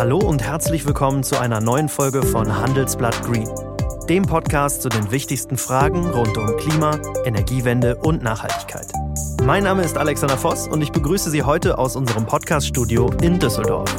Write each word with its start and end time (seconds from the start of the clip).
Hallo 0.00 0.16
und 0.16 0.42
herzlich 0.42 0.86
willkommen 0.86 1.22
zu 1.22 1.38
einer 1.38 1.60
neuen 1.60 1.90
Folge 1.90 2.22
von 2.22 2.56
Handelsblatt 2.56 3.22
Green, 3.22 3.46
dem 4.08 4.24
Podcast 4.24 4.80
zu 4.80 4.88
den 4.88 5.10
wichtigsten 5.10 5.58
Fragen 5.58 6.06
rund 6.06 6.38
um 6.38 6.56
Klima, 6.56 6.98
Energiewende 7.26 7.96
und 7.96 8.22
Nachhaltigkeit. 8.22 8.86
Mein 9.44 9.64
Name 9.64 9.82
ist 9.82 9.98
Alexander 9.98 10.38
Voss 10.38 10.68
und 10.68 10.80
ich 10.80 10.90
begrüße 10.90 11.28
Sie 11.28 11.42
heute 11.42 11.76
aus 11.76 11.96
unserem 11.96 12.24
Podcaststudio 12.24 13.10
in 13.20 13.38
Düsseldorf. 13.38 13.94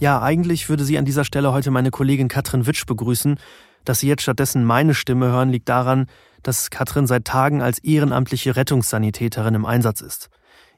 Ja, 0.00 0.20
eigentlich 0.20 0.68
würde 0.68 0.82
sie 0.82 0.98
an 0.98 1.04
dieser 1.04 1.24
Stelle 1.24 1.52
heute 1.52 1.70
meine 1.70 1.92
Kollegin 1.92 2.26
Katrin 2.26 2.66
Witsch 2.66 2.86
begrüßen. 2.86 3.38
Dass 3.84 4.00
Sie 4.00 4.08
jetzt 4.08 4.22
stattdessen 4.22 4.64
meine 4.64 4.94
Stimme 4.94 5.26
hören, 5.26 5.50
liegt 5.50 5.68
daran, 5.68 6.06
dass 6.42 6.70
Katrin 6.70 7.06
seit 7.06 7.24
Tagen 7.24 7.62
als 7.62 7.78
ehrenamtliche 7.78 8.56
Rettungssanitäterin 8.56 9.54
im 9.54 9.66
Einsatz 9.66 10.00
ist. 10.00 10.30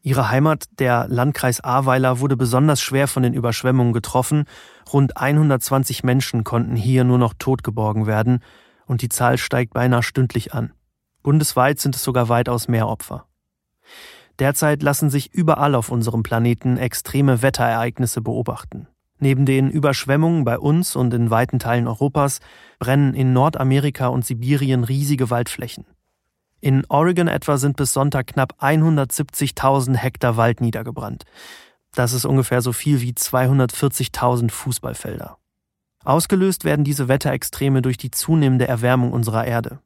Ihre 0.03 0.31
Heimat, 0.31 0.65
der 0.81 1.07
Landkreis 1.09 1.61
Ahrweiler, 1.61 2.19
wurde 2.19 2.37
besonders 2.37 2.81
schwer 2.81 3.07
von 3.07 3.23
den 3.23 3.35
Überschwemmungen 3.35 3.93
getroffen. 3.93 4.47
Rund 4.93 5.17
120 5.17 6.03
Menschen 6.03 6.43
konnten 6.43 6.75
hier 6.75 7.05
nur 7.05 7.19
noch 7.19 7.35
tot 7.39 7.63
geborgen 7.63 8.07
werden 8.07 8.41
und 8.87 9.03
die 9.03 9.09
Zahl 9.09 9.39
steigt 9.39 9.73
beinahe 9.75 10.03
stündlich 10.03 10.53
an. 10.55 10.73
Bundesweit 11.23 11.79
sind 11.79 11.95
es 11.95 12.03
sogar 12.03 12.29
weitaus 12.29 12.67
mehr 12.67 12.89
Opfer. 12.89 13.27
Derzeit 14.41 14.83
lassen 14.83 15.09
sich 15.09 15.33
überall 15.33 15.77
auf 15.77 15.91
unserem 15.91 16.25
Planeten 16.25 16.79
extreme 16.79 17.43
Wetterereignisse 17.43 18.21
beobachten. 18.21 18.89
Neben 19.23 19.47
den 19.47 19.71
Überschwemmungen 19.71 20.43
bei 20.43 20.59
uns 20.59 20.97
und 20.97 21.15
in 21.15 21.31
weiten 21.31 21.61
Teilen 21.61 21.87
Europas 21.87 22.41
brennen 22.81 23.15
in 23.15 23.33
Nordamerika 23.33 24.09
und 24.09 24.27
Sibirien 24.27 24.83
riesige 24.83 25.31
Waldflächen. 25.31 25.85
In 26.61 26.85
Oregon 26.89 27.29
etwa 27.29 27.57
sind 27.57 27.77
bis 27.77 27.93
Sonntag 27.93 28.27
knapp 28.27 28.55
170.000 28.61 29.95
Hektar 29.95 30.37
Wald 30.37 30.61
niedergebrannt. 30.61 31.23
Das 31.95 32.13
ist 32.13 32.25
ungefähr 32.25 32.63
so 32.63 32.73
viel 32.73 33.01
wie 33.01 33.13
240.000 33.13 34.51
Fußballfelder. 34.51 35.39
Ausgelöst 36.05 36.65
werden 36.65 36.85
diese 36.85 37.07
Wetterextreme 37.07 37.81
durch 37.81 37.99
die 37.99 38.11
zunehmende 38.11 38.67
Erwärmung 38.67 39.13
unserer 39.13 39.45
Erde. 39.45 39.79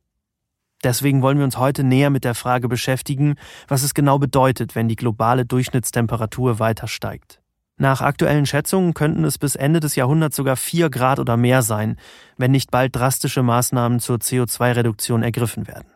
Deswegen 0.83 1.21
wollen 1.21 1.37
wir 1.37 1.45
uns 1.45 1.59
heute 1.59 1.85
näher 1.85 2.09
mit 2.09 2.25
der 2.25 2.35
Frage 2.35 2.69
beschäftigen, 2.69 3.35
was 3.69 3.83
es 3.83 3.93
genau 3.93 4.19
bedeutet, 4.19 4.75
wenn 4.75 4.89
die 4.89 4.97
globale 4.97 5.45
Durchschnittstemperatur 5.45 6.59
weiter 6.59 6.89
steigt. 6.89 7.43
Nach 7.79 8.01
aktuellen 8.01 8.47
Schätzungen 8.47 8.95
könnten 8.95 9.25
es 9.25 9.37
bis 9.37 9.55
Ende 9.55 9.81
des 9.81 9.97
Jahrhunderts 9.97 10.37
sogar 10.37 10.57
vier 10.57 10.89
Grad 10.89 11.19
oder 11.19 11.37
mehr 11.37 11.61
sein, 11.61 11.99
wenn 12.39 12.51
nicht 12.51 12.71
bald 12.71 12.97
drastische 12.97 13.43
Maßnahmen 13.43 14.01
zur 14.01 14.17
CO2-Reduktion 14.17 15.23
ergriffen 15.23 15.67
werden. 15.67 15.89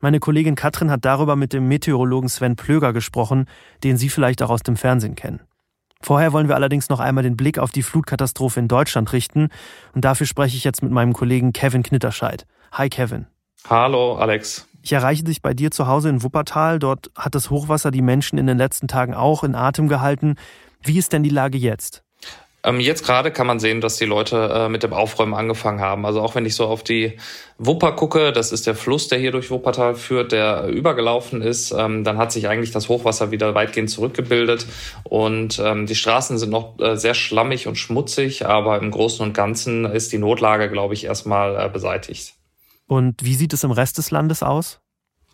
Meine 0.00 0.20
Kollegin 0.20 0.56
Katrin 0.56 0.90
hat 0.90 1.06
darüber 1.06 1.34
mit 1.34 1.54
dem 1.54 1.68
Meteorologen 1.68 2.28
Sven 2.28 2.56
Plöger 2.56 2.92
gesprochen, 2.92 3.46
den 3.82 3.96
Sie 3.96 4.10
vielleicht 4.10 4.42
auch 4.42 4.50
aus 4.50 4.62
dem 4.62 4.76
Fernsehen 4.76 5.14
kennen. 5.14 5.40
Vorher 6.02 6.32
wollen 6.34 6.48
wir 6.48 6.56
allerdings 6.56 6.90
noch 6.90 7.00
einmal 7.00 7.22
den 7.22 7.36
Blick 7.36 7.58
auf 7.58 7.70
die 7.70 7.84
Flutkatastrophe 7.84 8.60
in 8.60 8.68
Deutschland 8.68 9.12
richten 9.12 9.48
und 9.94 10.04
dafür 10.04 10.26
spreche 10.26 10.56
ich 10.56 10.64
jetzt 10.64 10.82
mit 10.82 10.92
meinem 10.92 11.14
Kollegen 11.14 11.52
Kevin 11.54 11.82
Knitterscheid. 11.82 12.46
Hi 12.72 12.90
Kevin. 12.90 13.26
Hallo 13.70 14.16
Alex. 14.16 14.66
Ich 14.82 14.92
erreiche 14.92 15.22
dich 15.22 15.40
bei 15.40 15.54
dir 15.54 15.70
zu 15.70 15.86
Hause 15.86 16.08
in 16.08 16.24
Wuppertal. 16.24 16.80
Dort 16.80 17.10
hat 17.16 17.36
das 17.36 17.50
Hochwasser 17.50 17.92
die 17.92 18.02
Menschen 18.02 18.36
in 18.36 18.48
den 18.48 18.58
letzten 18.58 18.88
Tagen 18.88 19.14
auch 19.14 19.44
in 19.44 19.54
Atem 19.54 19.86
gehalten. 19.86 20.34
Wie 20.84 20.98
ist 20.98 21.12
denn 21.12 21.22
die 21.22 21.30
Lage 21.30 21.58
jetzt? 21.58 22.02
Ähm, 22.64 22.78
jetzt 22.78 23.04
gerade 23.04 23.32
kann 23.32 23.46
man 23.46 23.58
sehen, 23.58 23.80
dass 23.80 23.96
die 23.96 24.04
Leute 24.04 24.50
äh, 24.54 24.68
mit 24.68 24.84
dem 24.84 24.92
Aufräumen 24.92 25.34
angefangen 25.34 25.80
haben. 25.80 26.06
Also 26.06 26.20
auch 26.20 26.36
wenn 26.36 26.46
ich 26.46 26.54
so 26.54 26.66
auf 26.66 26.84
die 26.84 27.16
Wupper 27.58 27.92
gucke, 27.92 28.32
das 28.32 28.52
ist 28.52 28.68
der 28.68 28.76
Fluss, 28.76 29.08
der 29.08 29.18
hier 29.18 29.32
durch 29.32 29.50
Wuppertal 29.50 29.96
führt, 29.96 30.30
der 30.30 30.68
übergelaufen 30.68 31.42
ist, 31.42 31.72
ähm, 31.72 32.04
dann 32.04 32.18
hat 32.18 32.30
sich 32.30 32.48
eigentlich 32.48 32.70
das 32.70 32.88
Hochwasser 32.88 33.32
wieder 33.32 33.54
weitgehend 33.54 33.90
zurückgebildet 33.90 34.66
und 35.02 35.60
ähm, 35.64 35.86
die 35.86 35.96
Straßen 35.96 36.38
sind 36.38 36.50
noch 36.50 36.78
äh, 36.78 36.96
sehr 36.96 37.14
schlammig 37.14 37.66
und 37.66 37.76
schmutzig, 37.76 38.46
aber 38.46 38.78
im 38.78 38.92
Großen 38.92 39.26
und 39.26 39.32
Ganzen 39.32 39.84
ist 39.84 40.12
die 40.12 40.18
Notlage, 40.18 40.70
glaube 40.70 40.94
ich, 40.94 41.04
erstmal 41.04 41.66
äh, 41.66 41.68
beseitigt. 41.68 42.34
Und 42.86 43.24
wie 43.24 43.34
sieht 43.34 43.52
es 43.52 43.64
im 43.64 43.72
Rest 43.72 43.98
des 43.98 44.10
Landes 44.12 44.42
aus? 44.42 44.81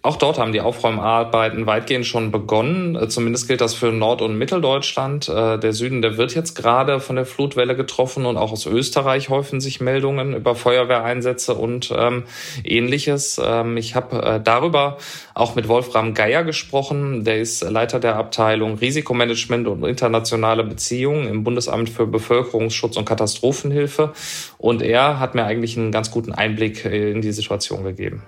Auch 0.01 0.15
dort 0.15 0.39
haben 0.39 0.53
die 0.53 0.61
Aufräumarbeiten 0.61 1.67
weitgehend 1.67 2.07
schon 2.07 2.31
begonnen. 2.31 2.95
Äh, 2.95 3.09
zumindest 3.09 3.49
gilt 3.49 3.61
das 3.61 3.75
für 3.75 3.91
Nord- 3.91 4.23
und 4.23 4.39
Mitteldeutschland. 4.39 5.29
Äh, 5.29 5.59
der 5.59 5.73
Süden, 5.73 6.03
der 6.03 6.17
wird 6.17 6.37
jetzt 6.37 6.55
gerade 6.55 7.01
von 7.01 7.17
der 7.17 7.27
Flutwelle 7.27 7.75
getroffen 7.75 8.25
und 8.25 8.37
auch 8.37 8.53
aus 8.53 8.65
Österreich 8.67 9.29
häufen 9.29 9.61
sich 9.61 9.81
Meldungen 9.81 10.35
über 10.35 10.55
Feuerwehreinsätze 10.55 11.55
und 11.55 11.93
ähm, 11.97 12.23
ähnliches. 12.63 13.41
Ähm, 13.45 13.77
ich 13.77 13.97
habe 13.97 14.23
äh, 14.23 14.41
darüber 14.41 14.99
auch 15.35 15.57
mit 15.57 15.67
Wolfram 15.67 16.15
Geier 16.15 16.45
gesprochen. 16.45 17.25
Der 17.25 17.41
ist 17.41 17.69
Leiter 17.69 17.99
der 17.99 18.15
Abteilung 18.17 18.79
Risikomanagement 18.79 19.67
und 19.67 19.85
internationale 19.85 20.63
Beziehungen 20.63 21.27
im 21.27 21.43
Bundesamt 21.43 21.91
für 21.91 22.07
Bevölkerungsschutz 22.07 22.97
und 22.97 23.05
Katastrophenhilfe. 23.05 24.13
Und 24.59 24.81
er 24.81 25.19
hat 25.19 25.35
mir 25.35 25.45
eigentlich 25.45 25.77
einen 25.77 25.91
ganz 25.91 26.13
guten 26.13 26.33
Einblick 26.33 26.85
in 26.85 27.21
die 27.21 27.33
Situation 27.33 27.83
gegeben. 27.83 28.23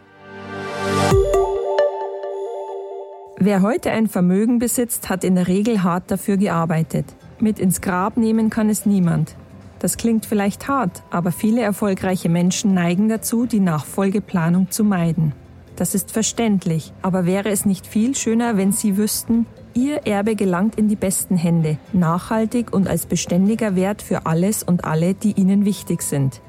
Wer 3.43 3.63
heute 3.63 3.91
ein 3.91 4.07
Vermögen 4.07 4.59
besitzt, 4.59 5.09
hat 5.09 5.25
in 5.25 5.35
der 5.35 5.49
Regel 5.49 5.83
hart 5.83 6.11
dafür 6.11 6.37
gearbeitet. 6.37 7.07
Mit 7.39 7.59
ins 7.59 7.81
Grab 7.81 8.19
nehmen 8.19 8.51
kann 8.51 8.69
es 8.69 8.85
niemand. 8.85 9.35
Das 9.79 9.97
klingt 9.97 10.27
vielleicht 10.27 10.69
hart, 10.69 11.03
aber 11.11 11.33
viele 11.33 11.63
erfolgreiche 11.63 12.29
Menschen 12.29 12.75
neigen 12.75 13.09
dazu, 13.09 13.47
die 13.47 13.61
Nachfolgeplanung 13.61 14.71
zu 14.71 14.85
meiden. 14.85 15.33
Das 15.77 15.95
ist 15.95 16.11
verständlich, 16.13 16.93
aber 17.01 17.25
wäre 17.25 17.49
es 17.49 17.65
nicht 17.65 17.87
viel 17.87 18.15
schöner, 18.15 18.59
wenn 18.59 18.73
Sie 18.73 18.99
wüssten, 18.99 19.47
Ihr 19.73 20.07
Erbe 20.07 20.37
gelangt 20.37 20.75
in 20.77 20.89
die 20.89 20.97
besten 20.97 21.39
Hände, 21.39 21.79
nachhaltig 21.95 22.75
und 22.75 22.89
als 22.89 23.07
beständiger 23.07 23.75
Wert 23.75 24.03
für 24.03 24.27
alles 24.27 24.63
und 24.63 24.85
alle, 24.85 25.15
die 25.15 25.33
Ihnen 25.33 25.65
wichtig 25.65 26.03
sind. 26.03 26.43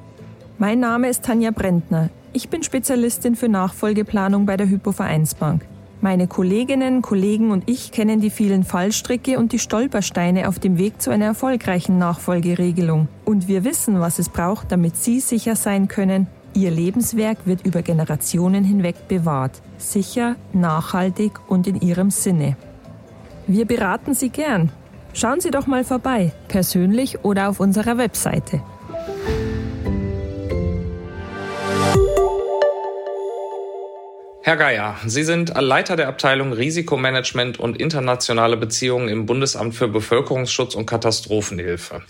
Mein 0.57 0.81
Name 0.81 1.07
ist 1.07 1.23
Tanja 1.23 1.51
Brentner. 1.51 2.09
Ich 2.33 2.49
bin 2.49 2.63
Spezialistin 2.63 3.37
für 3.37 3.47
Nachfolgeplanung 3.47 4.45
bei 4.45 4.57
der 4.57 4.67
Hypo 4.67 4.91
Vereinsbank. 4.91 5.65
Meine 6.03 6.25
Kolleginnen, 6.25 7.03
Kollegen 7.03 7.51
und 7.51 7.69
ich 7.69 7.91
kennen 7.91 8.21
die 8.21 8.31
vielen 8.31 8.63
Fallstricke 8.63 9.37
und 9.37 9.51
die 9.51 9.59
Stolpersteine 9.59 10.47
auf 10.47 10.57
dem 10.57 10.79
Weg 10.79 10.99
zu 10.99 11.11
einer 11.11 11.25
erfolgreichen 11.25 11.99
Nachfolgeregelung. 11.99 13.07
Und 13.23 13.47
wir 13.47 13.63
wissen, 13.63 13.99
was 13.99 14.17
es 14.17 14.27
braucht, 14.27 14.71
damit 14.71 14.97
Sie 14.97 15.19
sicher 15.19 15.55
sein 15.55 15.87
können, 15.87 16.25
Ihr 16.55 16.71
Lebenswerk 16.71 17.45
wird 17.45 17.67
über 17.67 17.83
Generationen 17.83 18.63
hinweg 18.63 19.07
bewahrt. 19.07 19.61
Sicher, 19.77 20.37
nachhaltig 20.53 21.33
und 21.47 21.67
in 21.67 21.79
Ihrem 21.79 22.09
Sinne. 22.09 22.57
Wir 23.45 23.65
beraten 23.65 24.15
Sie 24.15 24.29
gern. 24.29 24.71
Schauen 25.13 25.39
Sie 25.39 25.51
doch 25.51 25.67
mal 25.67 25.83
vorbei, 25.83 26.31
persönlich 26.47 27.23
oder 27.23 27.47
auf 27.47 27.59
unserer 27.59 27.99
Webseite. 27.99 28.63
Herr 34.43 34.57
Geier, 34.57 34.95
Sie 35.05 35.23
sind 35.23 35.53
Leiter 35.55 35.95
der 35.95 36.07
Abteilung 36.07 36.51
Risikomanagement 36.51 37.59
und 37.59 37.79
internationale 37.79 38.57
Beziehungen 38.57 39.07
im 39.07 39.27
Bundesamt 39.27 39.75
für 39.75 39.87
Bevölkerungsschutz 39.87 40.73
und 40.73 40.87
Katastrophenhilfe. 40.87 42.01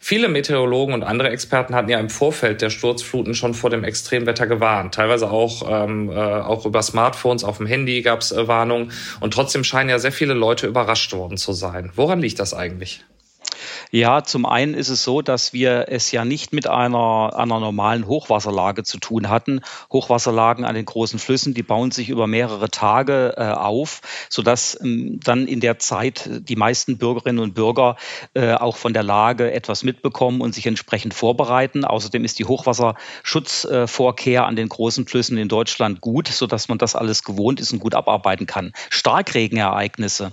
Viele 0.00 0.28
Meteorologen 0.28 0.94
und 0.94 1.04
andere 1.04 1.30
Experten 1.30 1.76
hatten 1.76 1.88
ja 1.88 2.00
im 2.00 2.10
Vorfeld 2.10 2.60
der 2.60 2.70
Sturzfluten 2.70 3.34
schon 3.34 3.54
vor 3.54 3.70
dem 3.70 3.84
Extremwetter 3.84 4.48
gewarnt. 4.48 4.96
Teilweise 4.96 5.30
auch, 5.30 5.62
ähm, 5.70 6.10
äh, 6.10 6.14
auch 6.14 6.66
über 6.66 6.82
Smartphones, 6.82 7.44
auf 7.44 7.58
dem 7.58 7.66
Handy 7.66 8.02
gab 8.02 8.20
es 8.20 8.32
äh, 8.32 8.48
Warnungen. 8.48 8.90
Und 9.20 9.32
trotzdem 9.32 9.62
scheinen 9.62 9.88
ja 9.88 10.00
sehr 10.00 10.12
viele 10.12 10.34
Leute 10.34 10.66
überrascht 10.66 11.12
worden 11.12 11.36
zu 11.36 11.52
sein. 11.52 11.92
Woran 11.94 12.18
liegt 12.18 12.40
das 12.40 12.52
eigentlich? 12.52 13.04
Ja, 13.90 14.24
zum 14.24 14.46
einen 14.46 14.74
ist 14.74 14.88
es 14.88 15.04
so, 15.04 15.22
dass 15.22 15.52
wir 15.52 15.86
es 15.88 16.10
ja 16.10 16.24
nicht 16.24 16.52
mit 16.52 16.66
einer, 16.66 17.32
einer 17.36 17.60
normalen 17.60 18.06
Hochwasserlage 18.06 18.82
zu 18.82 18.98
tun 18.98 19.28
hatten. 19.28 19.60
Hochwasserlagen 19.92 20.64
an 20.64 20.74
den 20.74 20.84
großen 20.84 21.18
Flüssen, 21.18 21.54
die 21.54 21.62
bauen 21.62 21.92
sich 21.92 22.08
über 22.08 22.26
mehrere 22.26 22.68
Tage 22.68 23.34
äh, 23.36 23.44
auf, 23.44 24.00
sodass 24.28 24.78
ähm, 24.82 25.20
dann 25.22 25.46
in 25.46 25.60
der 25.60 25.78
Zeit 25.78 26.28
die 26.28 26.56
meisten 26.56 26.98
Bürgerinnen 26.98 27.38
und 27.38 27.54
Bürger 27.54 27.96
äh, 28.34 28.54
auch 28.54 28.76
von 28.76 28.92
der 28.92 29.04
Lage 29.04 29.52
etwas 29.52 29.84
mitbekommen 29.84 30.40
und 30.40 30.54
sich 30.54 30.66
entsprechend 30.66 31.14
vorbereiten. 31.14 31.84
Außerdem 31.84 32.24
ist 32.24 32.38
die 32.38 32.44
Hochwasserschutzvorkehr 32.44 34.42
äh, 34.42 34.44
an 34.44 34.56
den 34.56 34.68
großen 34.68 35.06
Flüssen 35.06 35.38
in 35.38 35.48
Deutschland 35.48 36.00
gut, 36.00 36.28
sodass 36.28 36.68
man 36.68 36.78
das 36.78 36.96
alles 36.96 37.22
gewohnt 37.22 37.60
ist 37.60 37.72
und 37.72 37.78
gut 37.78 37.94
abarbeiten 37.94 38.46
kann. 38.46 38.72
Starkregenereignisse 38.90 40.32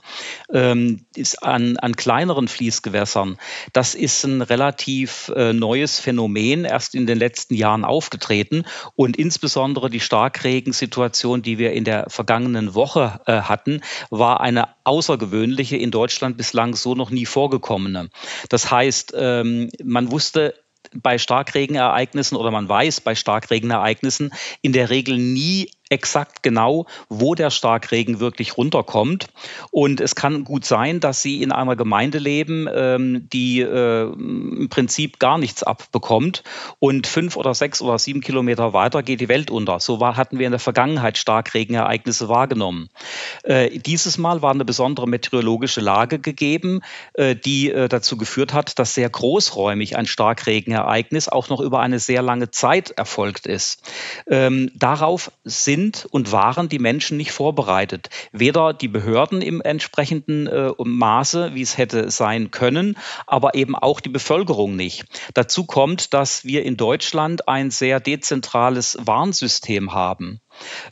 ähm, 0.51 1.05
ist 1.15 1.43
an, 1.43 1.77
an 1.77 1.95
kleineren 1.95 2.47
Fließgewässern 2.47 3.37
das 3.73 3.95
ist 3.95 4.23
ein 4.23 4.41
relativ 4.41 5.31
äh, 5.35 5.53
neues 5.53 5.99
Phänomen, 5.99 6.65
erst 6.65 6.95
in 6.95 7.05
den 7.05 7.17
letzten 7.17 7.55
Jahren 7.55 7.85
aufgetreten. 7.85 8.65
Und 8.95 9.17
insbesondere 9.17 9.89
die 9.89 9.99
Starkregensituation, 9.99 11.41
die 11.41 11.57
wir 11.57 11.73
in 11.73 11.83
der 11.83 12.09
vergangenen 12.09 12.75
Woche 12.75 13.21
äh, 13.25 13.41
hatten, 13.41 13.81
war 14.09 14.41
eine 14.41 14.69
außergewöhnliche, 14.83 15.77
in 15.77 15.91
Deutschland 15.91 16.37
bislang 16.37 16.75
so 16.75 16.95
noch 16.95 17.09
nie 17.09 17.25
vorgekommene. 17.25 18.09
Das 18.49 18.71
heißt, 18.71 19.13
ähm, 19.17 19.69
man 19.83 20.11
wusste 20.11 20.55
bei 20.95 21.17
Starkregenereignissen 21.17 22.37
oder 22.37 22.51
man 22.51 22.67
weiß 22.67 23.01
bei 23.01 23.15
Starkregenereignissen 23.15 24.33
in 24.61 24.73
der 24.73 24.89
Regel 24.89 25.17
nie 25.17 25.71
exakt 25.93 26.41
genau, 26.41 26.87
wo 27.07 27.35
der 27.35 27.51
Starkregen 27.51 28.19
wirklich 28.19 28.57
runterkommt. 28.57 29.27
Und 29.71 30.01
es 30.01 30.15
kann 30.15 30.43
gut 30.43 30.65
sein, 30.65 30.99
dass 30.99 31.21
Sie 31.21 31.41
in 31.43 31.51
einer 31.51 31.75
Gemeinde 31.75 32.17
leben, 32.17 32.67
ähm, 32.73 33.29
die 33.31 33.61
äh, 33.61 34.11
im 34.11 34.67
Prinzip 34.69 35.19
gar 35.19 35.37
nichts 35.37 35.61
abbekommt 35.63 36.43
und 36.79 37.05
fünf 37.05 37.37
oder 37.37 37.53
sechs 37.53 37.81
oder 37.81 37.99
sieben 37.99 38.21
Kilometer 38.21 38.73
weiter 38.73 39.03
geht 39.03 39.21
die 39.21 39.29
Welt 39.29 39.51
unter. 39.51 39.79
So 39.79 39.99
war, 39.99 40.17
hatten 40.17 40.39
wir 40.39 40.47
in 40.47 40.51
der 40.51 40.59
Vergangenheit 40.59 41.17
Starkregenereignisse 41.17 42.27
wahrgenommen. 42.27 42.89
Äh, 43.43 43.77
dieses 43.77 44.17
Mal 44.17 44.41
war 44.41 44.51
eine 44.51 44.65
besondere 44.65 45.07
meteorologische 45.07 45.81
Lage 45.81 46.17
gegeben, 46.17 46.81
äh, 47.13 47.35
die 47.35 47.71
äh, 47.71 47.87
dazu 47.87 48.17
geführt 48.17 48.53
hat, 48.53 48.79
dass 48.79 48.95
sehr 48.95 49.09
großräumig 49.09 49.95
ein 49.95 50.07
Starkregenereignis 50.07 51.29
auch 51.29 51.49
noch 51.49 51.59
über 51.59 51.81
eine 51.81 51.99
sehr 51.99 52.23
lange 52.23 52.49
Zeit 52.49 52.89
erfolgt 52.91 53.45
ist. 53.45 53.83
Ähm, 54.27 54.71
darauf 54.73 55.31
sind 55.43 55.82
und 56.11 56.31
waren 56.31 56.69
die 56.69 56.79
Menschen 56.79 57.17
nicht 57.17 57.31
vorbereitet. 57.31 58.09
Weder 58.31 58.73
die 58.73 58.87
Behörden 58.87 59.41
im 59.41 59.61
entsprechenden 59.61 60.47
äh, 60.47 60.71
Maße, 60.77 61.53
wie 61.53 61.61
es 61.61 61.77
hätte 61.77 62.11
sein 62.11 62.51
können, 62.51 62.97
aber 63.27 63.55
eben 63.55 63.75
auch 63.75 63.99
die 63.99 64.09
Bevölkerung 64.09 64.75
nicht. 64.75 65.05
Dazu 65.33 65.65
kommt, 65.65 66.13
dass 66.13 66.45
wir 66.45 66.63
in 66.63 66.77
Deutschland 66.77 67.47
ein 67.47 67.71
sehr 67.71 67.99
dezentrales 67.99 68.97
Warnsystem 69.01 69.93
haben. 69.93 70.39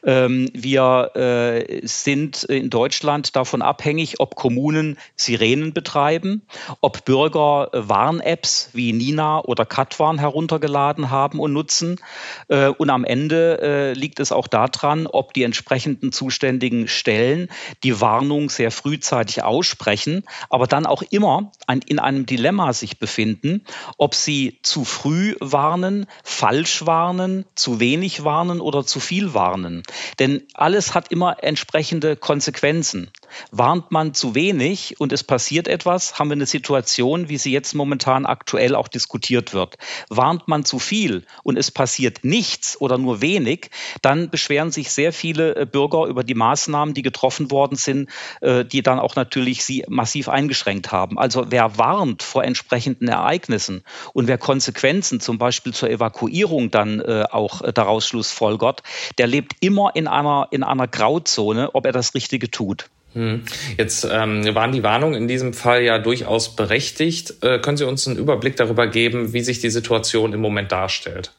Ähm, 0.03 0.49
wir 0.53 1.11
äh, 1.15 1.85
sind 1.85 2.43
in 2.43 2.69
Deutschland 2.69 3.35
davon 3.35 3.61
abhängig, 3.61 4.19
ob 4.19 4.35
Kommunen 4.35 4.97
Sirenen 5.15 5.73
betreiben, 5.73 6.43
ob 6.81 7.05
Bürger 7.05 7.69
äh, 7.73 7.87
Warn-Apps 7.87 8.69
wie 8.73 8.93
Nina 8.93 9.43
oder 9.43 9.65
Katwarn 9.65 10.19
heruntergeladen 10.19 11.09
haben 11.11 11.39
und 11.39 11.53
nutzen. 11.53 11.99
Äh, 12.47 12.67
und 12.67 12.89
am 12.89 13.03
Ende 13.03 13.93
liegt 13.93 14.19
es 14.19 14.31
auch 14.31 14.47
daran, 14.47 15.07
ob 15.07 15.33
die 15.33 15.43
entsprechenden 15.43 16.11
zuständigen 16.11 16.87
Stellen 16.87 17.49
die 17.83 18.01
Warnung 18.01 18.49
sehr 18.49 18.71
frühzeitig 18.71 19.43
aussprechen, 19.43 20.23
aber 20.49 20.67
dann 20.67 20.85
auch 20.85 21.03
immer 21.09 21.51
in 21.85 21.99
einem 21.99 22.25
Dilemma 22.25 22.73
sich 22.73 22.99
befinden, 22.99 23.63
ob 23.97 24.15
sie 24.15 24.59
zu 24.63 24.85
früh 24.85 25.35
warnen, 25.39 26.05
falsch 26.23 26.85
warnen, 26.85 27.45
zu 27.55 27.79
wenig 27.79 28.23
warnen 28.23 28.61
oder 28.61 28.85
zu 28.85 28.99
viel 28.99 29.33
warnen 29.33 29.50
warnen. 29.51 29.83
Denn 30.19 30.43
alles 30.53 30.93
hat 30.93 31.11
immer 31.11 31.43
entsprechende 31.43 32.15
Konsequenzen. 32.15 33.11
Warnt 33.51 33.91
man 33.91 34.13
zu 34.13 34.33
wenig 34.33 34.99
und 34.99 35.11
es 35.11 35.23
passiert 35.23 35.67
etwas, 35.67 36.17
haben 36.17 36.29
wir 36.29 36.35
eine 36.35 36.45
Situation, 36.45 37.29
wie 37.29 37.37
sie 37.37 37.51
jetzt 37.51 37.73
momentan 37.73 38.25
aktuell 38.25 38.73
auch 38.73 38.87
diskutiert 38.87 39.53
wird. 39.53 39.77
Warnt 40.09 40.47
man 40.47 40.65
zu 40.65 40.79
viel 40.79 41.25
und 41.43 41.57
es 41.57 41.71
passiert 41.71 42.23
nichts 42.23 42.79
oder 42.79 42.97
nur 42.97 43.21
wenig, 43.21 43.69
dann 44.01 44.29
beschweren 44.29 44.71
sich 44.71 44.91
sehr 44.91 45.13
viele 45.13 45.55
äh, 45.55 45.65
Bürger 45.65 46.05
über 46.05 46.23
die 46.23 46.35
Maßnahmen, 46.35 46.93
die 46.93 47.01
getroffen 47.01 47.51
worden 47.51 47.75
sind, 47.75 48.09
äh, 48.39 48.65
die 48.65 48.81
dann 48.81 48.99
auch 48.99 49.15
natürlich 49.15 49.63
sie 49.63 49.83
massiv 49.89 50.29
eingeschränkt 50.29 50.91
haben. 50.91 51.19
Also 51.19 51.47
wer 51.49 51.77
warnt 51.77 52.23
vor 52.23 52.43
entsprechenden 52.45 53.09
Ereignissen 53.09 53.83
und 54.13 54.27
wer 54.27 54.37
Konsequenzen 54.37 55.19
zum 55.19 55.37
Beispiel 55.37 55.73
zur 55.73 55.89
Evakuierung 55.89 56.71
dann 56.71 57.01
äh, 57.01 57.25
auch 57.29 57.61
daraus 57.73 58.07
schlussfolgert, 58.07 58.81
der 59.17 59.27
lebt 59.27 59.41
lebt 59.41 59.55
immer 59.61 59.95
in 59.95 60.07
einer, 60.07 60.47
in 60.51 60.63
einer 60.63 60.87
Grauzone, 60.87 61.73
ob 61.73 61.85
er 61.85 61.91
das 61.91 62.13
Richtige 62.13 62.51
tut. 62.51 62.89
Hm. 63.13 63.43
Jetzt 63.77 64.07
ähm, 64.09 64.43
waren 64.55 64.71
die 64.71 64.83
Warnungen 64.83 65.15
in 65.15 65.27
diesem 65.27 65.53
Fall 65.53 65.83
ja 65.83 65.99
durchaus 65.99 66.55
berechtigt. 66.55 67.35
Äh, 67.41 67.59
können 67.59 67.77
Sie 67.77 67.85
uns 67.85 68.07
einen 68.07 68.17
Überblick 68.17 68.55
darüber 68.55 68.87
geben, 68.87 69.33
wie 69.33 69.41
sich 69.41 69.59
die 69.59 69.69
Situation 69.69 70.33
im 70.33 70.39
Moment 70.39 70.71
darstellt? 70.71 71.31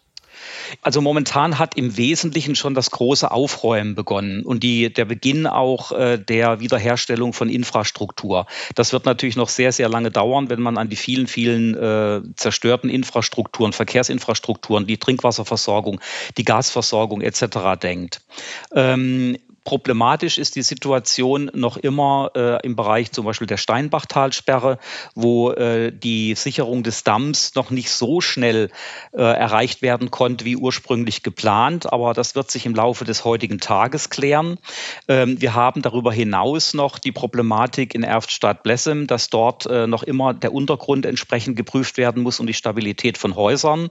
Also 0.80 1.00
momentan 1.00 1.58
hat 1.58 1.76
im 1.76 1.96
Wesentlichen 1.96 2.54
schon 2.54 2.74
das 2.74 2.90
große 2.90 3.30
Aufräumen 3.30 3.94
begonnen 3.94 4.42
und 4.44 4.62
die, 4.62 4.92
der 4.92 5.04
Beginn 5.04 5.46
auch 5.46 5.92
äh, 5.92 6.19
der 6.19 6.60
Wiederherstellung 6.60 7.32
von 7.32 7.48
Infrastruktur. 7.48 8.46
Das 8.74 8.92
wird 8.92 9.04
natürlich 9.04 9.36
noch 9.36 9.48
sehr, 9.48 9.72
sehr 9.72 9.88
lange 9.88 10.10
dauern, 10.10 10.48
wenn 10.48 10.60
man 10.60 10.78
an 10.78 10.88
die 10.88 10.96
vielen, 10.96 11.26
vielen 11.26 11.74
äh, 11.74 12.22
zerstörten 12.36 12.88
Infrastrukturen, 12.88 13.72
Verkehrsinfrastrukturen, 13.72 14.86
die 14.86 14.98
Trinkwasserversorgung, 14.98 16.00
die 16.36 16.44
Gasversorgung 16.44 17.20
etc. 17.20 17.78
denkt. 17.80 18.22
Ähm, 18.74 19.36
Problematisch 19.64 20.38
ist 20.38 20.56
die 20.56 20.62
Situation 20.62 21.50
noch 21.54 21.76
immer 21.76 22.30
äh, 22.34 22.66
im 22.66 22.74
Bereich 22.74 23.12
zum 23.12 23.24
Beispiel 23.24 23.46
der 23.46 23.58
Steinbachtalsperre, 23.58 24.78
wo 25.14 25.52
äh, 25.52 25.92
die 25.92 26.34
Sicherung 26.34 26.82
des 26.82 27.04
Damms 27.04 27.54
noch 27.54 27.70
nicht 27.70 27.90
so 27.90 28.20
schnell 28.20 28.70
äh, 29.12 29.22
erreicht 29.22 29.80
werden 29.80 30.10
konnte 30.10 30.44
wie 30.44 30.56
ursprünglich 30.56 31.22
geplant. 31.22 31.92
Aber 31.92 32.12
das 32.12 32.34
wird 32.34 32.50
sich 32.50 32.66
im 32.66 32.74
Laufe 32.74 33.04
des 33.04 33.24
heutigen 33.24 33.60
Tages 33.60 34.10
klären. 34.10 34.58
Ähm, 35.06 35.40
wir 35.40 35.54
haben 35.54 35.80
darüber 35.80 36.12
hinaus 36.12 36.74
noch 36.74 36.98
die 36.98 37.12
Problematik 37.12 37.94
in 37.94 38.02
Erftstadt-Blessem, 38.02 39.06
dass 39.06 39.30
dort 39.30 39.66
äh, 39.66 39.86
noch 39.86 40.02
immer 40.02 40.34
der 40.34 40.52
Untergrund 40.52 41.06
entsprechend 41.06 41.56
geprüft 41.56 41.98
werden 41.98 42.22
muss 42.22 42.40
und 42.40 42.48
die 42.48 42.54
Stabilität 42.54 43.16
von 43.16 43.36
Häusern. 43.36 43.90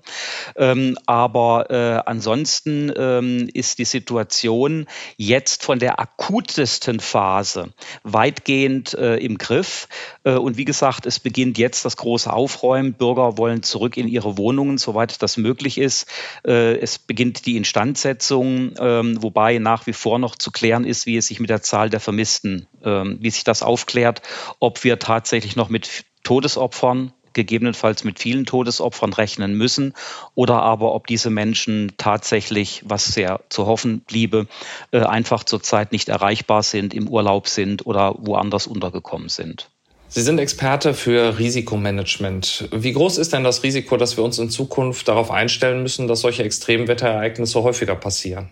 Ähm, 0.58 0.98
aber 1.06 1.70
äh, 1.70 2.02
ansonsten 2.06 2.92
ähm, 2.96 3.50
ist 3.54 3.80
die 3.80 3.86
Situation 3.86 4.86
jetzt 5.16 5.61
von 5.62 5.80
der 5.80 6.00
akutesten 6.00 7.00
Phase 7.00 7.70
weitgehend 8.04 8.94
äh, 8.94 9.18
im 9.18 9.38
Griff. 9.38 9.88
Äh, 10.24 10.34
und 10.34 10.58
wie 10.58 10.66
gesagt, 10.66 11.06
es 11.06 11.20
beginnt 11.20 11.58
jetzt 11.58 11.86
das 11.86 11.98
große 11.98 12.32
Aufräumen. 12.32 12.94
Bürger 12.94 13.38
wollen 13.38 13.64
zurück 13.64 13.98
in 13.98 14.08
ihre 14.08 14.38
Wohnungen, 14.38 14.78
soweit 14.78 15.22
das 15.22 15.38
möglich 15.38 15.78
ist. 15.78 16.08
Äh, 16.46 16.78
es 16.80 16.98
beginnt 16.98 17.46
die 17.46 17.58
Instandsetzung, 17.58 18.74
ähm, 18.80 19.22
wobei 19.22 19.60
nach 19.60 19.88
wie 19.88 19.94
vor 19.94 20.20
noch 20.20 20.36
zu 20.36 20.52
klären 20.52 20.84
ist, 20.84 21.06
wie 21.06 21.18
es 21.18 21.28
sich 21.28 21.40
mit 21.40 21.50
der 21.50 21.62
Zahl 21.62 21.90
der 21.90 22.00
Vermissten, 22.00 22.68
ähm, 22.84 23.18
wie 23.22 23.30
sich 23.30 23.44
das 23.44 23.62
aufklärt, 23.62 24.22
ob 24.60 24.84
wir 24.84 25.00
tatsächlich 25.00 25.56
noch 25.56 25.70
mit 25.70 26.06
Todesopfern 26.24 27.14
gegebenenfalls 27.34 28.04
mit 28.04 28.20
vielen 28.20 28.46
Todesopfern 28.46 29.14
rechnen 29.14 29.56
müssen 29.56 29.94
oder 30.36 30.62
aber 30.62 30.94
ob 30.94 31.08
diese 31.08 31.30
Menschen 31.30 31.94
tatsächlich, 31.98 32.84
was 32.86 33.06
sehr 33.06 33.42
zu 33.50 33.66
hoffen 33.66 34.02
bliebe, 34.02 34.48
äh, 34.92 35.00
einfach 35.00 35.44
zurzeit 35.44 35.92
nicht 35.92 36.10
erreichbar 36.10 36.64
sind, 36.64 36.94
im 36.94 37.08
Urlaub 37.08 37.48
sind 37.48 37.86
oder 37.86 38.16
woanders 38.18 38.68
untergekommen 38.68 39.30
sind. 39.30 39.70
Sie 40.14 40.22
sind 40.22 40.40
Experte 40.40 40.94
für 40.94 41.40
Risikomanagement. 41.40 42.68
Wie 42.74 42.92
groß 42.92 43.18
ist 43.18 43.32
denn 43.32 43.46
das 43.46 43.64
Risiko, 43.64 43.96
dass 43.96 44.18
wir 44.18 44.26
uns 44.26 44.40
in 44.40 44.50
Zukunft 44.50 45.08
darauf 45.08 45.32
einstellen 45.32 45.84
müssen, 45.84 46.10
dass 46.10 46.20
solche 46.20 46.44
Extremwetterereignisse 46.44 47.64
häufiger 47.64 47.96
passieren? 47.96 48.50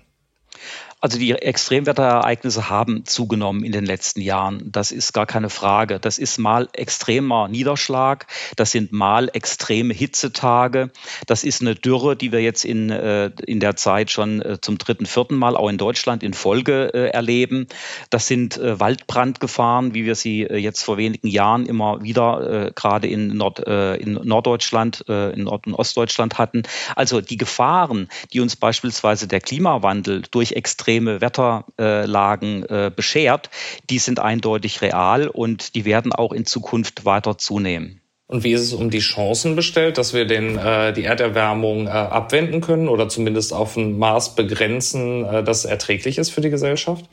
Also 1.02 1.18
die 1.18 1.32
Extremwetterereignisse 1.32 2.70
haben 2.70 3.06
zugenommen 3.06 3.64
in 3.64 3.72
den 3.72 3.86
letzten 3.86 4.20
Jahren. 4.20 4.70
Das 4.70 4.92
ist 4.92 5.14
gar 5.14 5.26
keine 5.26 5.50
Frage. 5.50 5.98
Das 5.98 6.18
ist 6.18 6.40
mal 6.40 6.68
extremer 6.74 7.48
Niederschlag. 7.48 8.28
Das 8.58 8.72
sind 8.72 8.92
mal 8.92 9.30
extreme 9.32 9.94
Hitzetage. 9.94 10.92
Das 11.26 11.46
ist 11.46 11.62
eine 11.62 11.76
Dürre, 11.76 12.18
die 12.18 12.34
wir 12.34 12.42
jetzt 12.42 12.66
in, 12.66 12.90
äh, 12.90 13.32
in 13.46 13.62
der 13.62 13.78
Zeit 13.78 14.12
schon 14.12 14.42
äh, 14.42 14.60
zum 14.60 14.78
dritten, 14.78 15.06
vierten 15.06 15.36
Mal 15.36 15.56
auch 15.56 15.70
in 15.70 15.78
Deutschland 15.78 16.22
in 16.22 16.34
Folge 16.34 16.92
äh, 16.94 17.12
erleben. 17.12 17.68
Das 18.10 18.28
sind 18.28 18.60
Waldbrandgefahren, 18.62 19.94
wie 19.94 20.06
wir 20.06 20.16
sie 20.16 20.42
jetzt 20.42 20.84
vor 20.84 20.98
wenigen 20.98 21.28
Jahren 21.28 21.66
immer 21.66 22.02
wieder 22.04 22.72
gerade 22.76 23.08
in, 23.08 23.38
Nord, 23.38 23.60
in 23.60 24.14
Norddeutschland, 24.14 25.02
in 25.02 25.44
Nord- 25.44 25.68
und 25.68 25.76
Ostdeutschland 25.76 26.38
hatten. 26.38 26.64
Also 26.96 27.22
die 27.22 27.38
Gefahren, 27.38 28.10
die 28.34 28.40
uns 28.40 28.56
beispielsweise 28.56 29.28
der 29.28 29.42
Klimawandel 29.42 30.24
durch 30.32 30.54
extreme 30.54 30.89
extreme 30.90 31.22
Wetterlagen 31.22 32.64
äh, 32.64 32.92
beschert, 32.96 33.52
die 33.92 34.00
sind 34.00 34.20
eindeutig 34.20 34.82
real 34.82 35.28
und 35.28 35.76
die 35.76 35.86
werden 35.86 36.14
auch 36.14 36.34
in 36.34 36.48
Zukunft 36.48 37.06
weiter 37.06 37.38
zunehmen. 37.38 38.02
Und 38.26 38.44
wie 38.44 38.54
ist 38.54 38.62
es 38.62 38.74
um 38.74 38.90
die 38.90 39.00
Chancen 39.00 39.56
bestellt, 39.56 40.00
dass 40.00 40.16
wir 40.16 40.26
den, 40.26 40.58
äh, 40.58 40.92
die 40.94 41.04
Erderwärmung 41.04 41.86
äh, 41.86 41.92
abwenden 41.92 42.62
können 42.62 42.88
oder 42.88 43.08
zumindest 43.08 43.54
auf 43.54 43.78
ein 43.78 44.00
Maß 44.00 44.36
begrenzen, 44.36 45.24
das 45.46 45.66
erträglich 45.66 46.18
ist 46.18 46.32
für 46.32 46.42
die 46.42 46.50
Gesellschaft? 46.50 47.06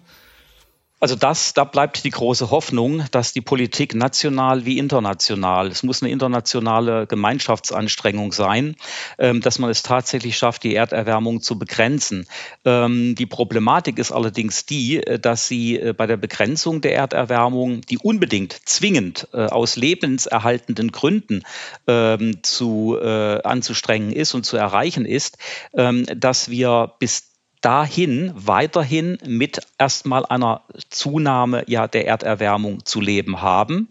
Also 0.99 1.15
das, 1.15 1.53
da 1.53 1.65
bleibt 1.65 2.05
die 2.05 2.11
große 2.11 2.51
Hoffnung, 2.51 3.05
dass 3.11 3.35
die 3.35 3.43
Politik 3.43 3.95
national 3.95 4.65
wie 4.65 4.79
international, 4.79 5.67
es 5.67 5.83
muss 5.83 6.03
eine 6.03 6.11
internationale 6.11 7.07
Gemeinschaftsanstrengung 7.07 8.33
sein, 8.33 8.77
ähm, 9.19 9.43
dass 9.43 9.59
man 9.59 9.69
es 9.69 9.83
tatsächlich 9.83 10.39
schafft, 10.39 10.65
die 10.65 10.75
Erderwärmung 10.75 11.43
zu 11.43 11.59
begrenzen. 11.59 12.27
Ähm, 12.65 13.15
die 13.15 13.27
Problematik 13.27 13.99
ist 13.99 14.11
allerdings 14.11 14.65
die, 14.65 14.97
äh, 14.97 15.19
dass 15.19 15.47
sie 15.47 15.79
äh, 15.79 15.93
bei 15.93 16.07
der 16.07 16.17
Begrenzung 16.17 16.81
der 16.81 16.95
Erderwärmung, 16.95 17.83
die 17.83 17.99
unbedingt 17.99 18.59
zwingend 18.65 19.29
äh, 19.35 19.47
aus 19.47 19.77
lebenserhaltenden 19.77 20.93
Gründen 20.93 21.43
ähm, 21.87 22.43
zu, 22.43 22.97
anzustrengen 22.97 24.13
ist 24.13 24.35
und 24.35 24.45
zu 24.45 24.57
erreichen 24.57 25.05
ist, 25.05 25.39
dass 25.73 26.51
wir 26.51 26.95
bis 26.99 27.36
dahin 27.67 28.31
weiterhin 28.37 29.19
mit 29.27 29.59
erstmal 29.77 30.25
einer 30.25 30.63
Zunahme 30.89 31.65
ja 31.67 31.89
der 31.89 32.07
Erderwärmung 32.07 32.85
zu 32.85 33.01
leben 33.01 33.43
haben 33.43 33.89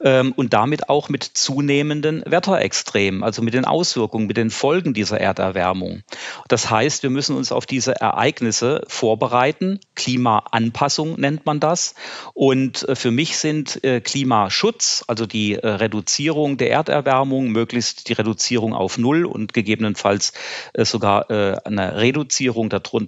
ähm, 0.00 0.32
und 0.34 0.52
damit 0.52 0.88
auch 0.88 1.08
mit 1.08 1.22
zunehmenden 1.22 2.24
Wetterextremen, 2.26 3.22
also 3.22 3.40
mit 3.42 3.54
den 3.54 3.66
Auswirkungen, 3.66 4.26
mit 4.26 4.36
den 4.36 4.50
Folgen 4.50 4.94
dieser 4.94 5.20
Erderwärmung. 5.20 6.02
Das 6.48 6.70
heißt, 6.70 7.04
wir 7.04 7.10
müssen 7.10 7.36
uns 7.36 7.52
auf 7.52 7.66
diese 7.66 8.00
Ereignisse 8.00 8.82
vorbereiten. 8.88 9.78
Klimaanpassung 9.94 11.14
nennt 11.20 11.46
man 11.46 11.60
das. 11.60 11.94
Und 12.32 12.88
äh, 12.88 12.96
für 12.96 13.12
mich 13.12 13.38
sind 13.38 13.84
äh, 13.84 14.00
Klimaschutz, 14.00 15.04
also 15.06 15.24
die 15.24 15.54
äh, 15.54 15.64
Reduzierung 15.64 16.56
der 16.56 16.72
Erderwärmung, 16.72 17.52
möglichst 17.52 18.08
die 18.08 18.14
Reduzierung 18.14 18.74
auf 18.74 18.98
Null 18.98 19.24
und 19.24 19.52
gegebenenfalls 19.52 20.32
sogar 20.76 21.30
eine 21.30 21.96
Reduzierung 21.96 22.68
darunter, 22.68 23.03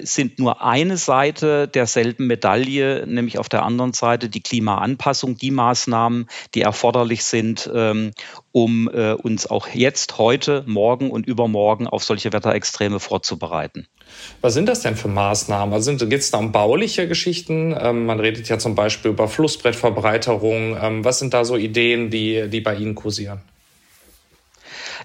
sind 0.00 0.38
nur 0.38 0.62
eine 0.62 0.96
Seite 0.96 1.68
derselben 1.68 2.26
Medaille, 2.26 3.06
nämlich 3.06 3.38
auf 3.38 3.48
der 3.48 3.62
anderen 3.62 3.92
Seite 3.92 4.28
die 4.28 4.40
Klimaanpassung, 4.40 5.36
die 5.36 5.50
Maßnahmen, 5.50 6.28
die 6.54 6.62
erforderlich 6.62 7.24
sind, 7.24 7.70
ähm, 7.74 8.12
um 8.52 8.88
uns 8.88 9.48
auch 9.48 9.68
jetzt, 9.68 10.18
heute, 10.18 10.64
morgen 10.66 11.10
und 11.10 11.26
übermorgen 11.26 11.86
auf 11.86 12.02
solche 12.02 12.32
Wetterextreme 12.32 13.00
vorzubereiten. 13.00 13.86
Was 14.40 14.54
sind 14.54 14.68
das 14.68 14.80
denn 14.80 14.96
für 14.96 15.08
Maßnahmen? 15.08 15.72
Also 15.72 15.96
geht 15.96 16.20
es 16.20 16.30
da 16.30 16.38
um 16.38 16.52
bauliche 16.52 17.08
Geschichten? 17.08 17.76
Ähm, 17.78 18.06
man 18.06 18.20
redet 18.20 18.48
ja 18.48 18.58
zum 18.58 18.74
Beispiel 18.74 19.10
über 19.10 19.28
Flussbrettverbreiterung. 19.28 20.76
Ähm, 20.80 21.04
was 21.04 21.18
sind 21.18 21.34
da 21.34 21.44
so 21.44 21.56
Ideen, 21.56 22.10
die, 22.10 22.48
die 22.48 22.60
bei 22.60 22.74
Ihnen 22.74 22.94
kursieren? 22.94 23.40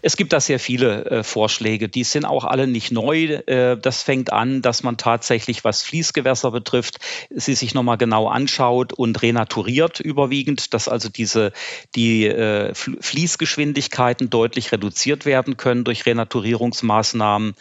Es 0.06 0.18
gibt 0.18 0.34
da 0.34 0.40
sehr 0.40 0.60
viele 0.60 1.06
äh, 1.06 1.24
Vorschläge. 1.24 1.90
Die 1.90 2.04
sind 2.04 2.26
auch 2.26 2.44
alle 2.44 2.68
nicht 2.68 2.92
neu. 2.92 3.24
Äh, 3.24 3.76
das 3.76 4.04
fängt 4.04 4.32
an, 4.32 4.62
dass 4.62 4.84
man 4.84 4.98
tatsächlich, 4.98 5.64
was 5.64 5.82
Fließgewässer 5.82 6.52
betrifft, 6.52 7.00
sie 7.32 7.56
sich 7.56 7.74
nochmal 7.74 7.98
genau 7.98 8.28
anschaut 8.28 8.94
und 8.94 9.24
renaturiert 9.24 10.00
überwiegend, 10.00 10.76
dass 10.76 10.88
also 10.88 11.10
diese, 11.10 11.54
die 11.96 12.28
äh, 12.28 12.76
Fließgeschwindigkeiten 12.76 14.30
deutlich 14.30 14.72
reduziert 14.72 15.26
werden 15.26 15.58
können 15.58 15.84
durch 15.84 16.06
Renaturierungsmaßnahmen. 16.06 17.56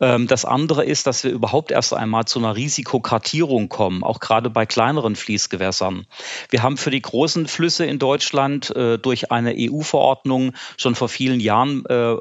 Ähm, 0.00 0.26
das 0.26 0.44
andere 0.44 0.84
ist, 0.84 1.06
dass 1.06 1.24
wir 1.24 1.30
überhaupt 1.30 1.70
erst 1.70 1.94
einmal 1.94 2.26
zu 2.26 2.40
einer 2.40 2.56
Risikokartierung 2.56 3.70
kommen, 3.70 4.04
auch 4.04 4.20
gerade 4.20 4.50
bei 4.50 4.66
kleineren 4.66 5.16
Fließgewässern. 5.16 6.04
Wir 6.50 6.62
haben 6.62 6.76
für 6.76 6.90
die 6.90 7.00
großen 7.00 7.46
Flüsse 7.46 7.86
in 7.86 7.98
Deutschland 7.98 8.68
äh, 8.76 8.98
durch 8.98 9.32
eine 9.32 9.54
EU-Verordnung 9.56 10.52
schon 10.76 10.94
vor 10.94 11.08
vielen 11.08 11.40
Jahren 11.40 11.85
äh, 11.88 12.16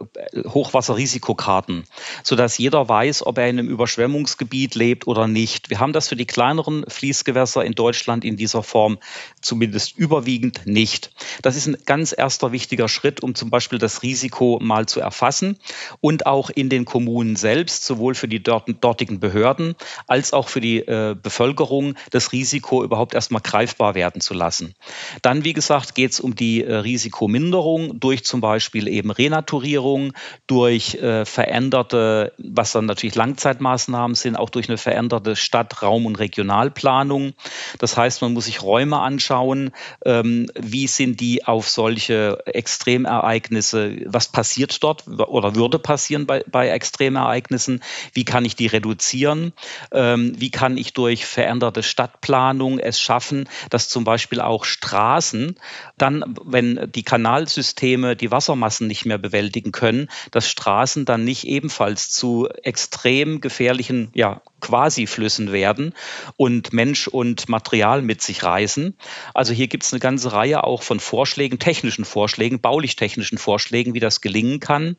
Hochwasserrisikokarten, 0.47 1.83
sodass 2.23 2.57
jeder 2.57 2.87
weiß, 2.87 3.25
ob 3.25 3.37
er 3.37 3.49
in 3.49 3.59
einem 3.59 3.69
Überschwemmungsgebiet 3.69 4.75
lebt 4.75 5.07
oder 5.07 5.27
nicht. 5.27 5.69
Wir 5.69 5.79
haben 5.79 5.93
das 5.93 6.09
für 6.09 6.15
die 6.15 6.25
kleineren 6.25 6.85
Fließgewässer 6.87 7.63
in 7.65 7.73
Deutschland 7.73 8.23
in 8.23 8.37
dieser 8.37 8.63
Form 8.63 8.97
zumindest 9.41 9.97
überwiegend 9.97 10.61
nicht. 10.65 11.11
Das 11.41 11.55
ist 11.55 11.67
ein 11.67 11.77
ganz 11.85 12.13
erster 12.17 12.51
wichtiger 12.51 12.87
Schritt, 12.87 13.23
um 13.23 13.35
zum 13.35 13.49
Beispiel 13.49 13.79
das 13.79 14.03
Risiko 14.03 14.59
mal 14.61 14.85
zu 14.85 14.99
erfassen 14.99 15.57
und 16.01 16.25
auch 16.25 16.49
in 16.49 16.69
den 16.69 16.85
Kommunen 16.85 17.35
selbst, 17.35 17.85
sowohl 17.85 18.15
für 18.15 18.27
die 18.27 18.41
dortigen 18.43 19.19
Behörden 19.19 19.75
als 20.07 20.33
auch 20.33 20.49
für 20.49 20.61
die 20.61 20.79
äh, 20.79 21.15
Bevölkerung, 21.21 21.95
das 22.11 22.31
Risiko 22.31 22.83
überhaupt 22.83 23.13
erstmal 23.13 23.41
greifbar 23.41 23.95
werden 23.95 24.21
zu 24.21 24.33
lassen. 24.33 24.75
Dann, 25.21 25.43
wie 25.43 25.53
gesagt, 25.53 25.95
geht 25.95 26.11
es 26.11 26.19
um 26.19 26.35
die 26.35 26.63
äh, 26.63 26.73
Risikominderung 26.75 27.99
durch 27.99 28.23
zum 28.23 28.41
Beispiel 28.41 28.87
eben 28.87 29.11
Renaturierung 29.11 29.54
Renaturierung, 29.55 30.13
durch 30.47 30.95
äh, 30.95 31.25
veränderte, 31.25 32.33
was 32.37 32.73
dann 32.73 32.85
natürlich 32.85 33.15
Langzeitmaßnahmen 33.15 34.15
sind, 34.15 34.35
auch 34.35 34.49
durch 34.49 34.69
eine 34.69 34.77
veränderte 34.77 35.35
Stadt-, 35.35 35.81
Raum- 35.81 36.05
und 36.05 36.19
Regionalplanung. 36.19 37.33
Das 37.79 37.97
heißt, 37.97 38.21
man 38.21 38.33
muss 38.33 38.45
sich 38.45 38.61
Räume 38.61 38.99
anschauen, 38.99 39.71
ähm, 40.05 40.47
wie 40.59 40.87
sind 40.87 41.19
die 41.19 41.45
auf 41.45 41.69
solche 41.69 42.45
Extremereignisse, 42.45 43.97
was 44.05 44.27
passiert 44.27 44.83
dort 44.83 45.07
oder 45.07 45.55
würde 45.55 45.79
passieren 45.79 46.25
bei, 46.25 46.43
bei 46.49 46.69
Extremereignissen, 46.69 47.81
wie 48.13 48.25
kann 48.25 48.45
ich 48.45 48.55
die 48.55 48.67
reduzieren, 48.67 49.53
ähm, 49.91 50.33
wie 50.37 50.51
kann 50.51 50.77
ich 50.77 50.93
durch 50.93 51.25
veränderte 51.25 51.83
Stadtplanung 51.83 52.79
es 52.79 52.99
schaffen, 52.99 53.47
dass 53.69 53.89
zum 53.89 54.03
Beispiel 54.03 54.41
auch 54.41 54.65
Straßen 54.65 55.55
dann, 55.97 56.35
wenn 56.43 56.91
die 56.93 57.03
Kanalsysteme 57.03 58.15
die 58.15 58.31
Wassermassen 58.31 58.87
nicht 58.87 59.05
mehr 59.05 59.17
bewältigen 59.17 59.71
können, 59.71 60.09
dass 60.31 60.49
Straßen 60.49 61.05
dann 61.05 61.23
nicht 61.23 61.45
ebenfalls 61.45 62.09
zu 62.09 62.49
extrem 62.63 63.41
gefährlichen 63.41 64.09
ja, 64.13 64.41
Quasiflüssen 64.59 65.51
werden 65.51 65.93
und 66.37 66.73
Mensch 66.73 67.07
und 67.07 67.47
Material 67.49 68.01
mit 68.01 68.21
sich 68.21 68.43
reißen. 68.43 68.97
Also 69.33 69.53
hier 69.53 69.67
gibt 69.67 69.83
es 69.83 69.93
eine 69.93 69.99
ganze 69.99 70.33
Reihe 70.33 70.63
auch 70.63 70.81
von 70.81 70.99
Vorschlägen, 70.99 71.59
technischen 71.59 72.03
Vorschlägen, 72.03 72.59
baulich-technischen 72.59 73.37
Vorschlägen, 73.37 73.93
wie 73.93 73.99
das 73.99 74.21
gelingen 74.21 74.59
kann. 74.59 74.95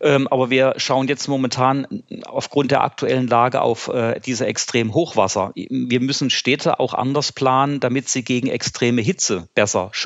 Ähm, 0.00 0.28
aber 0.28 0.50
wir 0.50 0.74
schauen 0.76 1.08
jetzt 1.08 1.26
momentan 1.26 2.04
aufgrund 2.26 2.70
der 2.70 2.82
aktuellen 2.82 3.26
Lage 3.26 3.60
auf 3.60 3.88
äh, 3.88 4.20
diese 4.20 4.46
extrem 4.46 4.94
Hochwasser. 4.94 5.52
Wir 5.54 6.00
müssen 6.00 6.30
Städte 6.30 6.78
auch 6.78 6.94
anders 6.94 7.32
planen, 7.32 7.80
damit 7.80 8.08
sie 8.08 8.22
gegen 8.22 8.48
extreme 8.48 9.02
Hitze 9.02 9.48
besser 9.54 9.90
schützen. 9.92 10.05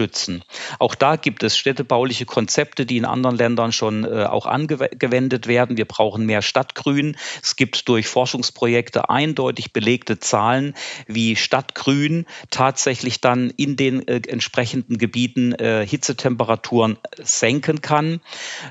Auch 0.78 0.94
da 0.94 1.16
gibt 1.16 1.42
es 1.42 1.56
städtebauliche 1.56 2.24
Konzepte, 2.24 2.86
die 2.86 2.96
in 2.96 3.04
anderen 3.04 3.36
Ländern 3.36 3.72
schon 3.72 4.04
äh, 4.04 4.24
auch 4.24 4.46
angewendet 4.46 5.46
werden. 5.46 5.76
Wir 5.76 5.84
brauchen 5.84 6.26
mehr 6.26 6.42
Stadtgrün. 6.42 7.16
Es 7.42 7.56
gibt 7.56 7.88
durch 7.88 8.06
Forschungsprojekte 8.06 9.10
eindeutig 9.10 9.72
belegte 9.72 10.18
Zahlen, 10.18 10.74
wie 11.06 11.36
Stadtgrün 11.36 12.26
tatsächlich 12.50 13.20
dann 13.20 13.50
in 13.50 13.76
den 13.76 14.06
äh, 14.06 14.20
entsprechenden 14.28 14.98
Gebieten 14.98 15.52
äh, 15.52 15.86
Hitzetemperaturen 15.86 16.98
senken 17.22 17.80
kann. 17.80 18.20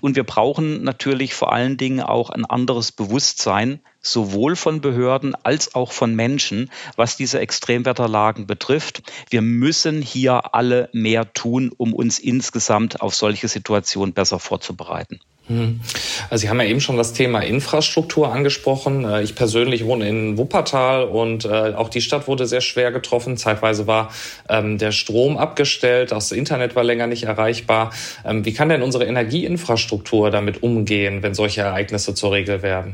Und 0.01 0.15
wir 0.15 0.23
brauchen 0.23 0.83
natürlich 0.83 1.33
vor 1.33 1.53
allen 1.53 1.77
Dingen 1.77 2.01
auch 2.01 2.29
ein 2.29 2.45
anderes 2.45 2.91
Bewusstsein 2.91 3.79
sowohl 4.01 4.55
von 4.55 4.81
Behörden 4.81 5.35
als 5.43 5.75
auch 5.75 5.91
von 5.91 6.15
Menschen, 6.15 6.71
was 6.95 7.17
diese 7.17 7.39
Extremwetterlagen 7.39 8.47
betrifft. 8.47 9.03
Wir 9.29 9.41
müssen 9.41 10.01
hier 10.01 10.53
alle 10.55 10.89
mehr 10.93 11.33
tun, 11.33 11.71
um 11.75 11.93
uns 11.93 12.19
insgesamt 12.19 13.01
auf 13.01 13.15
solche 13.15 13.47
Situationen 13.47 14.13
besser 14.13 14.39
vorzubereiten. 14.39 15.19
Mhm. 15.49 15.81
Also 16.29 16.43
Sie 16.43 16.49
haben 16.49 16.61
ja 16.61 16.67
eben 16.67 16.79
schon 16.79 16.95
das 16.95 17.13
Thema 17.13 17.39
Infrastruktur 17.39 18.31
angesprochen. 18.31 19.03
Äh, 19.03 19.23
ich 19.23 19.35
persönlich 19.35 19.83
wohne 19.83 20.07
in 20.07 20.37
Wuppertal 20.37 21.03
und 21.03 21.45
äh, 21.45 21.73
auch 21.75 21.89
die 21.89 22.01
Stadt 22.01 22.27
wurde 22.27 22.45
sehr 22.45 22.61
schwer 22.61 22.91
getroffen. 22.91 23.35
Zeitweise 23.35 23.87
war 23.87 24.11
ähm, 24.47 24.77
der 24.77 24.91
Strom 24.91 25.37
abgestellt, 25.37 26.11
das 26.11 26.31
Internet 26.31 26.75
war 26.75 26.83
länger 26.83 27.07
nicht 27.07 27.23
erreichbar. 27.23 27.91
Ähm, 28.23 28.45
wie 28.45 28.53
kann 28.53 28.69
denn 28.69 28.83
unsere 28.83 29.05
Energieinfrastruktur 29.05 30.29
damit 30.29 30.61
umgehen, 30.63 31.23
wenn 31.23 31.33
solche 31.33 31.61
Ereignisse 31.61 32.13
zur 32.13 32.31
Regel 32.31 32.61
werden? 32.61 32.93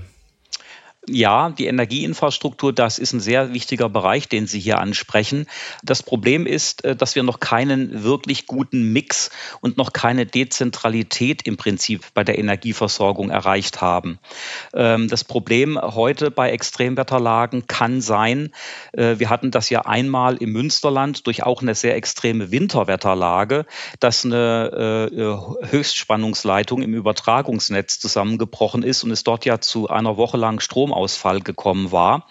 Ja, 1.07 1.51
die 1.51 1.67
Energieinfrastruktur, 1.67 2.73
das 2.73 2.97
ist 2.97 3.13
ein 3.13 3.19
sehr 3.19 3.53
wichtiger 3.53 3.89
Bereich, 3.89 4.27
den 4.27 4.47
Sie 4.47 4.59
hier 4.59 4.79
ansprechen. 4.79 5.45
Das 5.83 6.01
Problem 6.01 6.47
ist, 6.47 6.83
äh, 6.83 6.95
dass 6.95 7.15
wir 7.15 7.21
noch 7.21 7.39
keinen 7.39 8.03
wirklich 8.03 8.47
guten 8.47 8.91
Mix 8.91 9.29
und 9.61 9.77
noch 9.77 9.93
keine 9.93 10.25
Dezentralität 10.25 11.43
im 11.45 11.57
Prinzip 11.57 12.05
bei 12.15 12.23
der 12.23 12.39
Energieversorgung 12.39 13.29
erreicht 13.29 13.81
haben. 13.81 14.17
Ähm, 14.73 15.07
das 15.07 15.23
Problem 15.23 15.79
heute 15.79 16.31
bei 16.31 16.49
Extremwetterlagen 16.49 17.67
kann 17.67 18.01
sein, 18.01 18.51
äh, 18.93 19.19
wir 19.19 19.29
hatten 19.29 19.51
das 19.51 19.69
ja 19.69 19.81
einmal 19.81 20.37
im 20.37 20.53
Münsterland 20.53 21.27
durch 21.27 21.43
auch 21.43 21.61
eine 21.61 21.75
sehr 21.75 21.95
extreme 21.95 22.49
Winterwetterlage, 22.49 23.67
dass 23.99 24.25
eine 24.25 25.11
äh, 25.11 25.67
Höchstspannungsleitung 25.67 26.81
im 26.81 26.95
Übertragungsnetz 26.95 27.99
zusammengebrochen 27.99 28.81
ist 28.81 29.03
und 29.03 29.11
es 29.11 29.23
dort 29.23 29.45
ja 29.45 29.59
zu 29.59 29.87
einer 29.87 30.17
Woche 30.17 30.37
lang 30.37 30.59
Strom 30.59 30.94
Stromausfall 30.95 31.41
gekommen 31.41 31.91
war, 31.91 32.27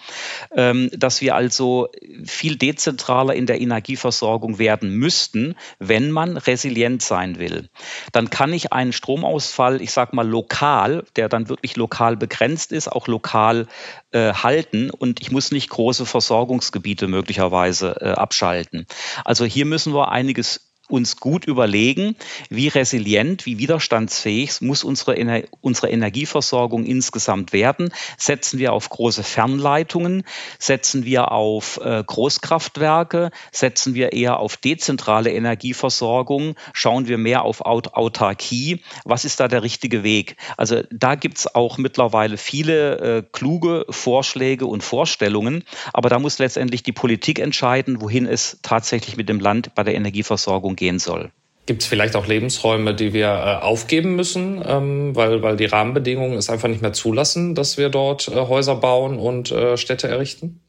ähm, 0.56 0.90
dass 0.97 1.21
wir 1.21 1.35
also 1.35 1.88
viel 2.25 2.56
dezentraler 2.56 3.35
in 3.35 3.47
der 3.47 3.61
Energieversorgung 3.61 4.59
werden 4.59 4.90
müssten, 4.97 5.54
wenn 5.78 6.11
man 6.11 6.38
resilient 6.38 7.02
sein 7.02 7.38
will. 7.38 7.68
Dann 8.12 8.30
kann 8.30 8.52
ich 8.54 8.73
einen 8.73 8.92
Stromausfall, 8.92 9.83
ich 9.83 9.92
sage 9.92 10.16
mal 10.16 10.26
lokal, 10.26 11.04
der 11.16 11.28
dann 11.28 11.49
wirklich 11.50 11.76
lokal 11.76 12.16
begrenzt 12.16 12.73
ist, 12.73 12.90
auch 12.90 13.06
lokal 13.06 13.66
äh, 14.12 14.33
halten 14.33 14.90
und 14.90 15.21
ich 15.21 15.30
muss 15.30 15.52
nicht 15.52 15.68
große 15.68 16.06
Versorgungsgebiete 16.06 17.06
möglicherweise 17.06 17.97
äh, 18.00 18.09
abschalten. 18.12 18.87
Also 19.25 19.44
hier 19.44 19.66
müssen 19.66 19.92
wir 19.92 20.11
einiges 20.11 20.74
uns 20.88 21.16
gut 21.16 21.46
überlegen, 21.46 22.14
wie 22.50 22.68
resilient, 22.68 23.46
wie 23.46 23.58
widerstandsfähig 23.58 24.60
muss 24.60 24.84
unsere, 24.84 25.16
Ener 25.16 25.42
unsere 25.60 25.88
Energieversorgung 25.90 26.84
insgesamt 26.84 27.52
werden. 27.52 27.90
Setzen 28.18 28.58
wir 28.58 28.72
auf 28.72 28.90
große 28.90 29.22
Fernleitungen? 29.22 30.24
Setzen 30.58 31.04
wir 31.04 31.32
auf 31.32 31.80
äh, 31.82 32.04
Großkraftwerke? 32.04 33.30
Setzen 33.50 33.94
wir 33.94 34.12
eher 34.12 34.38
auf 34.38 34.58
dezentrale 34.58 35.32
Energieversorgung? 35.32 36.54
Schauen 36.74 37.08
wir 37.08 37.16
mehr 37.16 37.42
auf 37.42 37.64
Aut 37.64 37.94
Autarkie? 37.94 38.82
Was 39.04 39.24
ist 39.24 39.40
da 39.40 39.48
der 39.48 39.62
richtige 39.62 40.02
Weg? 40.02 40.36
Also 40.58 40.82
da 40.90 41.14
gibt 41.14 41.38
es 41.38 41.54
auch 41.54 41.78
mittlerweile 41.78 42.36
viele 42.36 42.98
äh, 42.98 43.22
kluge 43.32 43.86
Vorschläge 43.88 44.66
und 44.66 44.82
Vorstellungen, 44.82 45.64
aber 45.94 46.10
da 46.10 46.18
muss 46.18 46.38
letztendlich 46.38 46.82
die 46.82 46.92
Politik 46.92 47.38
entscheiden, 47.38 48.02
wohin 48.02 48.26
es 48.26 48.58
tatsächlich 48.62 49.16
mit 49.16 49.28
dem 49.30 49.40
Land 49.40 49.74
bei 49.74 49.82
der 49.82 49.94
Energieversorgung 49.94 50.74
Richtung 50.75 50.76
gehen 50.76 50.99
soll. 50.99 51.31
Gibt 51.66 51.83
es 51.83 51.88
vielleicht 51.88 52.14
auch 52.14 52.26
Lebensräume, 52.26 52.95
die 52.95 53.14
wir 53.14 53.28
äh, 53.28 53.64
aufgeben 53.64 54.16
müssen, 54.16 54.62
ähm, 54.66 55.16
weil, 55.16 55.43
weil 55.43 55.57
die 55.57 55.64
Rahmenbedingungen 55.64 56.37
es 56.37 56.50
einfach 56.50 56.69
nicht 56.69 56.83
mehr 56.83 56.93
zulassen, 56.93 57.54
dass 57.54 57.78
wir 57.78 57.88
dort 57.88 58.28
äh, 58.28 58.35
Häuser 58.35 58.75
bauen 58.75 59.19
und 59.19 59.50
äh, 59.50 59.78
Städte 59.78 60.09
errichten? 60.09 60.61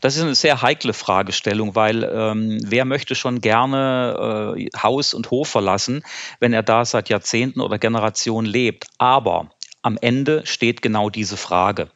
Das 0.00 0.16
ist 0.16 0.22
eine 0.22 0.34
sehr 0.34 0.62
heikle 0.62 0.92
Fragestellung, 0.92 1.74
weil 1.74 2.04
ähm, 2.04 2.60
wer 2.64 2.84
möchte 2.84 3.14
schon 3.16 3.40
gerne 3.40 4.54
äh, 4.56 4.68
Haus 4.80 5.12
und 5.12 5.30
Hof 5.30 5.48
verlassen, 5.48 6.04
wenn 6.38 6.52
er 6.52 6.62
da 6.62 6.84
seit 6.84 7.08
Jahrzehnten 7.08 7.60
oder 7.60 7.78
Generationen 7.78 8.46
lebt. 8.46 8.86
Aber 8.98 9.50
am 9.82 9.98
Ende 10.00 10.46
steht 10.46 10.80
genau 10.80 11.10
diese 11.10 11.36
Frage. 11.36 11.88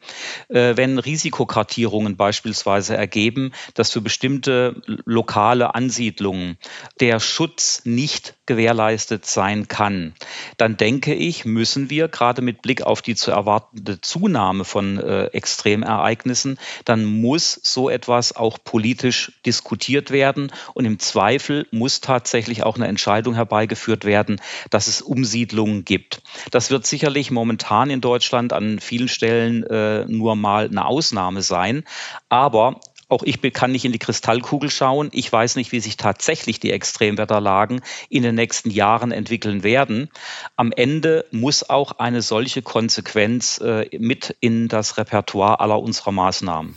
Äh, 0.49 0.75
wenn 0.75 0.99
Risikokartierungen 0.99 2.17
beispielsweise 2.17 2.97
ergeben, 2.97 3.53
dass 3.73 3.91
für 3.91 4.01
bestimmte 4.01 4.81
lokale 5.05 5.73
Ansiedlungen 5.73 6.57
der 6.99 7.19
Schutz 7.19 7.81
nicht 7.85 8.35
gewährleistet 8.45 9.25
sein 9.25 9.67
kann, 9.67 10.13
dann 10.57 10.77
denke 10.77 11.13
ich, 11.13 11.45
müssen 11.45 11.89
wir 11.89 12.09
gerade 12.09 12.41
mit 12.41 12.61
Blick 12.61 12.81
auf 12.81 13.01
die 13.01 13.15
zu 13.15 13.31
erwartende 13.31 14.01
Zunahme 14.01 14.65
von 14.65 14.97
äh, 14.99 15.25
Extremereignissen, 15.27 16.59
dann 16.83 17.05
muss 17.05 17.59
so 17.63 17.89
etwas 17.89 18.35
auch 18.35 18.57
politisch 18.63 19.31
diskutiert 19.45 20.11
werden 20.11 20.51
und 20.73 20.85
im 20.85 20.99
Zweifel 20.99 21.67
muss 21.71 22.01
tatsächlich 22.01 22.63
auch 22.63 22.75
eine 22.75 22.87
Entscheidung 22.87 23.35
herbeigeführt 23.35 24.03
werden, 24.03 24.41
dass 24.69 24.87
es 24.87 25.01
Umsiedlungen 25.01 25.85
gibt. 25.85 26.21
Das 26.51 26.69
wird 26.69 26.85
sicherlich 26.85 27.31
momentan 27.31 27.76
in 27.83 28.01
Deutschland 28.01 28.53
an 28.53 28.79
vielen 28.79 29.07
Stellen 29.07 29.63
äh, 29.63 30.05
nur 30.05 30.35
mal 30.35 30.65
eine 30.65 30.85
Ausnahme 30.85 31.41
sein, 31.41 31.83
aber 32.29 32.79
auch 33.09 33.23
ich 33.23 33.41
kann 33.53 33.71
nicht 33.71 33.85
in 33.85 33.93
die 33.93 33.99
Kristallkugel 33.99 34.69
schauen. 34.69 35.09
Ich 35.13 35.31
weiß 35.31 35.55
nicht, 35.55 35.71
wie 35.71 35.79
sich 35.79 35.95
tatsächlich 35.95 36.59
die 36.59 36.71
Extremwetterlagen 36.71 37.81
in 38.09 38.23
den 38.23 38.35
nächsten 38.35 38.69
Jahren 38.69 39.11
entwickeln 39.11 39.63
werden. 39.63 40.09
Am 40.57 40.73
Ende 40.73 41.25
muss 41.31 41.69
auch 41.69 41.99
eine 41.99 42.21
solche 42.21 42.61
Konsequenz 42.61 43.59
äh, 43.59 43.87
mit 43.97 44.35
in 44.41 44.67
das 44.67 44.97
Repertoire 44.97 45.61
aller 45.61 45.81
unserer 45.81 46.11
Maßnahmen. 46.11 46.75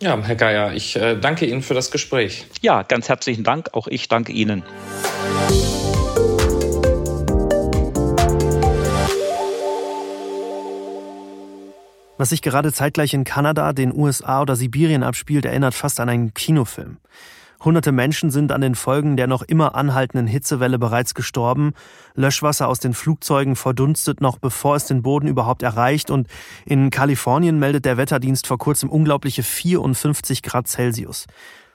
Ja, 0.00 0.20
Herr 0.20 0.36
Geier, 0.36 0.74
ich 0.74 0.96
äh, 0.96 1.16
danke 1.16 1.46
Ihnen 1.46 1.62
für 1.62 1.74
das 1.74 1.90
Gespräch. 1.90 2.46
Ja, 2.60 2.82
ganz 2.82 3.08
herzlichen 3.08 3.44
Dank. 3.44 3.70
Auch 3.72 3.88
ich 3.88 4.08
danke 4.08 4.32
Ihnen. 4.32 4.62
Was 12.18 12.30
sich 12.30 12.42
gerade 12.42 12.72
zeitgleich 12.72 13.14
in 13.14 13.22
Kanada, 13.22 13.72
den 13.72 13.94
USA 13.94 14.42
oder 14.42 14.56
Sibirien 14.56 15.04
abspielt, 15.04 15.44
erinnert 15.44 15.74
fast 15.74 16.00
an 16.00 16.08
einen 16.08 16.34
Kinofilm. 16.34 16.98
Hunderte 17.64 17.90
Menschen 17.90 18.30
sind 18.30 18.52
an 18.52 18.60
den 18.60 18.74
Folgen 18.74 19.16
der 19.16 19.26
noch 19.26 19.42
immer 19.42 19.74
anhaltenden 19.74 20.26
Hitzewelle 20.26 20.78
bereits 20.78 21.14
gestorben. 21.14 21.72
Löschwasser 22.14 22.68
aus 22.68 22.80
den 22.80 22.92
Flugzeugen 22.92 23.56
verdunstet 23.56 24.20
noch 24.20 24.38
bevor 24.38 24.76
es 24.76 24.86
den 24.86 25.02
Boden 25.02 25.28
überhaupt 25.28 25.62
erreicht. 25.62 26.10
Und 26.10 26.28
in 26.66 26.90
Kalifornien 26.90 27.58
meldet 27.58 27.84
der 27.84 27.96
Wetterdienst 27.96 28.46
vor 28.46 28.58
kurzem 28.58 28.90
unglaubliche 28.90 29.42
54 29.42 30.42
Grad 30.42 30.68
Celsius. 30.68 31.26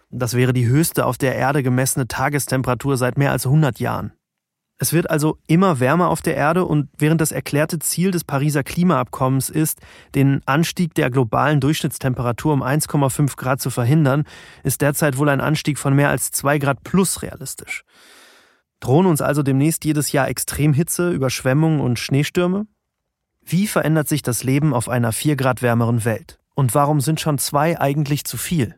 Das 0.10 0.36
wäre 0.36 0.54
die 0.54 0.68
höchste 0.68 1.06
auf 1.06 1.18
der 1.18 1.36
Erde 1.36 1.64
gemessene 1.64 2.08
Tagestemperatur 2.08 2.98
seit 2.98 3.18
mehr 3.18 3.32
als 3.32 3.46
100 3.46 3.80
Jahren. 3.80 4.14
Es 4.80 4.92
wird 4.92 5.10
also 5.10 5.38
immer 5.48 5.80
wärmer 5.80 6.10
auf 6.10 6.22
der 6.22 6.36
Erde 6.36 6.66
und 6.66 6.90
während 6.98 7.22
das 7.22 7.32
erklärte 7.32 7.80
Ziel 7.80 8.12
des 8.12 8.24
Pariser 8.24 8.64
Klimaabkommens 8.64 9.50
ist, 9.50 9.80
den 10.16 10.42
Anstieg 10.46 10.94
der 10.96 11.10
globalen 11.10 11.60
Durchschnittstemperatur 11.60 12.54
um 12.54 12.64
1,5 12.64 13.38
Grad 13.38 13.62
zu 13.62 13.70
verhindern, 13.70 14.24
ist 14.64 14.82
derzeit 14.82 15.18
wohl 15.18 15.30
ein 15.30 15.42
Anstieg 15.42 15.78
von 15.78 15.96
mehr 15.96 16.10
als 16.10 16.32
2 16.32 16.58
Grad 16.58 16.84
plus 16.84 17.22
realistisch. 17.22 17.84
Drohen 18.80 19.06
uns 19.06 19.22
also 19.22 19.44
demnächst 19.44 19.86
jedes 19.86 20.12
Jahr 20.12 20.28
Extremhitze, 20.28 21.12
Überschwemmungen 21.12 21.80
und 21.80 22.00
Schneestürme? 22.00 22.66
Wie 23.42 23.68
verändert 23.68 24.10
sich 24.10 24.22
das 24.22 24.44
Leben 24.44 24.74
auf 24.74 24.90
einer 24.90 25.14
4 25.14 25.36
Grad 25.36 25.62
wärmeren 25.62 26.04
Welt? 26.04 26.40
Und 26.56 26.76
warum 26.76 27.00
sind 27.00 27.22
schon 27.22 27.38
zwei 27.38 27.80
eigentlich 27.80 28.26
zu 28.26 28.38
viel? 28.38 28.76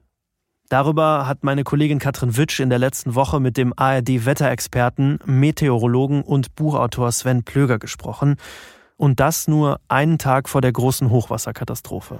Darüber 0.75 1.25
hat 1.25 1.45
meine 1.45 1.63
Kollegin 1.63 1.99
Katrin 1.99 2.35
Witsch 2.35 2.59
in 2.59 2.69
der 2.69 2.79
letzten 2.79 3.15
Woche 3.15 3.39
mit 3.39 3.55
dem 3.55 3.71
ARD-Wetterexperten, 3.77 5.19
Meteorologen 5.23 6.21
und 6.21 6.53
Buchautor 6.55 7.13
Sven 7.13 7.43
Plöger 7.43 7.79
gesprochen. 7.79 8.35
Und 8.97 9.21
das 9.21 9.47
nur 9.47 9.79
einen 9.87 10.17
Tag 10.17 10.49
vor 10.49 10.59
der 10.59 10.73
großen 10.73 11.09
Hochwasserkatastrophe. 11.09 12.19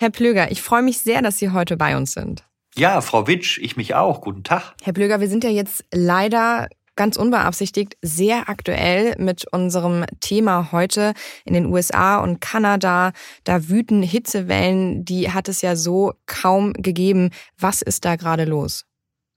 Herr 0.00 0.10
Plöger, 0.10 0.50
ich 0.50 0.62
freue 0.62 0.82
mich 0.82 0.98
sehr, 0.98 1.22
dass 1.22 1.38
Sie 1.38 1.50
heute 1.50 1.76
bei 1.76 1.96
uns 1.96 2.10
sind. 2.10 2.44
Ja, 2.74 3.02
Frau 3.02 3.28
Witsch, 3.28 3.58
ich 3.58 3.76
mich 3.76 3.94
auch. 3.94 4.20
Guten 4.20 4.42
Tag. 4.42 4.74
Herr 4.82 4.94
Plöger, 4.94 5.20
wir 5.20 5.28
sind 5.28 5.44
ja 5.44 5.50
jetzt 5.50 5.84
leider 5.92 6.66
ganz 6.96 7.16
unbeabsichtigt 7.16 7.96
sehr 8.02 8.48
aktuell 8.48 9.14
mit 9.18 9.46
unserem 9.52 10.04
Thema 10.20 10.72
heute 10.72 11.14
in 11.44 11.54
den 11.54 11.66
USA 11.66 12.18
und 12.18 12.40
Kanada. 12.40 13.12
Da 13.44 13.68
wüten 13.68 14.02
Hitzewellen, 14.02 15.04
die 15.04 15.30
hat 15.30 15.48
es 15.48 15.62
ja 15.62 15.76
so 15.76 16.14
kaum 16.26 16.72
gegeben. 16.74 17.30
Was 17.58 17.82
ist 17.82 18.04
da 18.04 18.16
gerade 18.16 18.44
los? 18.44 18.84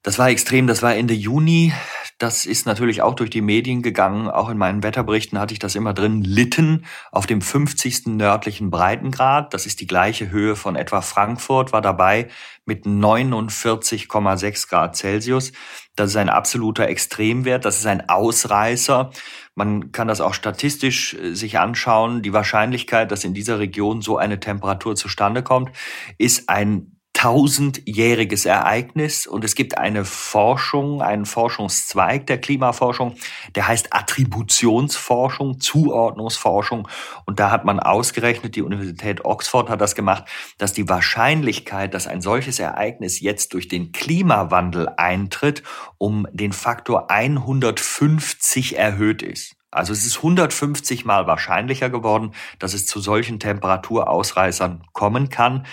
Das 0.04 0.17
war 0.20 0.30
extrem, 0.30 0.67
das 0.67 0.82
war 0.82 0.96
Ende 0.96 1.13
Juni. 1.13 1.74
Das 2.17 2.46
ist 2.46 2.65
natürlich 2.65 3.02
auch 3.02 3.13
durch 3.13 3.30
die 3.30 3.41
Medien 3.41 3.82
gegangen. 3.82 4.30
Auch 4.30 4.50
in 4.50 4.58
meinen 4.58 4.82
Wetterberichten 4.82 5.38
hatte 5.38 5.54
ich 5.54 5.60
das 5.60 5.76
immer 5.76 5.93
drin. 5.93 6.24
Litten 6.24 6.86
auf 7.12 7.28
dem 7.28 7.41
50. 7.41 8.08
nördlichen 8.08 8.72
Breitengrad. 8.72 9.54
Das 9.54 9.65
ist 9.65 9.82
die 9.82 9.86
gleiche 9.86 10.32
Höhe 10.32 10.56
von 10.56 10.76
etwa 10.76 11.02
Frankfurt, 11.02 11.74
war 11.74 11.82
dabei 11.82 12.30
mit 12.65 12.86
49,6 12.86 14.70
Grad 14.70 14.96
Celsius. 14.96 15.52
Das 15.98 16.12
ist 16.12 16.16
ein 16.16 16.30
absoluter 16.30 16.88
Extremwert. 16.88 17.66
Das 17.66 17.78
ist 17.80 17.86
ein 17.86 18.08
Ausreißer. 18.08 19.12
Man 19.56 19.92
kann 19.92 20.08
das 20.08 20.22
auch 20.22 20.34
statistisch 20.34 21.16
äh, 21.16 21.34
sich 21.34 21.60
anschauen. 21.60 22.22
Die 22.22 22.34
Wahrscheinlichkeit, 22.34 23.12
dass 23.12 23.24
in 23.24 23.34
dieser 23.34 23.60
Region 23.60 24.02
so 24.02 24.18
eine 24.18 24.40
Temperatur 24.40 24.96
zustande 24.96 25.44
kommt, 25.44 25.72
ist 26.18 26.50
ein 26.50 26.97
tausendjähriges 27.17 28.45
Ereignis 28.45 29.25
und 29.25 29.43
es 29.43 29.56
gibt 29.56 29.80
eine 29.80 30.06
Forschung, 30.06 31.01
einen 31.01 31.25
Forschungszweig 31.25 32.27
der 32.27 32.39
Klimaforschung, 32.39 33.15
der 33.56 33.67
heißt 33.67 33.88
Attributionsforschung, 33.91 35.60
Zuordnungsforschung 35.60 36.88
und 37.25 37.39
da 37.39 37.49
hat 37.49 37.65
man 37.65 37.80
ausgerechnet, 37.80 38.56
die 38.56 38.62
Universität 38.62 39.25
Oxford 39.25 39.67
hat 39.67 39.82
das 39.82 39.95
gemacht, 39.95 40.25
dass 40.60 40.73
die 40.73 40.88
Wahrscheinlichkeit, 40.88 41.95
dass 41.95 42.06
ein 42.06 42.21
solches 42.21 42.60
Ereignis 42.60 43.19
jetzt 43.19 43.56
durch 43.56 43.67
den 43.67 43.93
Klimawandel 43.93 44.88
eintritt, 44.97 45.63
um 45.97 46.27
den 46.32 46.53
Faktor 46.53 47.10
150 47.10 48.77
erhöht 48.77 49.23
ist. 49.23 49.56
Also 49.71 49.91
es 49.91 50.06
ist 50.06 50.17
150 50.17 51.03
mal 51.03 51.25
wahrscheinlicher 51.25 51.89
geworden, 51.89 52.34
dass 52.60 52.75
es 52.75 52.86
zu 52.86 52.99
solchen 52.99 53.39
Temperaturausreißern 53.39 54.84
kommen 54.93 55.30
kann 55.30 55.65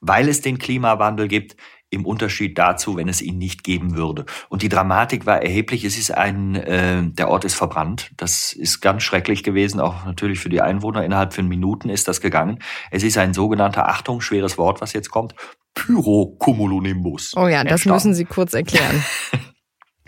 weil 0.00 0.28
es 0.28 0.40
den 0.40 0.58
Klimawandel 0.58 1.28
gibt, 1.28 1.56
im 1.88 2.04
Unterschied 2.04 2.58
dazu, 2.58 2.96
wenn 2.96 3.08
es 3.08 3.22
ihn 3.22 3.38
nicht 3.38 3.62
geben 3.62 3.96
würde. 3.96 4.26
Und 4.48 4.62
die 4.62 4.68
Dramatik 4.68 5.24
war 5.24 5.42
erheblich. 5.42 5.84
Es 5.84 5.96
ist 5.96 6.10
ein, 6.10 6.56
äh, 6.56 7.02
der 7.04 7.28
Ort 7.28 7.44
ist 7.44 7.54
verbrannt. 7.54 8.10
Das 8.16 8.52
ist 8.52 8.80
ganz 8.80 9.02
schrecklich 9.04 9.44
gewesen, 9.44 9.78
auch 9.80 10.04
natürlich 10.04 10.40
für 10.40 10.48
die 10.48 10.60
Einwohner. 10.60 11.04
Innerhalb 11.04 11.32
von 11.32 11.46
Minuten 11.46 11.88
ist 11.88 12.08
das 12.08 12.20
gegangen. 12.20 12.58
Es 12.90 13.02
ist 13.04 13.18
ein 13.18 13.34
sogenannter, 13.34 13.88
Achtung, 13.88 14.20
schweres 14.20 14.58
Wort, 14.58 14.80
was 14.80 14.92
jetzt 14.94 15.10
kommt, 15.10 15.34
Pyrocumulonimbus. 15.74 17.34
Oh 17.36 17.46
ja, 17.46 17.62
das 17.62 17.84
müssen 17.84 18.14
Sie 18.14 18.24
kurz 18.24 18.54
erklären. 18.54 19.04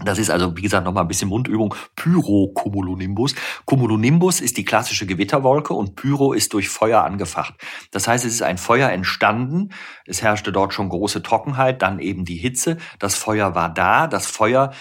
Das 0.04 0.18
ist 0.18 0.30
also, 0.30 0.56
wie 0.56 0.62
gesagt, 0.62 0.84
nochmal 0.84 1.04
ein 1.04 1.08
bisschen 1.08 1.28
Mundübung. 1.28 1.74
Pyrocumulonimbus. 1.96 3.34
Cumulonimbus 3.64 4.40
ist 4.40 4.56
die 4.56 4.64
klassische 4.64 5.06
Gewitterwolke 5.06 5.74
und 5.74 5.96
Pyro 5.96 6.32
ist 6.32 6.52
durch 6.52 6.68
Feuer 6.68 7.02
angefacht. 7.02 7.54
Das 7.90 8.06
heißt, 8.06 8.24
es 8.24 8.34
ist 8.34 8.42
ein 8.42 8.58
Feuer 8.58 8.90
entstanden. 8.90 9.70
Es 10.06 10.22
herrschte 10.22 10.52
dort 10.52 10.72
schon 10.72 10.88
große 10.88 11.22
Trockenheit, 11.22 11.82
dann 11.82 11.98
eben 11.98 12.24
die 12.24 12.36
Hitze. 12.36 12.76
Das 13.00 13.16
Feuer 13.16 13.56
war 13.56 13.72
da. 13.72 14.06
Das 14.06 14.26
Feuer 14.26 14.72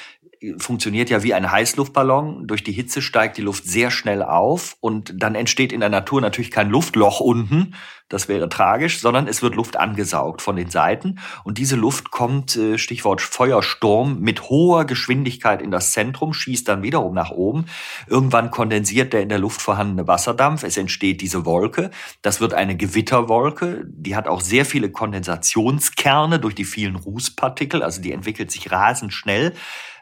funktioniert 0.57 1.09
ja 1.09 1.23
wie 1.23 1.33
ein 1.33 1.51
Heißluftballon. 1.51 2.47
Durch 2.47 2.63
die 2.63 2.71
Hitze 2.71 3.01
steigt 3.01 3.37
die 3.37 3.41
Luft 3.41 3.65
sehr 3.65 3.91
schnell 3.91 4.23
auf 4.23 4.77
und 4.79 5.13
dann 5.15 5.35
entsteht 5.35 5.71
in 5.71 5.79
der 5.79 5.89
Natur 5.89 6.21
natürlich 6.21 6.51
kein 6.51 6.69
Luftloch 6.69 7.19
unten, 7.19 7.73
das 8.09 8.29
wäre 8.29 8.47
tragisch, 8.47 9.01
sondern 9.01 9.27
es 9.27 9.41
wird 9.41 9.55
Luft 9.55 9.75
angesaugt 9.75 10.41
von 10.41 10.55
den 10.55 10.69
Seiten 10.69 11.19
und 11.43 11.57
diese 11.57 11.75
Luft 11.75 12.09
kommt, 12.09 12.55
äh, 12.55 12.77
Stichwort 12.77 13.21
Feuersturm, 13.21 14.21
mit 14.21 14.43
hoher 14.43 14.85
Geschwindigkeit 14.85 15.61
in 15.61 15.71
das 15.71 15.91
Zentrum, 15.91 16.33
schießt 16.33 16.67
dann 16.69 16.83
wiederum 16.83 17.13
nach 17.13 17.31
oben. 17.31 17.65
Irgendwann 18.07 18.49
kondensiert 18.49 19.11
der 19.11 19.21
in 19.23 19.29
der 19.29 19.39
Luft 19.39 19.61
vorhandene 19.61 20.07
Wasserdampf, 20.07 20.63
es 20.63 20.77
entsteht 20.77 21.19
diese 21.19 21.45
Wolke. 21.45 21.91
Das 22.21 22.39
wird 22.39 22.53
eine 22.53 22.77
Gewitterwolke, 22.77 23.83
die 23.87 24.15
hat 24.15 24.27
auch 24.29 24.39
sehr 24.39 24.63
viele 24.63 24.89
Kondensationskerne 24.89 26.39
durch 26.39 26.55
die 26.55 26.65
vielen 26.65 26.95
Rußpartikel, 26.95 27.83
also 27.83 28.01
die 28.01 28.13
entwickelt 28.13 28.51
sich 28.51 28.71
rasend 28.71 29.11
schnell 29.11 29.53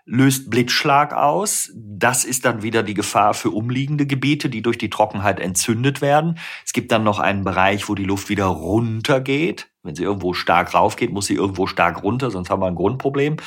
löst 0.05 0.49
Blitzschlag 0.49 1.13
aus. 1.13 1.71
Das 1.75 2.23
ist 2.23 2.45
dann 2.45 2.61
wieder 2.61 2.83
die 2.83 2.93
Gefahr 2.93 3.33
für 3.33 3.49
umliegende 3.49 4.05
Gebiete, 4.05 4.49
die 4.49 4.61
durch 4.61 4.77
die 4.77 4.89
Trockenheit 4.89 5.39
entzündet 5.39 6.01
werden. 6.01 6.37
Es 6.65 6.73
gibt 6.73 6.91
dann 6.91 7.03
noch 7.03 7.19
einen 7.19 7.43
Bereich, 7.43 7.89
wo 7.89 7.95
die 7.95 8.05
Luft 8.05 8.29
wieder 8.29 8.45
runtergeht. 8.45 9.69
Wenn 9.85 9.95
sie 9.95 10.03
irgendwo 10.03 10.33
stark 10.33 10.73
raufgeht, 10.73 11.11
muss 11.11 11.27
sie 11.27 11.35
irgendwo 11.35 11.67
stark 11.67 12.03
runter, 12.03 12.31
sonst 12.31 12.49
haben 12.49 12.61
wir 12.61 12.67
ein 12.67 12.75
Grundproblem. 12.75 13.37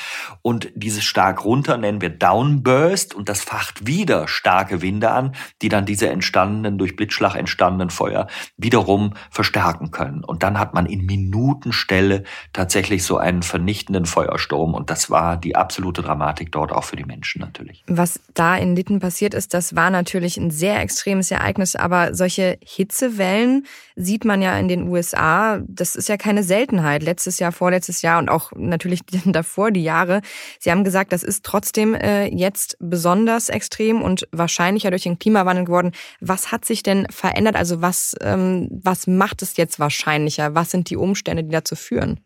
Und 0.42 0.70
dieses 0.74 1.04
stark 1.04 1.44
runter 1.44 1.76
nennen 1.76 2.00
wir 2.00 2.10
Downburst 2.10 3.14
und 3.14 3.28
das 3.28 3.42
facht 3.42 3.86
wieder 3.86 4.28
starke 4.28 4.82
Winde 4.82 5.10
an, 5.10 5.34
die 5.62 5.68
dann 5.68 5.84
diese 5.84 6.08
entstandenen, 6.08 6.78
durch 6.78 6.96
Blitzschlag 6.96 7.34
entstandenen 7.34 7.90
Feuer 7.90 8.28
wiederum 8.56 9.14
verstärken 9.30 9.90
können. 9.90 10.24
Und 10.24 10.42
dann 10.42 10.58
hat 10.58 10.74
man 10.74 10.86
in 10.86 11.06
Minutenstelle 11.06 12.24
tatsächlich 12.52 13.02
so 13.02 13.18
einen 13.18 13.42
vernichtenden 13.42 14.06
Feuersturm. 14.06 14.74
Und 14.74 14.90
das 14.90 15.10
war 15.10 15.36
die 15.36 15.56
absolute 15.56 16.02
Dramatik 16.02 16.52
dort 16.52 16.72
auch 16.72 16.84
für 16.84 16.96
die 16.96 17.04
Menschen 17.04 17.40
natürlich. 17.40 17.84
Was 17.88 18.20
da 18.34 18.56
in 18.56 18.76
Litten 18.76 19.00
passiert 19.00 19.34
ist, 19.34 19.54
das 19.54 19.74
war 19.74 19.90
natürlich 19.90 20.36
ein 20.36 20.50
sehr 20.50 20.80
extremes 20.80 21.30
Ereignis. 21.30 21.74
Aber 21.74 22.14
solche 22.14 22.58
Hitzewellen 22.64 23.66
sieht 23.96 24.24
man 24.24 24.42
ja 24.42 24.56
in 24.58 24.68
den 24.68 24.88
USA. 24.88 25.60
Das 25.66 25.96
ist 25.96 26.08
ja 26.08 26.16
kein 26.16 26.27
keine 26.28 26.42
Seltenheit. 26.42 27.02
Letztes 27.02 27.38
Jahr, 27.38 27.52
vorletztes 27.52 28.02
Jahr 28.02 28.18
und 28.18 28.28
auch 28.28 28.52
natürlich 28.54 29.00
davor 29.24 29.70
die 29.70 29.82
Jahre. 29.82 30.20
Sie 30.58 30.70
haben 30.70 30.84
gesagt, 30.84 31.10
das 31.10 31.22
ist 31.22 31.42
trotzdem 31.42 31.94
äh, 31.94 32.26
jetzt 32.26 32.76
besonders 32.80 33.48
extrem 33.48 34.02
und 34.02 34.28
wahrscheinlicher 34.30 34.90
durch 34.90 35.04
den 35.04 35.18
Klimawandel 35.18 35.64
geworden. 35.64 35.92
Was 36.20 36.52
hat 36.52 36.66
sich 36.66 36.82
denn 36.82 37.06
verändert? 37.08 37.56
Also 37.56 37.80
was, 37.80 38.14
ähm, 38.20 38.68
was 38.70 39.06
macht 39.06 39.40
es 39.40 39.56
jetzt 39.56 39.80
wahrscheinlicher? 39.80 40.54
Was 40.54 40.70
sind 40.70 40.90
die 40.90 40.98
Umstände, 40.98 41.44
die 41.44 41.50
dazu 41.50 41.76
führen? 41.76 42.20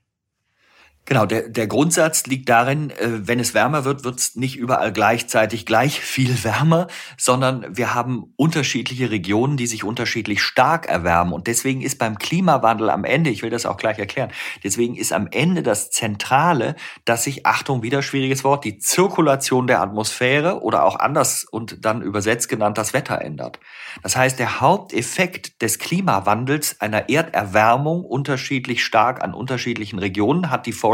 Genau, 1.05 1.27
der, 1.27 1.49
der 1.49 1.67
Grundsatz 1.67 2.27
liegt 2.27 2.49
darin, 2.49 2.91
äh, 2.91 3.27
wenn 3.27 3.41
es 3.41 3.55
wärmer 3.55 3.85
wird, 3.85 4.05
wird 4.05 4.21
es 4.21 4.37
nicht 4.37 4.57
überall 4.57 4.93
gleichzeitig 4.93 5.67
gleich 5.67 6.01
viel 6.01 6.45
wärmer, 6.45 6.87
sondern 7.19 7.77
wir 7.77 7.93
haben 7.93 8.33
unterschiedliche 8.37 9.11
Regionen, 9.11 9.57
die 9.57 9.67
sich 9.67 9.83
unterschiedlich 9.83 10.41
stark 10.43 10.87
erwärmen. 10.87 11.33
Und 11.33 11.49
deswegen 11.49 11.83
ist 11.83 11.99
beim 11.99 12.19
Klimawandel 12.19 12.88
am 12.88 13.05
Ende, 13.05 13.31
ich 13.31 13.43
will 13.43 13.51
das 13.51 13.67
auch 13.67 13.79
gleich 13.79 13.99
erklären, 13.99 14.31
deswegen 14.62 14.95
ist 14.95 15.12
am 15.12 15.27
Ende 15.33 15.65
das 15.65 15.91
Zentrale, 15.91 16.77
dass 17.05 17.25
sich, 17.25 17.47
Achtung, 17.47 17.83
wieder 17.83 18.03
schwieriges 18.03 18.45
Wort, 18.45 18.65
die 18.65 18.79
Zirkulation 18.79 19.67
der 19.67 19.81
Atmosphäre 19.81 20.62
oder 20.62 20.85
auch 20.85 21.01
anders 21.01 21.45
und 21.45 21.85
dann 21.85 22.01
übersetzt 22.03 22.49
genannt 22.49 22.79
das 22.79 22.95
Wetter 22.95 23.21
ändert. 23.21 23.59
Das 24.05 24.17
heißt, 24.17 24.38
der 24.38 24.61
Haupteffekt 24.61 25.61
des 25.62 25.81
Klimawandels 25.81 26.81
einer 26.81 27.09
Erderwärmung 27.09 28.05
unterschiedlich 28.05 28.85
stark 28.85 29.23
an 29.23 29.35
unterschiedlichen 29.35 29.99
Regionen 29.99 30.51
hat 30.51 30.67
die 30.67 30.73
Folge, 30.73 30.91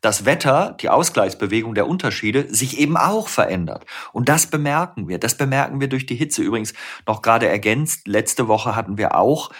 dass 0.00 0.24
Wetter, 0.24 0.76
die 0.80 0.88
Ausgleichsbewegung 0.88 1.74
der 1.74 1.88
Unterschiede, 1.88 2.46
sich 2.52 2.78
eben 2.78 2.96
auch 2.96 3.28
verändert. 3.28 3.86
Und 4.12 4.28
das 4.28 4.46
bemerken 4.46 5.08
wir. 5.08 5.18
Das 5.18 5.36
bemerken 5.36 5.80
wir 5.80 5.88
durch 5.88 6.06
die 6.06 6.16
Hitze. 6.16 6.42
Übrigens 6.42 6.74
noch 7.06 7.22
gerade 7.22 7.48
ergänzt, 7.48 8.06
letzte 8.06 8.48
Woche 8.48 8.76
hatten 8.76 8.98
wir 8.98 9.16
auch 9.16 9.50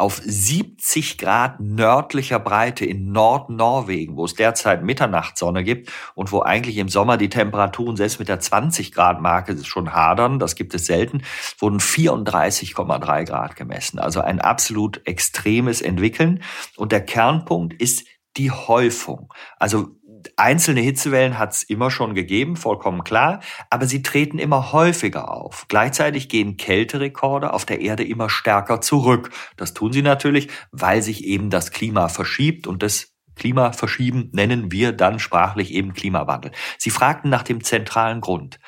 auf 0.00 0.20
70 0.24 1.18
Grad 1.18 1.60
nördlicher 1.60 2.38
Breite 2.38 2.86
in 2.86 3.12
Nordnorwegen, 3.12 4.16
wo 4.16 4.24
es 4.24 4.34
derzeit 4.34 4.82
Mitternachtssonne 4.82 5.62
gibt 5.62 5.92
und 6.14 6.32
wo 6.32 6.40
eigentlich 6.40 6.78
im 6.78 6.88
Sommer 6.88 7.18
die 7.18 7.28
Temperaturen 7.28 7.96
selbst 7.96 8.18
mit 8.18 8.28
der 8.28 8.40
20 8.40 8.92
Grad 8.92 9.20
Marke 9.20 9.62
schon 9.62 9.92
hadern, 9.92 10.38
das 10.38 10.56
gibt 10.56 10.74
es 10.74 10.86
selten, 10.86 11.22
wurden 11.58 11.80
34,3 11.80 13.24
Grad 13.24 13.56
gemessen. 13.56 13.98
Also 13.98 14.22
ein 14.22 14.40
absolut 14.40 15.02
extremes 15.06 15.82
Entwickeln. 15.82 16.42
Und 16.76 16.92
der 16.92 17.04
Kernpunkt 17.04 17.74
ist 17.74 18.06
die 18.36 18.50
Häufung. 18.50 19.32
Also 19.58 20.00
Einzelne 20.36 20.80
Hitzewellen 20.80 21.38
hat 21.38 21.52
es 21.52 21.62
immer 21.62 21.90
schon 21.90 22.14
gegeben, 22.14 22.56
vollkommen 22.56 23.04
klar, 23.04 23.40
aber 23.70 23.86
sie 23.86 24.02
treten 24.02 24.38
immer 24.38 24.72
häufiger 24.72 25.30
auf. 25.30 25.66
Gleichzeitig 25.68 26.28
gehen 26.28 26.56
Kälterekorde 26.56 27.52
auf 27.52 27.64
der 27.64 27.80
Erde 27.80 28.04
immer 28.04 28.28
stärker 28.28 28.80
zurück. 28.80 29.30
Das 29.56 29.74
tun 29.74 29.92
sie 29.92 30.02
natürlich, 30.02 30.48
weil 30.72 31.02
sich 31.02 31.24
eben 31.24 31.50
das 31.50 31.70
Klima 31.70 32.08
verschiebt 32.08 32.66
und 32.66 32.82
das 32.82 33.14
Klimaverschieben 33.36 34.30
nennen 34.32 34.70
wir 34.70 34.92
dann 34.92 35.18
sprachlich 35.18 35.72
eben 35.72 35.94
Klimawandel. 35.94 36.52
Sie 36.78 36.90
fragten 36.90 37.30
nach 37.30 37.42
dem 37.42 37.64
zentralen 37.64 38.20
Grund. 38.20 38.60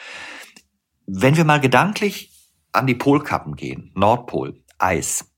Wenn 1.06 1.36
wir 1.36 1.44
mal 1.44 1.60
gedanklich 1.60 2.30
an 2.72 2.86
die 2.86 2.94
Polkappen 2.94 3.54
gehen, 3.56 3.92
Nordpol, 3.94 4.62
Eis. 4.78 5.30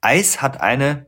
Eis 0.00 0.40
hat 0.40 0.60
eine 0.60 1.06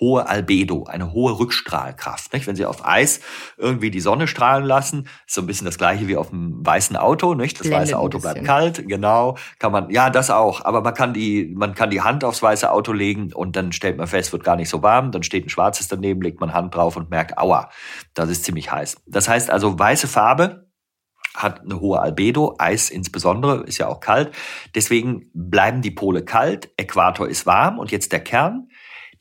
hohe 0.00 0.26
Albedo, 0.26 0.84
eine 0.84 1.12
hohe 1.12 1.38
Rückstrahlkraft. 1.38 2.32
Nicht? 2.32 2.46
Wenn 2.46 2.56
Sie 2.56 2.66
auf 2.66 2.84
Eis 2.84 3.20
irgendwie 3.58 3.90
die 3.90 4.00
Sonne 4.00 4.26
strahlen 4.26 4.64
lassen, 4.64 5.08
ist 5.26 5.34
so 5.34 5.42
ein 5.42 5.46
bisschen 5.46 5.66
das 5.66 5.78
gleiche 5.78 6.08
wie 6.08 6.16
auf 6.16 6.32
einem 6.32 6.64
weißen 6.64 6.96
Auto. 6.96 7.34
Nicht? 7.34 7.60
Das 7.60 7.70
weiße 7.70 7.98
Auto 7.98 8.18
bleibt 8.18 8.44
kalt, 8.44 8.88
genau. 8.88 9.36
Kann 9.58 9.72
man, 9.72 9.90
ja, 9.90 10.10
das 10.10 10.30
auch. 10.30 10.64
Aber 10.64 10.80
man 10.80 10.94
kann 10.94 11.12
die, 11.12 11.52
man 11.54 11.74
kann 11.74 11.90
die 11.90 12.00
Hand 12.00 12.24
aufs 12.24 12.42
weiße 12.42 12.70
Auto 12.72 12.92
legen 12.92 13.32
und 13.32 13.56
dann 13.56 13.72
stellt 13.72 13.98
man 13.98 14.06
fest, 14.06 14.32
wird 14.32 14.42
gar 14.42 14.56
nicht 14.56 14.70
so 14.70 14.82
warm. 14.82 15.12
Dann 15.12 15.22
steht 15.22 15.46
ein 15.46 15.50
schwarzes 15.50 15.88
daneben, 15.88 16.22
legt 16.22 16.40
man 16.40 16.54
Hand 16.54 16.74
drauf 16.74 16.96
und 16.96 17.10
merkt, 17.10 17.38
aua, 17.38 17.68
das 18.14 18.30
ist 18.30 18.44
ziemlich 18.44 18.72
heiß. 18.72 18.96
Das 19.06 19.28
heißt 19.28 19.50
also, 19.50 19.78
weiße 19.78 20.08
Farbe 20.08 20.70
hat 21.34 21.60
eine 21.60 21.80
hohe 21.80 22.00
Albedo, 22.00 22.56
Eis 22.58 22.90
insbesondere, 22.90 23.62
ist 23.64 23.78
ja 23.78 23.88
auch 23.88 24.00
kalt. 24.00 24.32
Deswegen 24.74 25.30
bleiben 25.32 25.82
die 25.82 25.90
Pole 25.90 26.24
kalt, 26.24 26.70
Äquator 26.76 27.28
ist 27.28 27.46
warm 27.46 27.78
und 27.78 27.90
jetzt 27.90 28.12
der 28.12 28.20
Kern. 28.20 28.68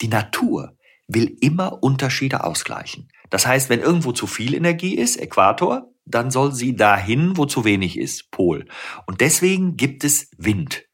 Die 0.02 0.08
Natur 0.08 0.78
will 1.08 1.36
immer 1.42 1.82
Unterschiede 1.84 2.44
ausgleichen. 2.44 3.10
Das 3.30 3.46
heißt, 3.46 3.70
wenn 3.70 3.82
irgendwo 3.82 4.12
zu 4.12 4.28
viel 4.28 4.54
Energie 4.54 4.96
ist, 4.96 5.18
Äquator, 5.18 5.92
dann 6.06 6.32
soll 6.32 6.54
sie 6.54 6.76
dahin, 6.76 7.38
wo 7.38 7.46
zu 7.46 7.66
wenig 7.66 7.98
ist, 7.98 8.32
Pol. 8.32 8.66
Und 9.06 9.22
deswegen 9.22 9.76
gibt 9.78 10.04
es 10.04 10.32
Wind, 10.38 10.86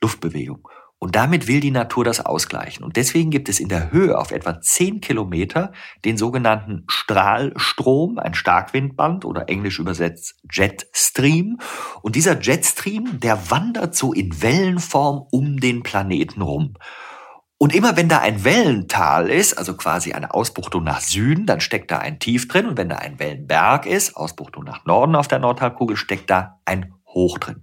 Luftbewegung. 0.00 0.68
Und 0.98 1.16
damit 1.16 1.48
will 1.48 1.58
die 1.58 1.72
Natur 1.72 2.04
das 2.04 2.24
ausgleichen. 2.24 2.84
Und 2.84 2.96
deswegen 2.96 3.30
gibt 3.30 3.48
es 3.48 3.58
in 3.58 3.68
der 3.68 3.90
Höhe 3.90 4.16
auf 4.16 4.30
etwa 4.30 4.60
10 4.60 5.00
Kilometer 5.00 5.72
den 6.04 6.16
sogenannten 6.16 6.84
Strahlstrom, 6.86 8.20
ein 8.20 8.34
Starkwindband 8.34 9.24
oder 9.24 9.48
englisch 9.48 9.80
übersetzt 9.80 10.36
Jetstream. 10.48 11.58
Und 12.02 12.14
dieser 12.14 12.40
Jetstream, 12.40 13.18
der 13.18 13.50
wandert 13.50 13.96
so 13.96 14.12
in 14.12 14.42
Wellenform 14.42 15.26
um 15.32 15.58
den 15.58 15.82
Planeten 15.82 16.40
rum. 16.40 16.74
Und 17.62 17.72
immer 17.72 17.96
wenn 17.96 18.08
da 18.08 18.18
ein 18.18 18.42
Wellental 18.42 19.30
ist, 19.30 19.56
also 19.56 19.76
quasi 19.76 20.12
eine 20.14 20.34
Ausbuchtung 20.34 20.82
nach 20.82 21.00
Süden, 21.00 21.46
dann 21.46 21.60
steckt 21.60 21.92
da 21.92 21.98
ein 21.98 22.18
Tief 22.18 22.48
drin. 22.48 22.66
Und 22.66 22.76
wenn 22.76 22.88
da 22.88 22.96
ein 22.96 23.20
Wellenberg 23.20 23.86
ist, 23.86 24.16
Ausbuchtung 24.16 24.64
nach 24.64 24.84
Norden 24.84 25.14
auf 25.14 25.28
der 25.28 25.38
Nordhalbkugel, 25.38 25.96
steckt 25.96 26.28
da 26.28 26.58
ein 26.64 26.92
Hoch 27.06 27.38
drin. 27.38 27.62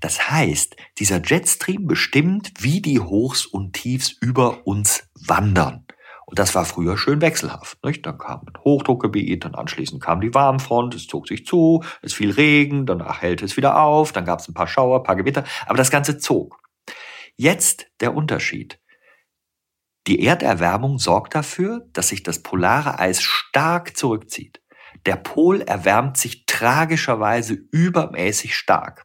Das 0.00 0.32
heißt, 0.32 0.74
dieser 0.98 1.22
Jetstream 1.24 1.86
bestimmt, 1.86 2.54
wie 2.58 2.82
die 2.82 2.98
Hochs 2.98 3.46
und 3.46 3.74
Tiefs 3.74 4.10
über 4.20 4.66
uns 4.66 5.08
wandern. 5.14 5.86
Und 6.24 6.40
das 6.40 6.56
war 6.56 6.64
früher 6.64 6.98
schön 6.98 7.20
wechselhaft. 7.20 7.84
Nicht? 7.84 8.04
Dann 8.04 8.18
kam 8.18 8.40
ein 8.48 8.64
Hochdruckgebiet, 8.64 9.44
dann 9.44 9.54
anschließend 9.54 10.02
kam 10.02 10.20
die 10.20 10.34
Warmfront, 10.34 10.92
es 10.96 11.06
zog 11.06 11.28
sich 11.28 11.46
zu, 11.46 11.84
es 12.02 12.14
fiel 12.14 12.32
Regen, 12.32 12.84
danach 12.84 13.22
hellte 13.22 13.44
es 13.44 13.56
wieder 13.56 13.80
auf, 13.80 14.10
dann 14.10 14.24
gab 14.24 14.40
es 14.40 14.48
ein 14.48 14.54
paar 14.54 14.66
Schauer, 14.66 14.96
ein 14.96 15.04
paar 15.04 15.14
Gewitter, 15.14 15.44
aber 15.66 15.78
das 15.78 15.92
Ganze 15.92 16.18
zog. 16.18 16.58
Jetzt 17.36 17.86
der 18.00 18.12
Unterschied. 18.16 18.80
Die 20.06 20.24
Erderwärmung 20.24 20.98
sorgt 20.98 21.34
dafür, 21.34 21.88
dass 21.92 22.08
sich 22.08 22.22
das 22.22 22.42
polare 22.42 22.98
Eis 22.98 23.22
stark 23.22 23.96
zurückzieht. 23.96 24.62
Der 25.04 25.16
Pol 25.16 25.62
erwärmt 25.62 26.16
sich 26.16 26.46
tragischerweise 26.46 27.54
übermäßig 27.72 28.56
stark. 28.56 29.04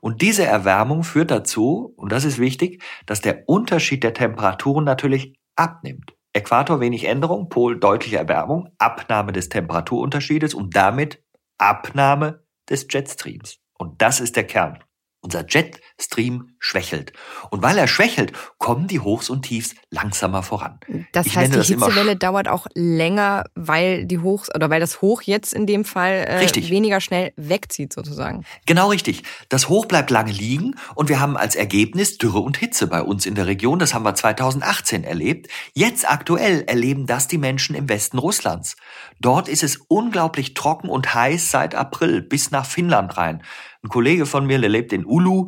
Und 0.00 0.22
diese 0.22 0.44
Erwärmung 0.44 1.04
führt 1.04 1.30
dazu, 1.30 1.94
und 1.96 2.12
das 2.12 2.24
ist 2.24 2.38
wichtig, 2.38 2.82
dass 3.06 3.20
der 3.20 3.48
Unterschied 3.48 4.04
der 4.04 4.14
Temperaturen 4.14 4.84
natürlich 4.84 5.38
abnimmt. 5.56 6.12
Äquator 6.32 6.80
wenig 6.80 7.04
Änderung, 7.04 7.48
Pol 7.48 7.80
deutliche 7.80 8.18
Erwärmung, 8.18 8.68
Abnahme 8.78 9.32
des 9.32 9.48
Temperaturunterschiedes 9.48 10.52
und 10.52 10.76
damit 10.76 11.24
Abnahme 11.56 12.44
des 12.68 12.86
Jetstreams. 12.90 13.58
Und 13.78 14.02
das 14.02 14.20
ist 14.20 14.36
der 14.36 14.44
Kern. 14.44 14.78
Unser 15.26 15.44
Jetstream 15.48 16.54
schwächelt. 16.60 17.12
Und 17.50 17.60
weil 17.60 17.76
er 17.76 17.88
schwächelt, 17.88 18.32
kommen 18.58 18.86
die 18.86 19.00
Hochs 19.00 19.28
und 19.28 19.42
Tiefs 19.42 19.74
langsamer 19.90 20.44
voran. 20.44 20.78
Das 21.10 21.26
ich 21.26 21.36
heißt, 21.36 21.52
die 21.52 21.56
das 21.56 21.66
Hitzewelle 21.66 22.14
dauert 22.14 22.46
auch 22.46 22.68
länger, 22.74 23.42
weil 23.56 24.06
die 24.06 24.20
Hochs 24.20 24.54
oder 24.54 24.70
weil 24.70 24.78
das 24.78 25.02
Hoch 25.02 25.22
jetzt 25.22 25.52
in 25.52 25.66
dem 25.66 25.84
Fall 25.84 26.28
äh, 26.28 26.70
weniger 26.70 27.00
schnell 27.00 27.32
wegzieht 27.34 27.92
sozusagen. 27.92 28.44
Genau 28.66 28.90
richtig. 28.90 29.24
Das 29.48 29.68
Hoch 29.68 29.86
bleibt 29.86 30.12
lange 30.12 30.30
liegen 30.30 30.76
und 30.94 31.08
wir 31.08 31.18
haben 31.18 31.36
als 31.36 31.56
Ergebnis 31.56 32.18
Dürre 32.18 32.38
und 32.38 32.56
Hitze 32.56 32.86
bei 32.86 33.02
uns 33.02 33.26
in 33.26 33.34
der 33.34 33.48
Region. 33.48 33.80
Das 33.80 33.94
haben 33.94 34.04
wir 34.04 34.14
2018 34.14 35.02
erlebt. 35.02 35.48
Jetzt 35.74 36.08
aktuell 36.08 36.62
erleben 36.68 37.08
das 37.08 37.26
die 37.26 37.38
Menschen 37.38 37.74
im 37.74 37.88
Westen 37.88 38.18
Russlands. 38.18 38.76
Dort 39.18 39.48
ist 39.48 39.64
es 39.64 39.78
unglaublich 39.88 40.54
trocken 40.54 40.88
und 40.88 41.14
heiß 41.14 41.50
seit 41.50 41.74
April 41.74 42.22
bis 42.22 42.52
nach 42.52 42.64
Finnland 42.64 43.16
rein. 43.16 43.42
Ein 43.86 43.90
Kollege 43.90 44.26
von 44.26 44.46
mir, 44.46 44.58
der 44.58 44.68
lebt 44.68 44.92
in 44.92 45.06
Ulu, 45.06 45.46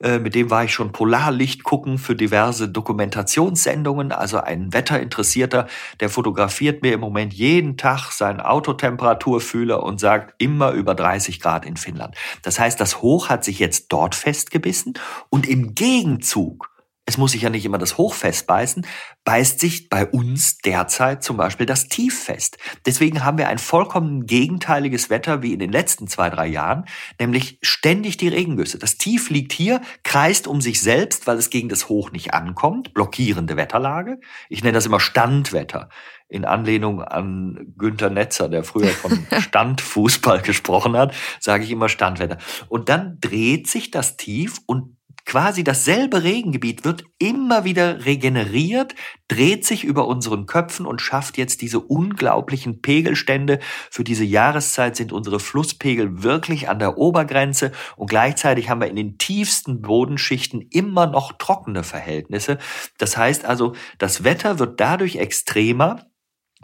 äh, 0.00 0.20
mit 0.20 0.36
dem 0.36 0.48
war 0.48 0.62
ich 0.62 0.72
schon 0.72 0.92
Polarlicht 0.92 1.64
gucken 1.64 1.98
für 1.98 2.14
diverse 2.14 2.68
Dokumentationssendungen. 2.68 4.12
Also 4.12 4.38
ein 4.38 4.72
Wetterinteressierter, 4.72 5.66
der 5.98 6.08
fotografiert 6.08 6.82
mir 6.82 6.92
im 6.92 7.00
Moment 7.00 7.34
jeden 7.34 7.76
Tag 7.76 8.12
seinen 8.12 8.38
Autotemperaturfühler 8.38 9.82
und 9.82 9.98
sagt 9.98 10.34
immer 10.38 10.70
über 10.70 10.94
30 10.94 11.40
Grad 11.40 11.66
in 11.66 11.76
Finnland. 11.76 12.14
Das 12.42 12.60
heißt, 12.60 12.80
das 12.80 13.02
Hoch 13.02 13.28
hat 13.28 13.42
sich 13.42 13.58
jetzt 13.58 13.88
dort 13.88 14.14
festgebissen 14.14 14.94
und 15.28 15.48
im 15.48 15.74
Gegenzug 15.74 16.69
es 17.10 17.18
muss 17.18 17.32
sich 17.32 17.42
ja 17.42 17.50
nicht 17.50 17.64
immer 17.64 17.78
das 17.78 17.98
Hoch 17.98 18.14
festbeißen, 18.14 18.86
beißt 19.24 19.58
sich 19.58 19.88
bei 19.88 20.06
uns 20.06 20.58
derzeit 20.58 21.24
zum 21.24 21.36
Beispiel 21.36 21.66
das 21.66 21.88
Tief 21.88 22.22
fest. 22.22 22.56
Deswegen 22.86 23.24
haben 23.24 23.36
wir 23.36 23.48
ein 23.48 23.58
vollkommen 23.58 24.26
gegenteiliges 24.26 25.10
Wetter 25.10 25.42
wie 25.42 25.52
in 25.52 25.58
den 25.58 25.72
letzten 25.72 26.06
zwei, 26.06 26.30
drei 26.30 26.46
Jahren, 26.46 26.84
nämlich 27.18 27.58
ständig 27.62 28.16
die 28.16 28.28
Regengüsse. 28.28 28.78
Das 28.78 28.96
Tief 28.96 29.28
liegt 29.28 29.52
hier, 29.52 29.80
kreist 30.04 30.46
um 30.46 30.60
sich 30.60 30.80
selbst, 30.80 31.26
weil 31.26 31.36
es 31.36 31.50
gegen 31.50 31.68
das 31.68 31.88
Hoch 31.88 32.12
nicht 32.12 32.32
ankommt, 32.32 32.94
blockierende 32.94 33.56
Wetterlage. 33.56 34.20
Ich 34.48 34.62
nenne 34.62 34.74
das 34.74 34.86
immer 34.86 35.00
Standwetter 35.00 35.88
in 36.28 36.44
Anlehnung 36.44 37.02
an 37.02 37.74
Günter 37.76 38.08
Netzer, 38.08 38.48
der 38.48 38.62
früher 38.62 38.90
von 38.90 39.26
Standfußball 39.40 40.42
gesprochen 40.42 40.96
hat, 40.96 41.12
sage 41.40 41.64
ich 41.64 41.72
immer 41.72 41.88
Standwetter. 41.88 42.38
Und 42.68 42.88
dann 42.88 43.18
dreht 43.20 43.66
sich 43.66 43.90
das 43.90 44.16
Tief 44.16 44.60
und 44.66 44.99
quasi 45.30 45.62
dasselbe 45.62 46.24
Regengebiet 46.24 46.84
wird 46.84 47.04
immer 47.20 47.62
wieder 47.62 48.04
regeneriert, 48.04 48.96
dreht 49.28 49.64
sich 49.64 49.84
über 49.84 50.08
unseren 50.08 50.46
Köpfen 50.46 50.86
und 50.86 51.00
schafft 51.00 51.38
jetzt 51.38 51.62
diese 51.62 51.78
unglaublichen 51.78 52.82
Pegelstände. 52.82 53.60
Für 53.92 54.02
diese 54.02 54.24
Jahreszeit 54.24 54.96
sind 54.96 55.12
unsere 55.12 55.38
Flusspegel 55.38 56.24
wirklich 56.24 56.68
an 56.68 56.80
der 56.80 56.98
Obergrenze 56.98 57.70
und 57.94 58.10
gleichzeitig 58.10 58.70
haben 58.70 58.80
wir 58.80 58.88
in 58.88 58.96
den 58.96 59.18
tiefsten 59.18 59.82
Bodenschichten 59.82 60.62
immer 60.62 61.06
noch 61.06 61.34
trockene 61.38 61.84
Verhältnisse. 61.84 62.58
Das 62.98 63.16
heißt 63.16 63.44
also, 63.44 63.74
das 63.98 64.24
Wetter 64.24 64.58
wird 64.58 64.80
dadurch 64.80 65.14
extremer, 65.14 66.09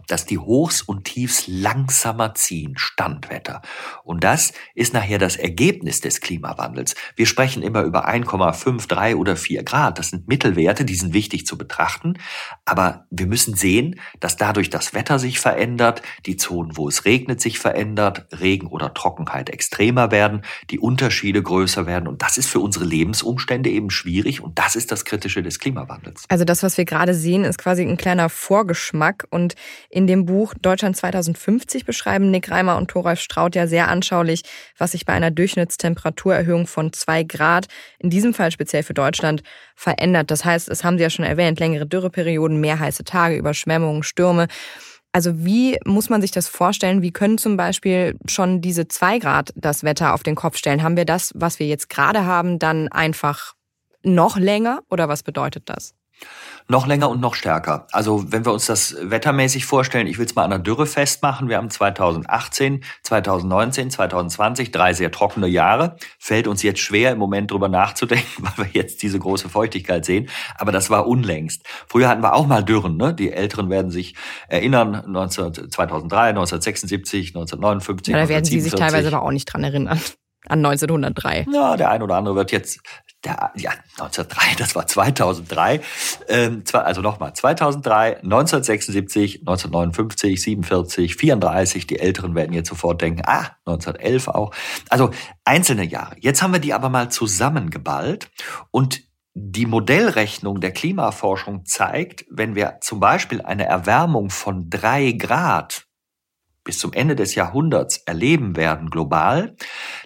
dass 0.07 0.27
die 0.27 0.39
Hochs 0.39 0.83
und 0.83 1.05
Tiefs 1.05 1.45
langsamer 1.47 2.35
ziehen, 2.35 2.75
Standwetter. 2.77 3.63
Und 4.05 4.25
das 4.25 4.53
ist 4.75 4.95
nachher 4.95 5.19
das 5.19 5.37
Ergebnis 5.37 6.01
des 6.01 6.21
Klimawandels. 6.21 6.95
Wir 7.17 7.27
sprechen 7.27 7.63
immer 7.63 7.83
über 7.83 8.09
1,5, 8.09 8.87
3 8.89 9.17
oder 9.17 9.37
4 9.37 9.65
Grad. 9.65 9.99
Das 9.99 10.11
sind 10.11 10.29
Mittelwerte, 10.29 10.85
die 10.85 10.95
sind 10.95 11.13
wichtig 11.13 11.47
zu 11.47 11.59
betrachten. 11.59 12.19
Aber 12.65 13.07
wir 13.11 13.27
müssen 13.27 13.55
sehen, 13.55 13.99
dass 14.21 14.37
dadurch 14.37 14.71
das 14.71 14.95
Wetter 14.95 15.19
sich 15.19 15.41
verändert, 15.41 16.03
die 16.27 16.37
Zonen, 16.37 16.77
wo 16.77 16.89
es 16.89 17.05
regnet, 17.05 17.41
sich 17.41 17.59
verändert, 17.59 18.27
Regen 18.39 18.69
oder 18.69 18.95
Trockenheit 18.95 19.51
extremer 19.51 20.11
werden, 20.11 20.43
die 20.71 20.79
Unterschiede 20.79 21.43
größer 21.43 21.87
werden. 21.87 22.07
Und 22.07 22.23
das 22.23 22.39
ist 22.39 22.49
für 22.49 22.61
unsere 22.61 22.85
Lebensumstände 22.85 23.71
eben 23.71 23.91
schwierig. 23.91 24.41
Und 24.41 24.59
das 24.59 24.77
ist 24.77 24.93
das 24.93 25.05
Kritische 25.05 25.43
des 25.43 25.59
Klimawandels. 25.59 26.25
Also 26.29 26.45
das, 26.45 26.63
was 26.63 26.79
wir 26.79 26.85
gerade 26.85 27.15
sehen, 27.15 27.45
ist 27.45 27.59
quasi 27.59 27.83
ein 27.83 27.97
kleiner 27.97 28.29
Vorgeschmack 28.29 29.27
und 29.31 29.57
in 29.91 30.07
dem 30.07 30.27
Buch 30.27 30.55
Deutschland 30.61 30.97
2050 30.97 31.85
beschreiben 31.85 32.31
Nick 32.31 32.51
Reimer 32.51 32.77
und 32.77 32.89
Thoralf 32.89 33.21
Straut 33.21 33.55
ja 33.55 33.67
sehr 33.67 33.89
anschaulich, 33.89 34.43
was 34.79 34.93
sich 34.93 35.05
bei 35.05 35.13
einer 35.13 35.31
Durchschnittstemperaturerhöhung 35.31 36.67
von 36.67 36.93
zwei 36.93 37.23
Grad, 37.23 37.67
in 37.99 38.11
diesem 38.11 38.35
Fall 38.35 38.51
speziell 38.51 38.83
für 38.83 38.95
Deutschland, 38.95 39.43
verändert. 39.75 40.31
Das 40.31 40.45
heißt, 40.45 40.69
es 40.69 40.85
haben 40.85 40.99
Sie 40.99 41.03
ja 41.03 41.11
schon 41.11 41.25
erwähnt, 41.25 41.61
längere 41.61 41.87
Dürreperioden, 41.87 42.61
mehr 42.61 42.79
heiße 42.79 43.05
Tage, 43.05 43.37
Überschwemmungen, 43.37 44.03
Stürme. 44.03 44.49
Also 45.13 45.45
wie 45.45 45.79
muss 45.85 46.11
man 46.11 46.21
sich 46.21 46.31
das 46.31 46.47
vorstellen? 46.47 47.01
Wie 47.01 47.11
können 47.11 47.39
zum 47.39 47.57
Beispiel 47.57 48.19
schon 48.27 48.61
diese 48.61 48.87
zwei 48.87 49.19
Grad 49.19 49.51
das 49.57 49.83
Wetter 49.83 50.13
auf 50.13 50.23
den 50.23 50.35
Kopf 50.35 50.59
stellen? 50.59 50.83
Haben 50.83 50.99
wir 50.99 51.07
das, 51.07 51.33
was 51.35 51.59
wir 51.59 51.67
jetzt 51.67 51.89
gerade 51.89 52.27
haben, 52.27 52.59
dann 52.59 52.89
einfach 52.89 53.55
noch 54.03 54.37
länger 54.37 54.81
oder 54.91 55.09
was 55.09 55.23
bedeutet 55.23 55.71
das? 55.71 55.95
Noch 56.69 56.89
länger 56.89 57.09
und 57.11 57.21
noch 57.21 57.37
stärker. 57.37 57.87
Also 57.93 58.33
wenn 58.33 58.45
wir 58.45 58.53
uns 58.53 58.67
das 58.67 58.97
wettermäßig 59.01 59.67
vorstellen, 59.67 60.09
ich 60.09 60.19
will 60.19 60.27
es 60.27 60.35
mal 60.35 60.43
an 60.43 60.51
der 60.51 60.59
Dürre 60.59 60.87
festmachen. 60.87 61.49
Wir 61.49 61.59
haben 61.59 61.71
2018, 61.71 62.83
2019, 63.05 63.91
2020 63.91 64.73
drei 64.73 64.93
sehr 64.93 65.13
trockene 65.13 65.47
Jahre. 65.47 65.97
Fällt 66.19 66.49
uns 66.49 66.65
jetzt 66.65 66.81
schwer, 66.81 67.13
im 67.13 67.19
Moment 67.19 67.53
drüber 67.53 67.69
nachzudenken, 67.69 68.27
weil 68.57 68.67
wir 68.67 68.71
jetzt 68.73 69.03
diese 69.03 69.21
große 69.21 69.49
Feuchtigkeit 69.49 70.05
sehen. 70.05 70.29
Aber 70.59 70.73
das 70.73 70.91
war 70.91 71.07
unlängst. 71.07 71.63
Früher 71.87 72.09
hatten 72.09 72.23
wir 72.23 72.35
auch 72.35 72.49
mal 72.49 72.65
Dürren. 72.65 72.97
Ne? 72.97 73.15
Die 73.15 73.33
Älteren 73.33 73.71
werden 73.71 73.93
sich 73.93 74.17
erinnern. 74.49 75.05
19, 75.07 75.71
2003, 75.71 76.31
1976, 76.31 77.29
1959. 77.29 78.13
Ja, 78.13 78.21
da 78.21 78.29
werden 78.29 78.45
Sie 78.45 78.61
sich 78.61 78.73
teilweise 78.73 79.07
aber 79.09 79.23
auch 79.23 79.31
nicht 79.31 79.45
dran 79.45 79.63
erinnern 79.63 80.01
an 80.49 80.65
1903. 80.65 81.47
Ja, 81.53 81.77
der 81.77 81.91
ein 81.91 82.03
oder 82.03 82.17
andere 82.17 82.35
wird 82.37 82.53
jetzt 82.53 82.81
der, 83.27 83.53
ja, 83.57 83.73
1903, 83.99 84.55
das 84.57 84.75
war 84.77 84.87
2003, 84.87 85.81
ähm, 86.29 86.63
also 86.73 87.01
nochmal, 87.01 87.35
2003, 87.35 88.19
1976, 88.23 89.41
1959, 89.41 90.41
47, 90.41 91.17
34, 91.17 91.87
die 91.87 91.99
Älteren 91.99 92.35
werden 92.35 92.53
jetzt 92.53 92.69
sofort 92.69 93.03
denken, 93.03 93.23
ah, 93.27 93.51
1911 93.65 94.29
auch. 94.29 94.55
Also 94.89 95.11
einzelne 95.45 95.85
Jahre. 95.85 96.17
Jetzt 96.21 96.43
haben 96.43 96.53
wir 96.53 96.61
die 96.61 96.73
aber 96.73 96.89
mal 96.89 97.11
zusammengeballt 97.11 98.31
und 98.71 99.03
die 99.35 99.67
Modellrechnung 99.67 100.61
der 100.61 100.73
Klimaforschung 100.73 101.67
zeigt, 101.67 102.25
wenn 102.31 102.55
wir 102.55 102.79
zum 102.81 103.01
Beispiel 103.01 103.43
eine 103.43 103.67
Erwärmung 103.67 104.31
von 104.31 104.71
drei 104.71 105.13
Grad 105.13 105.87
bis 106.65 106.79
zum 106.79 106.93
Ende 106.93 107.15
des 107.17 107.35
Jahrhunderts 107.35 107.99
erleben 107.99 108.57
werden 108.57 108.89
global, 108.89 109.57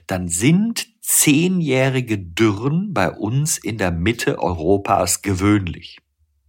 dann 0.06 0.28
sind 0.28 0.89
zehnjährige 1.10 2.18
Dürren 2.18 2.94
bei 2.94 3.10
uns 3.10 3.58
in 3.58 3.78
der 3.78 3.90
Mitte 3.90 4.38
Europas 4.38 5.22
gewöhnlich. 5.22 5.98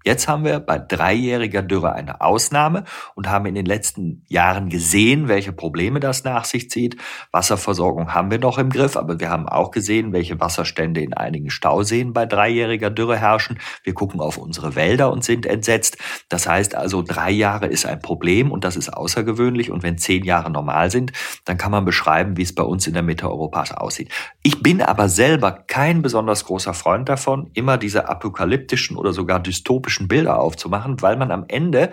Jetzt 0.03 0.27
haben 0.27 0.43
wir 0.45 0.59
bei 0.59 0.79
dreijähriger 0.79 1.61
Dürre 1.61 1.93
eine 1.93 2.21
Ausnahme 2.21 2.85
und 3.13 3.29
haben 3.29 3.45
in 3.45 3.55
den 3.55 3.65
letzten 3.65 4.25
Jahren 4.27 4.69
gesehen, 4.69 5.27
welche 5.27 5.51
Probleme 5.51 5.99
das 5.99 6.23
nach 6.23 6.45
sich 6.45 6.69
zieht. 6.71 6.97
Wasserversorgung 7.31 8.13
haben 8.13 8.31
wir 8.31 8.39
noch 8.39 8.57
im 8.57 8.71
Griff, 8.71 8.97
aber 8.97 9.19
wir 9.19 9.29
haben 9.29 9.47
auch 9.47 9.69
gesehen, 9.69 10.11
welche 10.11 10.39
Wasserstände 10.39 11.01
in 11.01 11.13
einigen 11.13 11.51
Stauseen 11.51 12.13
bei 12.13 12.25
dreijähriger 12.25 12.89
Dürre 12.89 13.17
herrschen. 13.17 13.59
Wir 13.83 13.93
gucken 13.93 14.21
auf 14.21 14.37
unsere 14.37 14.75
Wälder 14.75 15.11
und 15.11 15.23
sind 15.23 15.45
entsetzt. 15.45 15.97
Das 16.29 16.47
heißt 16.47 16.73
also, 16.73 17.03
drei 17.03 17.29
Jahre 17.29 17.67
ist 17.67 17.85
ein 17.85 18.01
Problem 18.01 18.51
und 18.51 18.63
das 18.63 18.75
ist 18.75 18.89
außergewöhnlich. 18.89 19.69
Und 19.69 19.83
wenn 19.83 19.99
zehn 19.99 20.23
Jahre 20.23 20.49
normal 20.49 20.89
sind, 20.89 21.11
dann 21.45 21.57
kann 21.57 21.71
man 21.71 21.85
beschreiben, 21.85 22.37
wie 22.37 22.43
es 22.43 22.55
bei 22.55 22.63
uns 22.63 22.87
in 22.87 22.93
der 22.93 23.03
Mitte 23.03 23.29
Europas 23.29 23.71
aussieht. 23.71 24.09
Ich 24.41 24.63
bin 24.63 24.81
aber 24.81 25.09
selber 25.09 25.51
kein 25.51 26.01
besonders 26.01 26.45
großer 26.45 26.73
Freund 26.73 27.07
davon, 27.07 27.51
immer 27.53 27.77
diese 27.77 28.09
apokalyptischen 28.09 28.97
oder 28.97 29.13
sogar 29.13 29.39
dystopischen 29.39 29.90
utopischen 29.91 30.07
Bilder 30.07 30.39
aufzumachen, 30.39 31.01
weil 31.01 31.17
man 31.17 31.31
am 31.31 31.45
Ende 31.47 31.91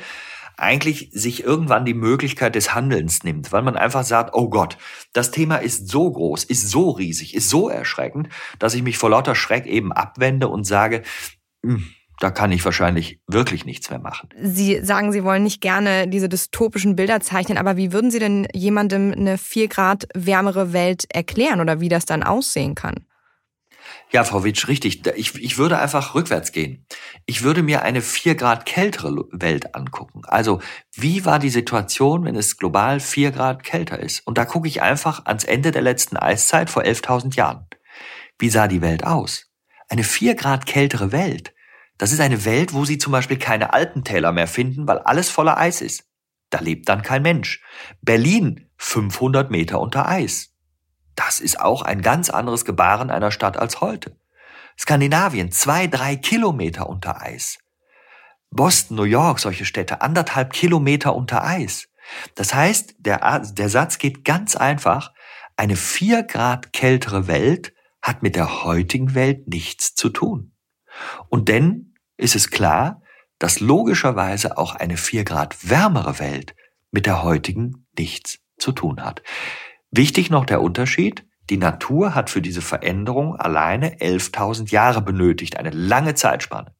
eigentlich 0.57 1.11
sich 1.13 1.45
irgendwann 1.45 1.85
die 1.85 1.95
Möglichkeit 1.95 2.57
des 2.57 2.75
Handelns 2.75 3.23
nimmt, 3.23 3.53
weil 3.53 3.63
man 3.63 3.77
einfach 3.77 4.05
sagt, 4.05 4.35
oh 4.35 4.51
Gott, 4.51 4.77
das 5.13 5.31
Thema 5.31 5.57
ist 5.57 5.89
so 5.89 6.11
groß, 6.11 6.45
ist 6.45 6.69
so 6.69 6.91
riesig, 6.91 7.35
ist 7.35 7.49
so 7.49 7.69
erschreckend, 7.69 8.29
dass 8.59 8.75
ich 8.75 8.83
mich 8.83 8.99
vor 8.99 9.11
lauter 9.11 9.37
Schreck 9.37 9.67
eben 9.67 9.93
abwende 9.93 10.49
und 10.49 10.65
sage, 10.65 11.03
hm, 11.65 11.87
da 12.19 12.33
kann 12.33 12.51
ich 12.51 12.65
wahrscheinlich 12.65 13.21
wirklich 13.29 13.67
nichts 13.67 13.89
mehr 13.91 14.01
machen. 14.01 14.31
Sie 14.43 14.81
sagen, 14.83 15.13
Sie 15.13 15.23
wollen 15.23 15.45
nicht 15.45 15.61
gerne 15.61 16.09
diese 16.09 16.29
dystopischen 16.29 16.97
Bilder 16.97 17.21
zeichnen, 17.21 17.57
aber 17.57 17.77
wie 17.77 17.93
würden 17.93 18.11
Sie 18.11 18.19
denn 18.19 18.49
jemandem 18.53 19.13
eine 19.13 19.39
vier 19.39 19.69
Grad 19.69 20.09
wärmere 20.13 20.73
Welt 20.73 21.05
erklären 21.09 21.61
oder 21.61 21.79
wie 21.79 21.89
das 21.89 22.05
dann 22.05 22.25
aussehen 22.25 22.75
kann? 22.75 23.07
Ja, 24.11 24.25
Frau 24.25 24.43
Witsch, 24.43 24.69
richtig. 24.69 25.07
Ich, 25.17 25.35
ich 25.35 25.59
würde 25.59 25.79
einfach 25.79 26.15
rückwärts 26.15 26.53
gehen. 26.53 26.87
Ich 27.27 27.43
würde 27.43 27.63
mir 27.63 27.83
eine 27.83 28.01
vier 28.01 28.37
Grad 28.37 28.65
kältere 28.65 29.27
Welt 29.33 29.75
angucken. 29.75 30.23
Also, 30.25 30.61
wie 30.95 31.27
war 31.27 31.39
die 31.39 31.51
Situation, 31.51 32.25
wenn 32.25 32.35
es 32.35 32.57
global 32.57 33.01
vier 33.01 33.33
Grad 33.33 33.65
kälter 33.65 34.01
ist? 34.01 34.27
Und 34.27 34.39
da 34.39 34.47
gucke 34.47 34.67
ich 34.67 34.81
einfach 34.81 35.27
ans 35.27 35.45
Ende 35.45 35.73
der 35.73 35.83
letzten 35.83 36.17
Eiszeit 36.17 36.71
vor 36.71 36.85
11.000 36.85 37.37
Jahren. 37.37 37.67
Wie 38.39 38.49
sah 38.49 38.67
die 38.67 38.81
Welt 38.81 39.05
aus? 39.05 39.51
Eine 39.91 40.05
vier 40.05 40.35
Grad 40.35 40.65
kältere 40.65 41.13
Welt. 41.13 41.55
Das 41.99 42.13
ist 42.13 42.21
eine 42.21 42.45
Welt, 42.47 42.73
wo 42.73 42.85
Sie 42.87 42.97
zum 42.97 43.13
Beispiel 43.13 43.39
keine 43.39 43.75
Alpentäler 43.75 44.33
mehr 44.33 44.47
finden, 44.47 44.87
weil 44.87 44.99
alles 45.01 45.29
voller 45.29 45.59
Eis 45.59 45.83
ist. 45.83 46.05
Da 46.49 46.61
lebt 46.61 46.89
dann 46.89 47.03
kein 47.03 47.23
Mensch. 47.23 47.63
Berlin 48.01 48.71
500 48.79 49.51
Meter 49.51 49.81
unter 49.81 50.09
Eis. 50.09 50.55
Das 51.19 51.41
ist 51.41 51.59
auch 51.59 51.83
ein 51.83 52.01
ganz 52.01 52.31
anderes 52.31 52.65
Gebaren 52.65 53.11
einer 53.11 53.33
Stadt 53.33 53.57
als 53.57 53.81
heute. 53.81 54.17
Skandinavien, 54.79 55.51
zwei, 55.51 55.89
drei 55.89 56.15
Kilometer 56.15 56.89
unter 56.89 57.21
Eis. 57.21 57.59
Boston, 58.51 58.97
New 58.97 59.03
York, 59.03 59.41
solche 59.41 59.65
Städte, 59.65 60.01
anderthalb 60.01 60.53
Kilometer 60.53 61.17
unter 61.17 61.43
Eis. 61.45 61.89
Das 62.37 62.55
heißt, 62.55 62.95
der, 63.01 63.41
der 63.41 63.69
Satz 63.69 63.99
geht 63.99 64.25
ganz 64.25 64.55
einfach, 64.55 65.13
eine 65.57 65.75
vier 65.75 66.23
Grad 66.23 66.73
kältere 66.73 67.27
Welt 67.27 67.75
hat 68.01 68.23
mit 68.23 68.37
der 68.37 68.63
heutigen 68.63 69.17
Welt 69.17 69.49
nichts 69.49 69.97
zu 69.97 70.11
tun. 70.11 70.53
Und 71.29 71.49
denn 71.49 71.97
ist 72.17 72.37
es 72.37 72.51
klar, 72.51 73.03
dass 73.41 73.59
logischerweise 73.59 74.57
auch 74.57 74.77
eine 74.77 74.97
vier 74.97 75.25
Grad 75.25 75.69
wärmere 75.69 76.21
Welt 76.21 76.55
mit 76.93 77.07
der 77.07 77.25
heutigen 77.25 77.89
nichts 77.99 78.39
zu 78.57 78.71
tun 78.71 79.05
hat. 79.05 79.23
Wichtig 79.91 80.31
noch 80.31 80.45
der 80.45 80.61
Unterschied. 80.61 81.27
Die 81.51 81.57
Natur 81.57 82.15
hat 82.15 82.29
für 82.29 82.43
diese 82.43 82.61
Veränderung 82.61 83.35
alleine 83.37 83.97
11.000 83.99 84.71
Jahre 84.71 85.01
benötigt, 85.01 85.57
eine 85.57 85.71
lange 85.71 86.15
Zeitspanne. 86.15 86.75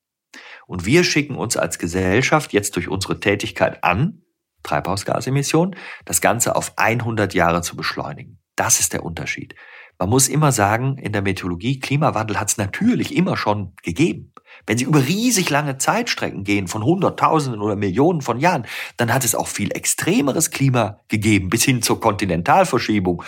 Und 0.67 0.85
wir 0.85 1.05
schicken 1.05 1.37
uns 1.37 1.57
als 1.57 1.79
Gesellschaft 1.79 2.53
jetzt 2.53 2.77
durch 2.77 2.89
unsere 2.89 3.19
Tätigkeit 3.21 3.83
an, 3.83 4.23
Treibhausgasemissionen, 4.63 5.77
das 6.05 6.21
Ganze 6.21 6.55
auf 6.55 6.75
100 6.77 7.33
Jahre 7.33 7.63
zu 7.63 7.77
beschleunigen. 7.77 8.43
Das 8.57 8.81
ist 8.81 8.93
der 8.93 9.05
Unterschied. 9.05 9.55
Man 9.99 10.11
muss 10.11 10.29
immer 10.29 10.53
sagen, 10.53 10.97
in 10.97 11.13
der 11.13 11.23
Meteorologie, 11.23 11.81
Klimawandel 11.81 12.39
hat 12.39 12.51
es 12.51 12.57
natürlich 12.57 13.17
immer 13.17 13.37
schon 13.37 13.75
gegeben. 13.83 14.33
Wenn 14.65 14.79
Sie 14.79 14.85
über 14.85 15.05
riesig 15.05 15.51
lange 15.51 15.79
Zeitstrecken 15.79 16.45
gehen, 16.45 16.69
von 16.69 16.85
Hunderttausenden 16.85 17.61
oder 17.61 17.75
Millionen 17.75 18.23
von 18.23 18.39
Jahren, 18.39 18.67
dann 18.97 19.13
hat 19.13 19.25
es 19.25 19.35
auch 19.35 19.49
viel 19.49 19.73
extremeres 19.73 20.51
Klima 20.51 21.01
gegeben, 21.09 21.49
bis 21.51 21.65
hin 21.65 21.83
zur 21.83 22.01
Kontinentalverschiebung. 22.01 23.25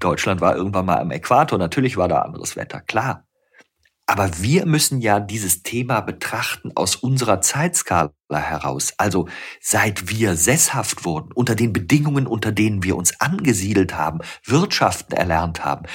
Deutschland 0.00 0.40
war 0.40 0.56
irgendwann 0.56 0.86
mal 0.86 0.98
am 0.98 1.10
Äquator, 1.10 1.58
natürlich 1.58 1.96
war 1.96 2.08
da 2.08 2.20
anderes 2.20 2.56
Wetter, 2.56 2.80
klar. 2.80 3.25
Aber 4.08 4.30
wir 4.40 4.66
müssen 4.66 5.00
ja 5.00 5.18
dieses 5.18 5.64
Thema 5.64 6.00
betrachten 6.00 6.70
aus 6.76 6.94
unserer 6.94 7.40
Zeitskala 7.40 8.12
heraus. 8.30 8.94
Also 8.98 9.26
seit 9.60 10.08
wir 10.08 10.36
sesshaft 10.36 11.04
wurden, 11.04 11.32
unter 11.32 11.56
den 11.56 11.72
Bedingungen, 11.72 12.28
unter 12.28 12.52
denen 12.52 12.84
wir 12.84 12.96
uns 12.96 13.20
angesiedelt 13.20 13.96
haben, 13.96 14.20
Wirtschaften 14.44 15.12
erlernt 15.12 15.64
haben. 15.64 15.86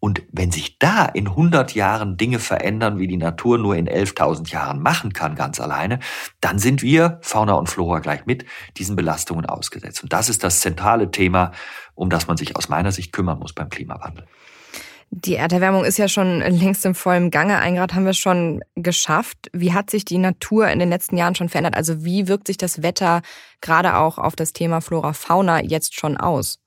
Und 0.00 0.22
wenn 0.32 0.50
sich 0.50 0.80
da 0.80 1.04
in 1.04 1.28
100 1.28 1.72
Jahren 1.76 2.16
Dinge 2.16 2.40
verändern, 2.40 2.98
wie 2.98 3.06
die 3.06 3.16
Natur 3.16 3.56
nur 3.56 3.76
in 3.76 3.88
11.000 3.88 4.50
Jahren 4.50 4.82
machen 4.82 5.12
kann, 5.12 5.36
ganz 5.36 5.60
alleine, 5.60 6.00
dann 6.40 6.58
sind 6.58 6.82
wir, 6.82 7.20
Fauna 7.22 7.52
und 7.52 7.68
Flora 7.68 8.00
gleich 8.00 8.26
mit, 8.26 8.46
diesen 8.78 8.96
Belastungen 8.96 9.46
ausgesetzt. 9.46 10.02
Und 10.02 10.12
das 10.12 10.28
ist 10.28 10.42
das 10.42 10.58
zentrale 10.58 11.12
Thema, 11.12 11.52
um 11.94 12.10
das 12.10 12.26
man 12.26 12.36
sich 12.36 12.56
aus 12.56 12.68
meiner 12.68 12.90
Sicht 12.90 13.12
kümmern 13.12 13.38
muss 13.38 13.52
beim 13.52 13.68
Klimawandel. 13.68 14.26
Die 15.12 15.34
Erderwärmung 15.34 15.84
ist 15.84 15.98
ja 15.98 16.06
schon 16.06 16.38
längst 16.38 16.86
im 16.86 16.94
vollen 16.94 17.32
Gange. 17.32 17.58
Ein 17.58 17.74
Grad 17.74 17.94
haben 17.94 18.06
wir 18.06 18.14
schon 18.14 18.62
geschafft. 18.76 19.50
Wie 19.52 19.72
hat 19.72 19.90
sich 19.90 20.04
die 20.04 20.18
Natur 20.18 20.68
in 20.68 20.78
den 20.78 20.88
letzten 20.88 21.16
Jahren 21.16 21.34
schon 21.34 21.48
verändert? 21.48 21.74
Also 21.74 22.04
wie 22.04 22.28
wirkt 22.28 22.46
sich 22.46 22.58
das 22.58 22.82
Wetter 22.82 23.22
gerade 23.60 23.96
auch 23.96 24.18
auf 24.18 24.36
das 24.36 24.52
Thema 24.52 24.80
Flora, 24.80 25.12
Fauna 25.12 25.64
jetzt 25.64 25.98
schon 25.98 26.16
aus? 26.16 26.60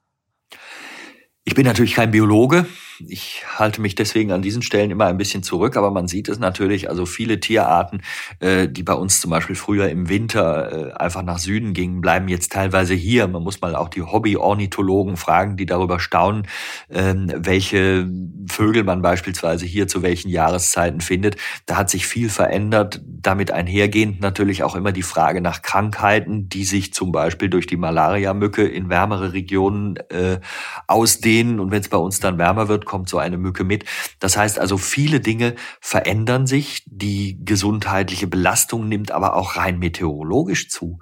Ich 1.45 1.55
bin 1.55 1.65
natürlich 1.65 1.93
kein 1.93 2.11
Biologe. 2.11 2.65
Ich 2.99 3.43
halte 3.57 3.81
mich 3.81 3.95
deswegen 3.95 4.31
an 4.31 4.41
diesen 4.41 4.61
Stellen 4.61 4.91
immer 4.91 5.05
ein 5.05 5.17
bisschen 5.17 5.43
zurück, 5.43 5.77
aber 5.77 5.91
man 5.91 6.07
sieht 6.07 6.29
es 6.29 6.39
natürlich, 6.39 6.89
also 6.89 7.05
viele 7.05 7.39
Tierarten, 7.39 8.01
äh, 8.39 8.67
die 8.67 8.83
bei 8.83 8.93
uns 8.93 9.19
zum 9.19 9.31
Beispiel 9.31 9.55
früher 9.55 9.89
im 9.89 10.09
Winter 10.09 10.91
äh, 10.91 10.93
einfach 10.93 11.23
nach 11.23 11.39
Süden 11.39 11.73
gingen, 11.73 12.01
bleiben 12.01 12.27
jetzt 12.27 12.51
teilweise 12.51 12.93
hier. 12.93 13.27
Man 13.27 13.43
muss 13.43 13.61
mal 13.61 13.75
auch 13.75 13.89
die 13.89 14.01
Hobby-Ornithologen 14.01 15.17
fragen, 15.17 15.57
die 15.57 15.65
darüber 15.65 15.99
staunen, 15.99 16.47
ähm, 16.89 17.31
welche 17.35 18.07
Vögel 18.49 18.83
man 18.83 19.01
beispielsweise 19.01 19.65
hier 19.65 19.87
zu 19.87 20.01
welchen 20.01 20.29
Jahreszeiten 20.29 21.01
findet. 21.01 21.37
Da 21.65 21.77
hat 21.77 21.89
sich 21.89 22.05
viel 22.05 22.29
verändert. 22.29 23.01
Damit 23.05 23.51
einhergehend 23.51 24.21
natürlich 24.21 24.63
auch 24.63 24.75
immer 24.75 24.91
die 24.91 25.01
Frage 25.01 25.41
nach 25.41 25.61
Krankheiten, 25.61 26.49
die 26.49 26.65
sich 26.65 26.93
zum 26.93 27.11
Beispiel 27.11 27.49
durch 27.49 27.67
die 27.67 27.77
Malaria-Mücke 27.77 28.67
in 28.67 28.89
wärmere 28.89 29.33
Regionen 29.33 29.97
äh, 30.09 30.39
ausdehnen. 30.87 31.59
Und 31.59 31.71
wenn 31.71 31.81
es 31.81 31.89
bei 31.89 31.97
uns 31.97 32.19
dann 32.19 32.37
wärmer 32.37 32.67
wird, 32.67 32.82
kommt 32.85 33.09
so 33.09 33.17
eine 33.17 33.37
Mücke 33.37 33.63
mit. 33.63 33.85
Das 34.19 34.37
heißt 34.37 34.59
also, 34.59 34.77
viele 34.77 35.19
Dinge 35.19 35.55
verändern 35.81 36.47
sich. 36.47 36.83
Die 36.85 37.39
gesundheitliche 37.43 38.27
Belastung 38.27 38.87
nimmt 38.87 39.11
aber 39.11 39.35
auch 39.35 39.55
rein 39.55 39.79
meteorologisch 39.79 40.69
zu. 40.69 40.99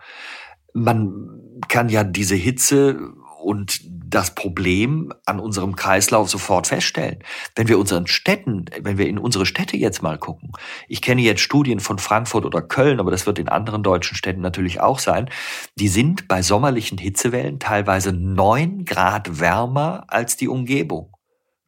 Man 0.73 1.59
kann 1.67 1.89
ja 1.89 2.03
diese 2.03 2.35
Hitze 2.35 3.13
und 3.41 3.81
das 4.11 4.35
Problem 4.35 5.13
an 5.25 5.39
unserem 5.39 5.75
Kreislauf 5.75 6.29
sofort 6.29 6.67
feststellen. 6.67 7.19
Wenn 7.55 7.67
wir 7.67 7.79
unseren 7.79 8.07
Städten, 8.07 8.65
wenn 8.81 8.97
wir 8.97 9.07
in 9.07 9.17
unsere 9.17 9.45
Städte 9.45 9.77
jetzt 9.77 10.01
mal 10.01 10.17
gucken, 10.17 10.51
ich 10.87 11.01
kenne 11.01 11.21
jetzt 11.21 11.41
Studien 11.41 11.79
von 11.79 11.97
Frankfurt 11.97 12.45
oder 12.45 12.61
Köln, 12.61 12.99
aber 12.99 13.11
das 13.11 13.25
wird 13.25 13.39
in 13.39 13.49
anderen 13.49 13.83
deutschen 13.83 14.15
Städten 14.15 14.41
natürlich 14.41 14.79
auch 14.81 14.99
sein, 14.99 15.29
die 15.75 15.87
sind 15.87 16.27
bei 16.27 16.41
sommerlichen 16.41 16.97
Hitzewellen 16.97 17.59
teilweise 17.59 18.11
neun 18.13 18.85
Grad 18.85 19.39
wärmer 19.39 20.05
als 20.07 20.37
die 20.37 20.47
Umgebung. 20.47 21.13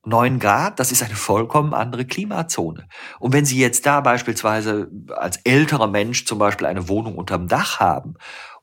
9 0.05 0.39
Grad, 0.39 0.79
das 0.79 0.91
ist 0.91 1.01
eine 1.01 1.15
vollkommen 1.15 1.73
andere 1.73 2.05
Klimazone. 2.05 2.87
Und 3.19 3.33
wenn 3.33 3.45
Sie 3.45 3.59
jetzt 3.59 3.85
da 3.85 4.01
beispielsweise 4.01 4.89
als 5.15 5.37
älterer 5.43 5.87
Mensch 5.87 6.25
zum 6.25 6.39
Beispiel 6.39 6.67
eine 6.67 6.89
Wohnung 6.89 7.15
unterm 7.15 7.47
Dach 7.47 7.79
haben 7.79 8.15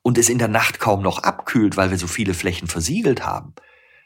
und 0.03 0.19
es 0.19 0.29
in 0.29 0.39
der 0.39 0.49
Nacht 0.49 0.81
kaum 0.81 1.03
noch 1.03 1.23
abkühlt, 1.23 1.77
weil 1.77 1.91
wir 1.91 1.99
so 1.99 2.07
viele 2.07 2.35
Flächen 2.35 2.69
versiegelt 2.69 3.25
haben, 3.25 3.55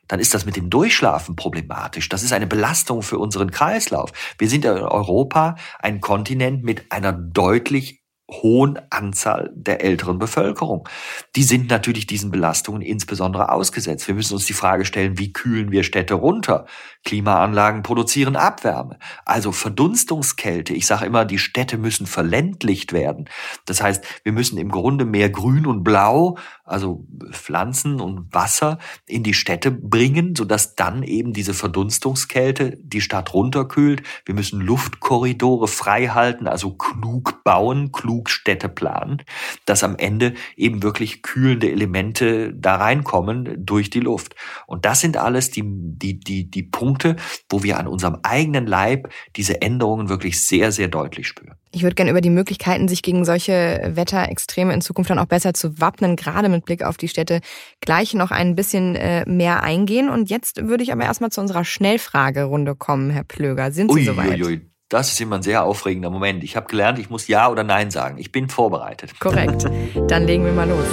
dann 0.06 0.20
ist 0.20 0.34
das 0.34 0.44
mit 0.44 0.56
dem 0.56 0.70
Durchschlafen 0.70 1.34
problematisch. 1.34 2.08
Das 2.08 2.22
ist 2.22 2.32
eine 2.32 2.46
Belastung 2.46 3.02
für 3.02 3.18
unseren 3.18 3.50
Kreislauf. 3.50 4.12
Wir 4.38 4.48
sind 4.48 4.64
in 4.64 4.72
Europa 4.72 5.56
ein 5.80 6.00
Kontinent 6.00 6.62
mit 6.62 6.92
einer 6.92 7.12
deutlich 7.12 8.03
hohen 8.30 8.80
Anzahl 8.90 9.52
der 9.54 9.82
älteren 9.84 10.18
Bevölkerung. 10.18 10.88
Die 11.36 11.42
sind 11.42 11.68
natürlich 11.68 12.06
diesen 12.06 12.30
Belastungen 12.30 12.80
insbesondere 12.80 13.52
ausgesetzt. 13.52 14.08
Wir 14.08 14.14
müssen 14.14 14.34
uns 14.34 14.46
die 14.46 14.54
Frage 14.54 14.86
stellen, 14.86 15.18
wie 15.18 15.32
kühlen 15.32 15.70
wir 15.70 15.84
Städte 15.84 16.14
runter? 16.14 16.64
Klimaanlagen 17.04 17.82
produzieren 17.82 18.36
Abwärme, 18.36 18.98
also 19.26 19.52
Verdunstungskälte. 19.52 20.72
Ich 20.72 20.86
sage 20.86 21.04
immer, 21.04 21.26
die 21.26 21.38
Städte 21.38 21.76
müssen 21.76 22.06
verländlicht 22.06 22.94
werden. 22.94 23.28
Das 23.66 23.82
heißt, 23.82 24.02
wir 24.24 24.32
müssen 24.32 24.56
im 24.56 24.70
Grunde 24.70 25.04
mehr 25.04 25.28
Grün 25.28 25.66
und 25.66 25.84
Blau, 25.84 26.38
also 26.64 27.06
Pflanzen 27.30 28.00
und 28.00 28.32
Wasser 28.32 28.78
in 29.06 29.22
die 29.22 29.34
Städte 29.34 29.70
bringen, 29.70 30.34
sodass 30.34 30.74
dann 30.74 31.02
eben 31.02 31.34
diese 31.34 31.52
Verdunstungskälte 31.52 32.78
die 32.82 33.02
Stadt 33.02 33.34
runterkühlt. 33.34 34.02
Wir 34.24 34.34
müssen 34.34 34.60
Luftkorridore 34.60 35.68
frei 35.68 36.08
halten, 36.08 36.48
also 36.48 36.72
klug 36.72 37.44
bauen, 37.44 37.92
klug 37.92 38.30
Städte 38.30 38.70
planen, 38.70 39.22
dass 39.66 39.84
am 39.84 39.96
Ende 39.96 40.34
eben 40.56 40.82
wirklich 40.82 41.22
kühlende 41.22 41.70
Elemente 41.70 42.54
da 42.54 42.76
reinkommen 42.76 43.54
durch 43.58 43.90
die 43.90 44.00
Luft. 44.00 44.34
Und 44.66 44.86
das 44.86 45.00
sind 45.00 45.18
alles 45.18 45.50
die, 45.50 45.62
die, 45.64 46.18
die, 46.18 46.50
die 46.50 46.62
Punkte, 46.62 47.16
wo 47.50 47.62
wir 47.62 47.78
an 47.78 47.86
unserem 47.86 48.18
eigenen 48.22 48.66
Leib 48.66 49.12
diese 49.36 49.60
Änderungen 49.60 50.08
wirklich 50.08 50.46
sehr, 50.46 50.72
sehr 50.72 50.88
deutlich 50.88 51.28
spüren. 51.28 51.56
Ich 51.74 51.82
würde 51.82 51.96
gerne 51.96 52.12
über 52.12 52.20
die 52.20 52.30
Möglichkeiten, 52.30 52.86
sich 52.86 53.02
gegen 53.02 53.24
solche 53.24 53.90
Wetterextreme 53.94 54.72
in 54.72 54.80
Zukunft 54.80 55.10
dann 55.10 55.18
auch 55.18 55.26
besser 55.26 55.54
zu 55.54 55.80
wappnen, 55.80 56.14
gerade 56.14 56.48
mit 56.54 56.64
Blick 56.64 56.82
auf 56.82 56.96
die 56.96 57.08
Städte, 57.08 57.40
gleich 57.80 58.14
noch 58.14 58.30
ein 58.30 58.54
bisschen 58.54 58.96
äh, 58.96 59.28
mehr 59.28 59.62
eingehen. 59.62 60.08
Und 60.08 60.30
jetzt 60.30 60.66
würde 60.66 60.82
ich 60.82 60.92
aber 60.92 61.04
erstmal 61.04 61.30
zu 61.30 61.40
unserer 61.40 61.64
Schnellfragerunde 61.64 62.74
kommen, 62.74 63.10
Herr 63.10 63.24
Plöger. 63.24 63.72
Sind 63.72 63.90
Sie 63.92 63.98
ui, 63.98 64.04
soweit? 64.04 64.40
Ui, 64.40 64.44
ui. 64.44 64.70
Das 64.88 65.10
ist 65.10 65.20
immer 65.20 65.36
ein 65.36 65.42
sehr 65.42 65.64
aufregender 65.64 66.10
Moment. 66.10 66.44
Ich 66.44 66.56
habe 66.56 66.66
gelernt, 66.66 66.98
ich 66.98 67.10
muss 67.10 67.26
Ja 67.26 67.50
oder 67.50 67.64
Nein 67.64 67.90
sagen. 67.90 68.18
Ich 68.18 68.32
bin 68.32 68.48
vorbereitet. 68.48 69.18
Korrekt. 69.18 69.64
Dann 70.08 70.24
legen 70.24 70.44
wir 70.44 70.52
mal 70.52 70.68
los. 70.68 70.86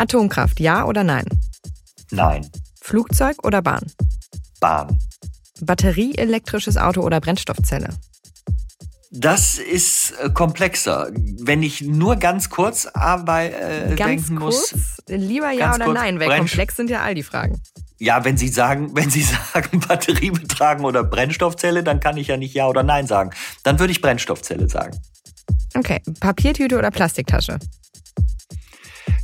Atomkraft, 0.00 0.60
ja 0.60 0.86
oder 0.86 1.04
nein? 1.04 1.26
Nein. 2.10 2.48
Flugzeug 2.80 3.36
oder 3.44 3.60
Bahn? 3.60 3.92
Bahn. 4.58 4.98
Batterieelektrisches 5.60 6.78
Auto 6.78 7.02
oder 7.02 7.20
Brennstoffzelle? 7.20 7.90
Das 9.10 9.58
ist 9.58 10.12
äh, 10.22 10.30
komplexer. 10.30 11.10
Wenn 11.12 11.64
ich 11.64 11.82
nur 11.82 12.14
ganz 12.14 12.48
kurz 12.48 12.86
aber 12.86 13.42
äh, 13.42 13.94
ganz 13.96 14.26
denken 14.26 14.36
kurz? 14.36 14.72
muss. 14.72 14.96
Lieber 15.08 15.50
ja 15.50 15.74
oder 15.74 15.92
nein, 15.92 16.20
weil 16.20 16.38
komplex 16.38 16.76
sind 16.76 16.90
ja 16.90 17.02
all 17.02 17.14
die 17.14 17.24
Fragen. 17.24 17.60
Ja, 17.98 18.24
wenn 18.24 18.36
Sie 18.36 18.48
sagen, 18.48 18.90
wenn 18.94 19.10
Sie 19.10 19.22
sagen 19.22 19.80
Batterie 19.88 20.30
betragen 20.30 20.84
oder 20.84 21.02
Brennstoffzelle, 21.02 21.82
dann 21.82 21.98
kann 21.98 22.16
ich 22.16 22.28
ja 22.28 22.36
nicht 22.36 22.54
ja 22.54 22.68
oder 22.68 22.84
nein 22.84 23.08
sagen. 23.08 23.30
Dann 23.64 23.80
würde 23.80 23.90
ich 23.90 24.00
Brennstoffzelle 24.00 24.68
sagen. 24.68 24.96
Okay, 25.74 26.00
Papiertüte 26.20 26.78
oder 26.78 26.92
Plastiktasche? 26.92 27.58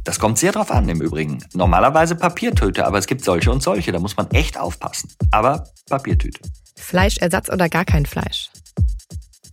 Das 0.02 0.18
kommt 0.18 0.38
sehr 0.38 0.52
drauf 0.52 0.70
an 0.70 0.88
im 0.88 1.00
Übrigen. 1.00 1.44
Normalerweise 1.52 2.16
Papiertüte, 2.16 2.86
aber 2.86 2.98
es 2.98 3.06
gibt 3.06 3.24
solche 3.24 3.50
und 3.52 3.62
solche. 3.62 3.92
Da 3.92 4.00
muss 4.00 4.16
man 4.16 4.30
echt 4.32 4.58
aufpassen. 4.58 5.10
Aber 5.30 5.68
Papiertüte. 5.88 6.40
Fleischersatz 6.76 7.50
oder 7.50 7.68
gar 7.68 7.84
kein 7.84 8.06
Fleisch? 8.06 8.50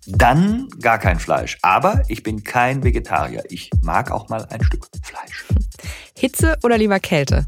Dann 0.05 0.67
gar 0.81 0.99
kein 0.99 1.19
Fleisch. 1.19 1.57
Aber 1.61 2.03
ich 2.07 2.23
bin 2.23 2.43
kein 2.43 2.83
Vegetarier. 2.83 3.43
Ich 3.49 3.69
mag 3.81 4.11
auch 4.11 4.29
mal 4.29 4.45
ein 4.49 4.63
Stück 4.63 4.87
Fleisch. 5.01 5.45
Hitze 6.17 6.57
oder 6.63 6.77
lieber 6.77 6.99
Kälte? 6.99 7.47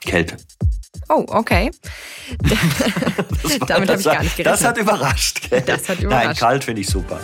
Kälte. 0.00 0.36
Oh, 1.08 1.24
okay. 1.28 1.70
Damit 3.66 3.90
habe 3.90 4.00
ich 4.00 4.04
gar 4.04 4.22
nicht 4.22 4.36
gerechnet. 4.36 4.46
Das 4.46 4.64
hat 4.64 4.78
überrascht. 4.78 5.48
Das 5.66 5.88
hat 5.88 6.00
überrascht. 6.00 6.26
Nein, 6.26 6.36
kalt 6.36 6.64
finde 6.64 6.80
ich 6.80 6.88
super. 6.88 7.20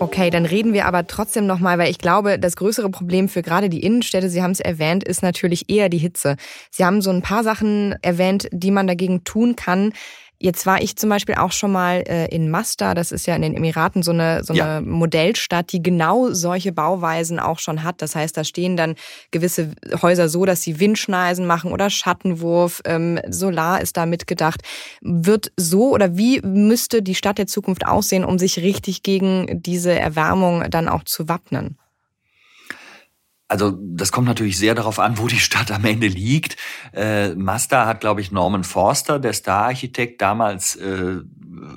Okay, 0.00 0.30
dann 0.30 0.46
reden 0.46 0.72
wir 0.74 0.86
aber 0.86 1.08
trotzdem 1.08 1.46
nochmal, 1.46 1.76
weil 1.76 1.90
ich 1.90 1.98
glaube, 1.98 2.38
das 2.38 2.54
größere 2.54 2.88
Problem 2.88 3.28
für 3.28 3.42
gerade 3.42 3.68
die 3.68 3.82
Innenstädte, 3.82 4.30
Sie 4.30 4.42
haben 4.42 4.52
es 4.52 4.60
erwähnt, 4.60 5.02
ist 5.02 5.24
natürlich 5.24 5.68
eher 5.68 5.88
die 5.88 5.98
Hitze. 5.98 6.36
Sie 6.70 6.84
haben 6.84 7.02
so 7.02 7.10
ein 7.10 7.20
paar 7.20 7.42
Sachen 7.42 7.96
erwähnt, 8.00 8.48
die 8.52 8.70
man 8.70 8.86
dagegen 8.86 9.24
tun 9.24 9.56
kann. 9.56 9.92
Jetzt 10.40 10.66
war 10.66 10.80
ich 10.80 10.96
zum 10.96 11.10
Beispiel 11.10 11.34
auch 11.34 11.50
schon 11.50 11.72
mal 11.72 12.04
äh, 12.06 12.26
in 12.26 12.48
Masda, 12.48 12.94
das 12.94 13.10
ist 13.10 13.26
ja 13.26 13.34
in 13.34 13.42
den 13.42 13.56
Emiraten 13.56 14.04
so 14.04 14.12
eine, 14.12 14.44
so 14.44 14.52
eine 14.52 14.60
ja. 14.62 14.80
Modellstadt, 14.80 15.72
die 15.72 15.82
genau 15.82 16.30
solche 16.30 16.70
Bauweisen 16.70 17.40
auch 17.40 17.58
schon 17.58 17.82
hat. 17.82 18.00
Das 18.02 18.14
heißt, 18.14 18.36
da 18.36 18.44
stehen 18.44 18.76
dann 18.76 18.94
gewisse 19.32 19.72
Häuser 20.00 20.28
so, 20.28 20.44
dass 20.44 20.62
sie 20.62 20.78
Windschneisen 20.78 21.44
machen 21.44 21.72
oder 21.72 21.90
Schattenwurf, 21.90 22.82
ähm, 22.84 23.18
Solar 23.28 23.80
ist 23.80 23.96
da 23.96 24.06
mitgedacht. 24.06 24.62
Wird 25.00 25.50
so 25.56 25.92
oder 25.92 26.16
wie 26.16 26.40
müsste 26.42 27.02
die 27.02 27.16
Stadt 27.16 27.38
der 27.38 27.48
Zukunft 27.48 27.84
aussehen, 27.84 28.24
um 28.24 28.38
sich 28.38 28.60
richtig 28.60 29.02
gegen 29.02 29.62
diese 29.62 29.92
Erwärmung 29.92 30.70
dann 30.70 30.88
auch 30.88 31.02
zu 31.02 31.28
wappnen? 31.28 31.78
Also 33.48 33.78
das 33.80 34.12
kommt 34.12 34.28
natürlich 34.28 34.58
sehr 34.58 34.74
darauf 34.74 34.98
an, 34.98 35.16
wo 35.16 35.26
die 35.26 35.38
Stadt 35.38 35.70
am 35.70 35.84
Ende 35.86 36.06
liegt. 36.06 36.56
Äh, 36.92 37.34
Mazda 37.34 37.86
hat, 37.86 38.00
glaube 38.00 38.20
ich, 38.20 38.30
Norman 38.30 38.62
Forster, 38.62 39.18
der 39.18 39.32
Star-Architekt, 39.32 40.20
damals 40.20 40.76
äh, 40.76 41.22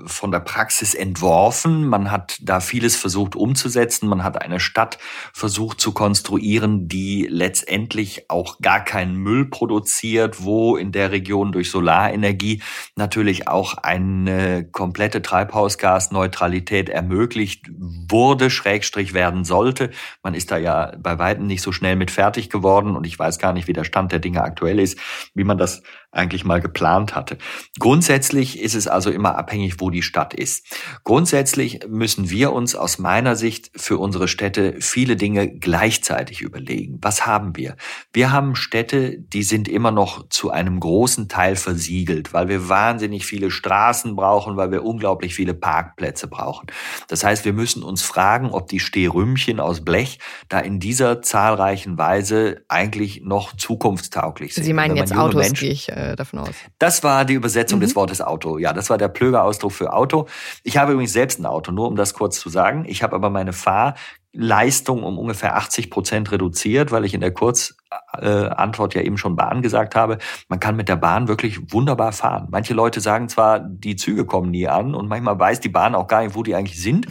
von 0.05 0.31
der 0.31 0.39
Praxis 0.39 0.93
entworfen. 0.93 1.87
Man 1.87 2.11
hat 2.11 2.37
da 2.41 2.59
vieles 2.59 2.95
versucht 2.95 3.35
umzusetzen. 3.35 4.07
Man 4.07 4.23
hat 4.23 4.41
eine 4.41 4.59
Stadt 4.59 4.97
versucht 5.33 5.81
zu 5.81 5.91
konstruieren, 5.91 6.87
die 6.87 7.27
letztendlich 7.29 8.29
auch 8.29 8.59
gar 8.59 8.83
keinen 8.83 9.15
Müll 9.15 9.45
produziert, 9.45 10.43
wo 10.43 10.75
in 10.75 10.91
der 10.91 11.11
Region 11.11 11.51
durch 11.51 11.69
Solarenergie 11.71 12.61
natürlich 12.95 13.47
auch 13.47 13.75
eine 13.75 14.67
komplette 14.71 15.21
Treibhausgasneutralität 15.21 16.89
ermöglicht 16.89 17.69
wurde, 17.77 18.49
Schrägstrich 18.49 19.13
werden 19.13 19.45
sollte. 19.45 19.91
Man 20.23 20.33
ist 20.33 20.51
da 20.51 20.57
ja 20.57 20.93
bei 20.99 21.19
weitem 21.19 21.47
nicht 21.47 21.61
so 21.61 21.71
schnell 21.71 21.95
mit 21.95 22.11
fertig 22.11 22.49
geworden 22.49 22.95
und 22.95 23.05
ich 23.05 23.17
weiß 23.17 23.39
gar 23.39 23.53
nicht, 23.53 23.67
wie 23.67 23.73
der 23.73 23.83
Stand 23.83 24.11
der 24.11 24.19
Dinge 24.19 24.43
aktuell 24.43 24.79
ist, 24.79 24.99
wie 25.33 25.43
man 25.43 25.57
das 25.57 25.81
eigentlich 26.11 26.43
mal 26.43 26.59
geplant 26.59 27.15
hatte. 27.15 27.37
Grundsätzlich 27.79 28.59
ist 28.59 28.75
es 28.75 28.87
also 28.87 29.09
immer 29.11 29.37
abhängig, 29.37 29.79
wo 29.79 29.89
die 29.89 30.01
Stadt 30.01 30.33
ist. 30.33 30.65
Grundsätzlich 31.03 31.87
müssen 31.87 32.29
wir 32.29 32.51
uns 32.51 32.75
aus 32.75 32.99
meiner 32.99 33.35
Sicht 33.35 33.71
für 33.75 33.97
unsere 33.97 34.27
Städte 34.27 34.75
viele 34.79 35.15
Dinge 35.15 35.49
gleichzeitig 35.49 36.41
überlegen. 36.41 36.99
Was 37.01 37.25
haben 37.25 37.55
wir? 37.55 37.77
Wir 38.11 38.31
haben 38.31 38.55
Städte, 38.55 39.17
die 39.19 39.43
sind 39.43 39.69
immer 39.69 39.91
noch 39.91 40.27
zu 40.27 40.51
einem 40.51 40.81
großen 40.81 41.29
Teil 41.29 41.55
versiegelt, 41.55 42.33
weil 42.33 42.49
wir 42.49 42.67
wahnsinnig 42.67 43.25
viele 43.25 43.49
Straßen 43.49 44.15
brauchen, 44.15 44.57
weil 44.57 44.71
wir 44.71 44.83
unglaublich 44.83 45.33
viele 45.33 45.53
Parkplätze 45.53 46.27
brauchen. 46.27 46.67
Das 47.07 47.23
heißt, 47.23 47.45
wir 47.45 47.53
müssen 47.53 47.83
uns 47.83 48.01
fragen, 48.01 48.49
ob 48.49 48.67
die 48.67 48.79
Stehrümchen 48.79 49.61
aus 49.61 49.85
Blech 49.85 50.19
da 50.49 50.59
in 50.59 50.79
dieser 50.79 51.21
zahlreichen 51.21 51.97
Weise 51.97 52.65
eigentlich 52.67 53.21
noch 53.23 53.55
zukunftstauglich 53.55 54.55
sind. 54.55 54.65
Sie 54.65 54.73
meinen 54.73 54.97
jetzt 54.97 55.15
Autos, 55.15 55.41
Menschen, 55.41 55.69
ich 55.69 55.89
äh, 56.01 56.15
davon 56.15 56.39
aus. 56.39 56.55
Das 56.79 57.03
war 57.03 57.25
die 57.25 57.33
Übersetzung 57.33 57.79
mhm. 57.79 57.83
des 57.83 57.95
Wortes 57.95 58.21
Auto. 58.21 58.57
Ja, 58.57 58.73
das 58.73 58.89
war 58.89 58.97
der 58.97 59.07
Plöger-Ausdruck 59.07 59.71
für 59.71 59.93
Auto. 59.93 60.27
Ich 60.63 60.77
habe 60.77 60.93
übrigens 60.93 61.13
selbst 61.13 61.39
ein 61.39 61.45
Auto, 61.45 61.71
nur 61.71 61.87
um 61.87 61.95
das 61.95 62.13
kurz 62.13 62.39
zu 62.39 62.49
sagen. 62.49 62.85
Ich 62.87 63.03
habe 63.03 63.15
aber 63.15 63.29
meine 63.29 63.53
Fahrleistung 63.53 65.03
um 65.03 65.17
ungefähr 65.17 65.55
80 65.55 65.89
Prozent 65.89 66.31
reduziert, 66.31 66.91
weil 66.91 67.05
ich 67.05 67.13
in 67.13 67.21
der 67.21 67.31
Kurz 67.31 67.75
Antwort 67.91 68.93
ja 68.93 69.01
eben 69.01 69.17
schon 69.17 69.35
Bahn 69.35 69.61
gesagt 69.61 69.95
habe, 69.95 70.17
man 70.47 70.59
kann 70.59 70.75
mit 70.75 70.87
der 70.87 70.95
Bahn 70.95 71.27
wirklich 71.27 71.73
wunderbar 71.73 72.13
fahren. 72.13 72.47
Manche 72.49 72.73
Leute 72.73 73.01
sagen 73.01 73.27
zwar, 73.27 73.59
die 73.59 73.95
Züge 73.95 74.25
kommen 74.25 74.51
nie 74.51 74.67
an 74.67 74.95
und 74.95 75.07
manchmal 75.07 75.37
weiß 75.37 75.59
die 75.59 75.69
Bahn 75.69 75.95
auch 75.95 76.07
gar 76.07 76.23
nicht, 76.23 76.35
wo 76.35 76.43
die 76.43 76.55
eigentlich 76.55 76.81
sind. 76.81 77.07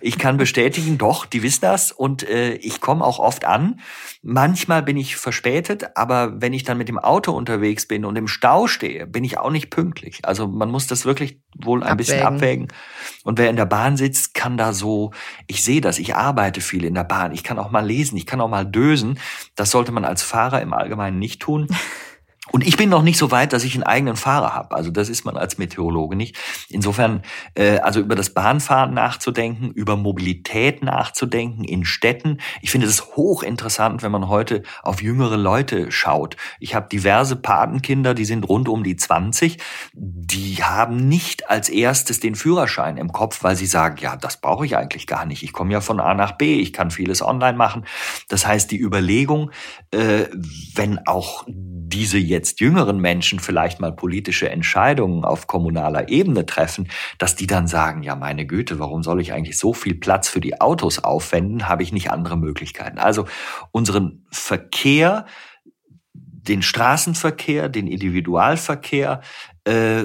Ich 0.00 0.18
kann 0.18 0.38
bestätigen, 0.38 0.96
doch, 0.96 1.26
die 1.26 1.42
wissen 1.42 1.62
das 1.62 1.92
und 1.92 2.28
äh, 2.28 2.54
ich 2.54 2.80
komme 2.80 3.04
auch 3.04 3.18
oft 3.18 3.44
an. 3.44 3.80
Manchmal 4.22 4.82
bin 4.82 4.96
ich 4.96 5.16
verspätet, 5.16 5.96
aber 5.96 6.40
wenn 6.40 6.52
ich 6.54 6.64
dann 6.64 6.78
mit 6.78 6.88
dem 6.88 6.98
Auto 6.98 7.32
unterwegs 7.32 7.86
bin 7.86 8.04
und 8.04 8.16
im 8.16 8.28
Stau 8.28 8.66
stehe, 8.68 9.06
bin 9.06 9.24
ich 9.24 9.38
auch 9.38 9.50
nicht 9.50 9.68
pünktlich. 9.68 10.20
Also 10.22 10.48
man 10.48 10.70
muss 10.70 10.86
das 10.86 11.04
wirklich 11.04 11.40
wohl 11.56 11.80
ein 11.80 11.82
abwägen. 11.82 11.96
bisschen 11.96 12.22
abwägen. 12.22 12.68
Und 13.24 13.38
wer 13.38 13.50
in 13.50 13.56
der 13.56 13.66
Bahn 13.66 13.96
sitzt, 13.96 14.34
kann 14.34 14.56
da 14.56 14.72
so, 14.72 15.10
ich 15.46 15.64
sehe 15.64 15.80
das, 15.80 15.98
ich 15.98 16.14
arbeite 16.14 16.60
viel 16.60 16.84
in 16.84 16.94
der 16.94 17.04
Bahn, 17.04 17.32
ich 17.32 17.42
kann 17.42 17.58
auch 17.58 17.70
mal 17.70 17.84
lesen, 17.84 18.16
ich 18.16 18.26
kann 18.26 18.40
auch 18.40 18.48
mal 18.48 18.64
dösen. 18.64 19.18
Das 19.56 19.70
sollte 19.70 19.92
man 19.92 20.04
als 20.04 20.21
Fahrer 20.22 20.62
im 20.62 20.72
Allgemeinen 20.72 21.18
nicht 21.18 21.40
tun. 21.40 21.68
Und 22.52 22.66
ich 22.66 22.76
bin 22.76 22.90
noch 22.90 23.02
nicht 23.02 23.18
so 23.18 23.30
weit, 23.30 23.52
dass 23.52 23.64
ich 23.64 23.74
einen 23.74 23.82
eigenen 23.82 24.16
Fahrer 24.16 24.54
habe. 24.54 24.76
Also 24.76 24.90
das 24.90 25.08
ist 25.08 25.24
man 25.24 25.36
als 25.38 25.56
Meteorologe 25.56 26.16
nicht. 26.16 26.36
Insofern, 26.68 27.22
äh, 27.54 27.78
also 27.78 28.00
über 28.00 28.14
das 28.14 28.30
Bahnfahren 28.30 28.92
nachzudenken, 28.92 29.70
über 29.70 29.96
Mobilität 29.96 30.82
nachzudenken 30.82 31.64
in 31.64 31.84
Städten. 31.86 32.38
Ich 32.60 32.70
finde 32.70 32.86
es 32.86 33.16
hochinteressant, 33.16 34.02
wenn 34.02 34.12
man 34.12 34.28
heute 34.28 34.62
auf 34.82 35.02
jüngere 35.02 35.38
Leute 35.38 35.90
schaut. 35.90 36.36
Ich 36.60 36.74
habe 36.74 36.88
diverse 36.88 37.36
Patenkinder, 37.36 38.12
die 38.12 38.26
sind 38.26 38.46
rund 38.48 38.68
um 38.68 38.84
die 38.84 38.96
20. 38.96 39.56
Die 39.94 40.62
haben 40.62 41.08
nicht 41.08 41.48
als 41.48 41.70
erstes 41.70 42.20
den 42.20 42.34
Führerschein 42.34 42.98
im 42.98 43.12
Kopf, 43.12 43.42
weil 43.42 43.56
sie 43.56 43.66
sagen, 43.66 43.96
ja, 44.00 44.16
das 44.16 44.36
brauche 44.36 44.66
ich 44.66 44.76
eigentlich 44.76 45.06
gar 45.06 45.24
nicht. 45.24 45.42
Ich 45.42 45.54
komme 45.54 45.72
ja 45.72 45.80
von 45.80 46.00
A 46.00 46.12
nach 46.12 46.32
B, 46.32 46.60
ich 46.60 46.74
kann 46.74 46.90
vieles 46.90 47.22
online 47.22 47.56
machen. 47.56 47.86
Das 48.28 48.46
heißt, 48.46 48.70
die 48.70 48.78
Überlegung, 48.78 49.50
äh, 49.90 50.26
wenn 50.74 51.06
auch 51.06 51.46
diese 51.92 52.18
jetzt 52.18 52.60
jüngeren 52.60 52.98
Menschen 52.98 53.38
vielleicht 53.38 53.80
mal 53.80 53.92
politische 53.92 54.48
Entscheidungen 54.48 55.24
auf 55.24 55.46
kommunaler 55.46 56.08
Ebene 56.08 56.46
treffen, 56.46 56.88
dass 57.18 57.36
die 57.36 57.46
dann 57.46 57.66
sagen, 57.66 58.02
ja 58.02 58.16
meine 58.16 58.46
Güte, 58.46 58.78
warum 58.78 59.02
soll 59.02 59.20
ich 59.20 59.32
eigentlich 59.32 59.58
so 59.58 59.72
viel 59.74 59.94
Platz 59.94 60.28
für 60.28 60.40
die 60.40 60.60
Autos 60.60 60.98
aufwenden? 60.98 61.68
Habe 61.68 61.82
ich 61.82 61.92
nicht 61.92 62.10
andere 62.10 62.36
Möglichkeiten? 62.36 62.98
Also 62.98 63.26
unseren 63.70 64.26
Verkehr, 64.30 65.26
den 66.14 66.62
Straßenverkehr, 66.62 67.68
den 67.68 67.86
Individualverkehr, 67.86 69.20
äh, 69.64 70.04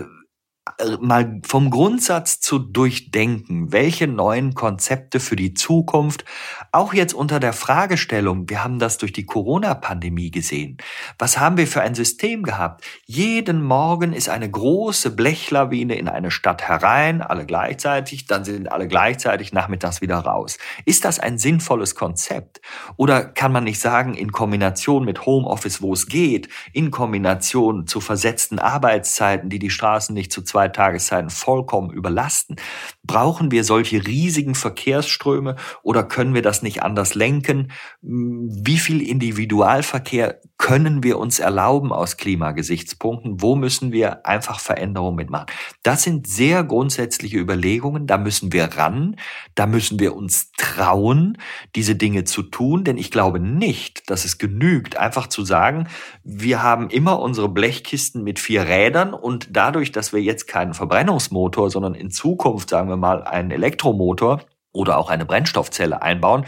mal 0.99 1.41
vom 1.45 1.69
Grundsatz 1.69 2.39
zu 2.39 2.59
durchdenken, 2.59 3.71
welche 3.71 4.07
neuen 4.07 4.53
Konzepte 4.53 5.19
für 5.19 5.35
die 5.35 5.53
Zukunft, 5.53 6.25
auch 6.71 6.93
jetzt 6.93 7.13
unter 7.13 7.39
der 7.39 7.53
Fragestellung, 7.53 8.49
wir 8.49 8.63
haben 8.63 8.79
das 8.79 8.97
durch 8.97 9.13
die 9.13 9.25
Corona-Pandemie 9.25 10.31
gesehen, 10.31 10.77
was 11.19 11.37
haben 11.37 11.57
wir 11.57 11.67
für 11.67 11.81
ein 11.81 11.95
System 11.95 12.43
gehabt? 12.43 12.83
Jeden 13.05 13.61
Morgen 13.63 14.13
ist 14.13 14.29
eine 14.29 14.49
große 14.49 15.11
Blechlawine 15.11 15.95
in 15.95 16.07
eine 16.07 16.31
Stadt 16.31 16.67
herein, 16.67 17.21
alle 17.21 17.45
gleichzeitig, 17.45 18.25
dann 18.25 18.43
sind 18.43 18.71
alle 18.71 18.87
gleichzeitig 18.87 19.53
nachmittags 19.53 20.01
wieder 20.01 20.17
raus. 20.17 20.57
Ist 20.85 21.05
das 21.05 21.19
ein 21.19 21.37
sinnvolles 21.37 21.95
Konzept? 21.95 22.61
Oder 22.95 23.25
kann 23.25 23.51
man 23.51 23.63
nicht 23.63 23.79
sagen, 23.79 24.13
in 24.13 24.31
Kombination 24.31 25.05
mit 25.05 25.25
Homeoffice, 25.25 25.81
wo 25.81 25.93
es 25.93 26.07
geht, 26.07 26.49
in 26.73 26.91
Kombination 26.91 27.87
zu 27.87 28.01
versetzten 28.01 28.59
Arbeitszeiten, 28.59 29.49
die 29.49 29.59
die 29.59 29.69
Straßen 29.69 30.13
nicht 30.13 30.31
zu 30.31 30.41
zwei 30.41 30.56
Tageszeiten 30.65 31.29
vollkommen 31.29 31.91
überlasten? 31.91 32.55
Brauchen 33.03 33.51
wir 33.51 33.63
solche 33.63 34.05
riesigen 34.05 34.55
Verkehrsströme 34.55 35.55
oder 35.83 36.03
können 36.03 36.33
wir 36.33 36.41
das 36.41 36.63
nicht 36.63 36.81
anders 36.83 37.13
lenken? 37.13 37.71
Wie 38.01 38.77
viel 38.77 39.01
Individualverkehr 39.01 40.41
können 40.57 41.03
wir 41.03 41.19
uns 41.19 41.39
erlauben 41.39 41.93
aus 41.93 42.17
Klimagesichtspunkten? 42.17 43.41
Wo 43.41 43.55
müssen 43.55 43.91
wir 43.91 44.25
einfach 44.25 44.59
Veränderungen 44.59 45.15
mitmachen? 45.15 45.45
Das 45.83 46.03
sind 46.03 46.27
sehr 46.27 46.63
grundsätzliche 46.63 47.37
Überlegungen. 47.37 48.07
Da 48.07 48.17
müssen 48.17 48.51
wir 48.51 48.65
ran. 48.75 49.15
Da 49.53 49.67
müssen 49.67 49.99
wir 49.99 50.15
uns 50.15 50.51
trauen, 50.57 51.37
diese 51.75 51.95
Dinge 51.95 52.23
zu 52.23 52.41
tun. 52.41 52.83
Denn 52.83 52.97
ich 52.97 53.11
glaube 53.11 53.39
nicht, 53.39 54.09
dass 54.09 54.25
es 54.25 54.39
genügt, 54.39 54.97
einfach 54.97 55.27
zu 55.27 55.45
sagen, 55.45 55.87
wir 56.23 56.63
haben 56.63 56.89
immer 56.89 57.19
unsere 57.19 57.49
Blechkisten 57.49 58.23
mit 58.23 58.39
vier 58.39 58.67
Rädern 58.67 59.13
und 59.13 59.49
dadurch, 59.51 59.91
dass 59.91 60.11
wir 60.11 60.21
jetzt 60.21 60.47
keinen 60.47 60.73
Verbrennungsmotor, 60.73 61.69
sondern 61.69 61.93
in 61.93 62.09
Zukunft, 62.09 62.71
sagen 62.71 62.89
wir 62.89 62.97
mal, 62.97 63.23
einen 63.23 63.51
Elektromotor 63.51 64.41
oder 64.77 64.97
auch 64.97 65.09
eine 65.09 65.25
Brennstoffzelle 65.25 66.01
einbauen, 66.01 66.45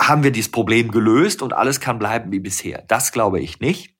haben 0.00 0.24
wir 0.24 0.30
dieses 0.30 0.50
Problem 0.50 0.90
gelöst 0.90 1.42
und 1.42 1.52
alles 1.52 1.80
kann 1.80 1.98
bleiben 1.98 2.32
wie 2.32 2.40
bisher. 2.40 2.84
Das 2.88 3.12
glaube 3.12 3.40
ich 3.40 3.60
nicht. 3.60 3.94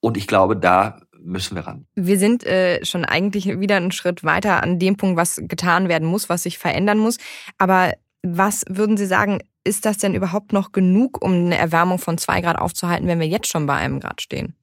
Und 0.00 0.16
ich 0.16 0.26
glaube, 0.26 0.56
da 0.56 1.00
müssen 1.18 1.54
wir 1.54 1.66
ran. 1.66 1.86
Wir 1.94 2.18
sind 2.18 2.44
äh, 2.44 2.84
schon 2.84 3.04
eigentlich 3.04 3.46
wieder 3.58 3.76
einen 3.76 3.92
Schritt 3.92 4.24
weiter 4.24 4.62
an 4.62 4.78
dem 4.78 4.96
Punkt, 4.96 5.16
was 5.16 5.40
getan 5.42 5.88
werden 5.88 6.06
muss, 6.06 6.28
was 6.28 6.42
sich 6.42 6.58
verändern 6.58 6.98
muss. 6.98 7.16
Aber 7.58 7.92
was 8.22 8.64
würden 8.68 8.96
Sie 8.96 9.06
sagen, 9.06 9.40
ist 9.64 9.86
das 9.86 9.98
denn 9.98 10.14
überhaupt 10.14 10.52
noch 10.52 10.72
genug, 10.72 11.24
um 11.24 11.32
eine 11.32 11.56
Erwärmung 11.56 11.98
von 11.98 12.18
zwei 12.18 12.40
Grad 12.40 12.58
aufzuhalten, 12.58 13.06
wenn 13.08 13.20
wir 13.20 13.26
jetzt 13.26 13.48
schon 13.48 13.66
bei 13.66 13.74
einem 13.74 14.00
Grad 14.00 14.20
stehen? 14.20 14.54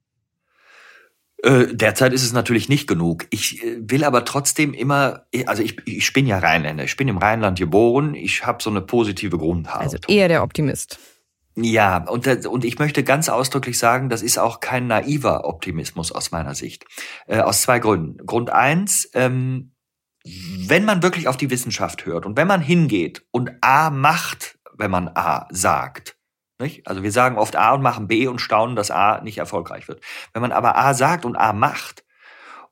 Äh, 1.44 1.68
derzeit 1.74 2.14
ist 2.14 2.24
es 2.24 2.34
natürlich 2.34 2.70
nicht 2.70 2.88
genug. 2.88 3.26
Ich 3.32 3.64
äh, 3.64 3.78
will 3.82 4.04
aber 4.04 4.26
trotzdem 4.26 4.74
immer, 4.74 5.26
also 5.48 5.64
ich, 5.64 5.78
ich 5.88 6.14
bin 6.14 6.28
ja 6.28 6.38
Rheinländer, 6.38 6.84
ich 6.84 6.98
bin 6.98 7.08
im 7.08 7.18
Rheinland 7.18 7.58
geboren, 7.58 8.14
ich 8.14 8.46
habe 8.46 8.62
so 8.62 8.70
eine 8.70 8.82
positive 8.82 9.38
Grundhaltung. 9.38 9.84
Also 9.84 9.98
eher 10.08 10.28
der 10.28 10.44
Optimist. 10.44 11.00
Ja, 11.56 12.08
und, 12.08 12.28
und 12.46 12.64
ich 12.64 12.80
möchte 12.80 13.04
ganz 13.04 13.28
ausdrücklich 13.28 13.78
sagen, 13.78 14.10
das 14.10 14.22
ist 14.22 14.38
auch 14.38 14.62
kein 14.62 14.88
naiver 14.88 15.46
Optimismus 15.46 16.12
aus 16.12 16.32
meiner 16.32 16.56
Sicht. 16.56 16.86
Äh, 17.28 17.39
aus 17.39 17.64
zwei 17.64 17.80
Gründen. 17.80 18.26
Grund 18.26 18.52
eins, 18.52 19.10
ähm, 19.14 19.74
wenn 20.24 20.86
man 20.86 21.04
wirklich 21.04 21.28
auf 21.28 21.38
die 21.38 21.50
Wissenschaft 21.50 22.06
hört 22.06 22.26
und 22.26 22.38
wenn 22.38 22.48
man 22.48 22.62
hingeht 22.62 23.26
und 23.32 23.52
A 23.62 23.89
macht, 23.89 24.60
wenn 24.78 24.92
man 24.92 25.10
A 25.10 25.48
sagt, 25.50 26.16
nicht? 26.62 26.88
Also 26.88 27.03
wir 27.03 27.12
sagen 27.12 27.38
oft 27.38 27.55
A 27.55 27.74
und 27.74 27.82
machen 27.82 28.07
B 28.07 28.28
und 28.28 28.39
staunen, 28.39 28.76
dass 28.76 28.91
A 28.91 29.22
nicht 29.22 29.38
erfolgreich 29.38 29.88
wird. 29.88 30.01
Wenn 30.34 30.41
man 30.41 30.51
aber 30.51 30.78
A 30.78 30.93
sagt 30.93 31.26
und 31.26 31.36
A 31.36 31.51
macht 31.51 32.03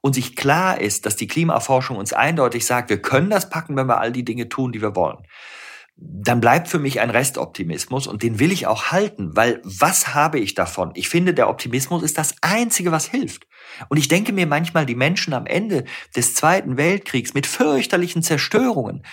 und 0.01 0.13
sich 0.13 0.35
klar 0.35 0.79
ist, 0.79 1.05
dass 1.05 1.15
die 1.15 1.27
Klimaforschung 1.27 1.97
uns 1.97 2.13
eindeutig 2.13 2.65
sagt, 2.65 2.89
wir 2.89 3.01
können 3.01 3.29
das 3.29 3.49
packen, 3.49 3.75
wenn 3.75 3.87
wir 3.87 3.99
all 3.99 4.11
die 4.11 4.23
Dinge 4.23 4.47
tun, 4.47 4.71
die 4.71 4.81
wir 4.81 4.95
wollen, 4.95 5.17
dann 6.01 6.39
bleibt 6.39 6.69
für 6.69 6.79
mich 6.79 7.01
ein 7.01 7.09
Restoptimismus 7.09 8.07
und 8.07 8.23
den 8.23 8.39
will 8.39 8.53
ich 8.53 8.67
auch 8.67 8.91
halten, 8.91 9.35
weil 9.35 9.59
was 9.63 10.13
habe 10.13 10.39
ich 10.39 10.53
davon? 10.53 10.91
Ich 10.95 11.09
finde, 11.09 11.33
der 11.33 11.49
Optimismus 11.49 12.03
ist 12.03 12.17
das 12.17 12.35
Einzige, 12.41 12.93
was 12.93 13.05
hilft. 13.05 13.48
Und 13.87 13.97
ich 13.97 14.07
denke 14.07 14.33
mir 14.33 14.45
manchmal, 14.45 14.85
die 14.85 14.95
Menschen 14.95 15.33
am 15.33 15.45
Ende 15.45 15.85
des 16.15 16.35
Zweiten 16.35 16.77
Weltkriegs 16.77 17.33
mit 17.33 17.47
fürchterlichen 17.47 18.21
Zerstörungen, 18.21 19.03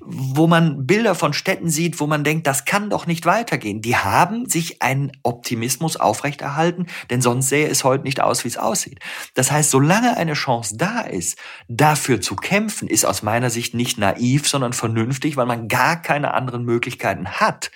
wo 0.00 0.46
man 0.46 0.86
Bilder 0.86 1.14
von 1.14 1.32
Städten 1.32 1.70
sieht, 1.70 2.00
wo 2.00 2.06
man 2.06 2.24
denkt, 2.24 2.46
das 2.46 2.64
kann 2.64 2.90
doch 2.90 3.06
nicht 3.06 3.26
weitergehen, 3.26 3.80
die 3.80 3.96
haben 3.96 4.46
sich 4.48 4.82
einen 4.82 5.12
Optimismus 5.22 5.96
aufrechterhalten, 5.96 6.86
denn 7.10 7.20
sonst 7.20 7.48
sähe 7.48 7.68
es 7.68 7.84
heute 7.84 8.04
nicht 8.04 8.20
aus, 8.20 8.44
wie 8.44 8.48
es 8.48 8.58
aussieht. 8.58 9.00
Das 9.34 9.52
heißt, 9.52 9.70
solange 9.70 10.16
eine 10.16 10.34
Chance 10.34 10.76
da 10.76 11.00
ist, 11.00 11.38
dafür 11.68 12.20
zu 12.20 12.36
kämpfen, 12.36 12.88
ist 12.88 13.04
aus 13.04 13.22
meiner 13.22 13.50
Sicht 13.50 13.74
nicht 13.74 13.98
naiv, 13.98 14.48
sondern 14.48 14.72
vernünftig, 14.72 15.36
weil 15.36 15.46
man 15.46 15.68
gar 15.68 16.00
keine 16.00 16.34
anderen 16.34 16.64
Möglichkeiten 16.64 17.28
hat. 17.28 17.70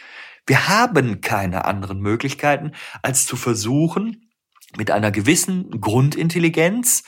Wir 0.46 0.68
haben 0.68 1.20
keine 1.20 1.64
anderen 1.64 2.00
Möglichkeiten, 2.00 2.72
als 3.02 3.26
zu 3.26 3.36
versuchen, 3.36 4.29
mit 4.76 4.90
einer 4.90 5.10
gewissen 5.10 5.80
Grundintelligenz, 5.80 7.04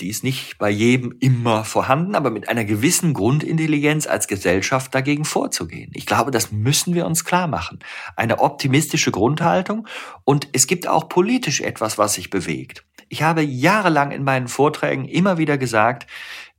die 0.00 0.08
ist 0.08 0.22
nicht 0.22 0.58
bei 0.58 0.70
jedem 0.70 1.16
immer 1.18 1.64
vorhanden, 1.64 2.14
aber 2.14 2.30
mit 2.30 2.48
einer 2.48 2.64
gewissen 2.64 3.14
Grundintelligenz 3.14 4.06
als 4.06 4.28
Gesellschaft 4.28 4.94
dagegen 4.94 5.24
vorzugehen. 5.24 5.90
Ich 5.94 6.06
glaube, 6.06 6.30
das 6.30 6.52
müssen 6.52 6.94
wir 6.94 7.04
uns 7.04 7.24
klar 7.24 7.48
machen. 7.48 7.80
Eine 8.14 8.38
optimistische 8.38 9.10
Grundhaltung 9.10 9.88
und 10.24 10.48
es 10.52 10.68
gibt 10.68 10.86
auch 10.86 11.08
politisch 11.08 11.60
etwas, 11.60 11.98
was 11.98 12.14
sich 12.14 12.30
bewegt. 12.30 12.84
Ich 13.08 13.22
habe 13.22 13.42
jahrelang 13.42 14.12
in 14.12 14.22
meinen 14.22 14.48
Vorträgen 14.48 15.06
immer 15.06 15.38
wieder 15.38 15.58
gesagt, 15.58 16.08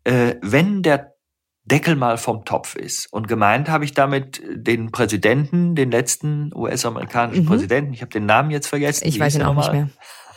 äh, 0.03 0.35
wenn 0.41 0.83
der 0.83 1.13
Deckel 1.69 1.95
mal 1.95 2.17
vom 2.17 2.45
Topf 2.45 2.75
ist. 2.75 3.11
Und 3.11 3.27
gemeint 3.27 3.69
habe 3.69 3.85
ich 3.85 3.93
damit 3.93 4.41
den 4.51 4.91
Präsidenten, 4.91 5.75
den 5.75 5.91
letzten 5.91 6.51
US-amerikanischen 6.53 7.43
mhm. 7.43 7.47
Präsidenten. 7.47 7.93
Ich 7.93 8.01
habe 8.01 8.11
den 8.11 8.25
Namen 8.25 8.51
jetzt 8.51 8.67
vergessen. 8.67 9.07
Ich 9.07 9.19
weiß 9.19 9.35
ihn 9.35 9.43
auch 9.43 9.55
nicht 9.55 9.71
mehr. 9.71 9.89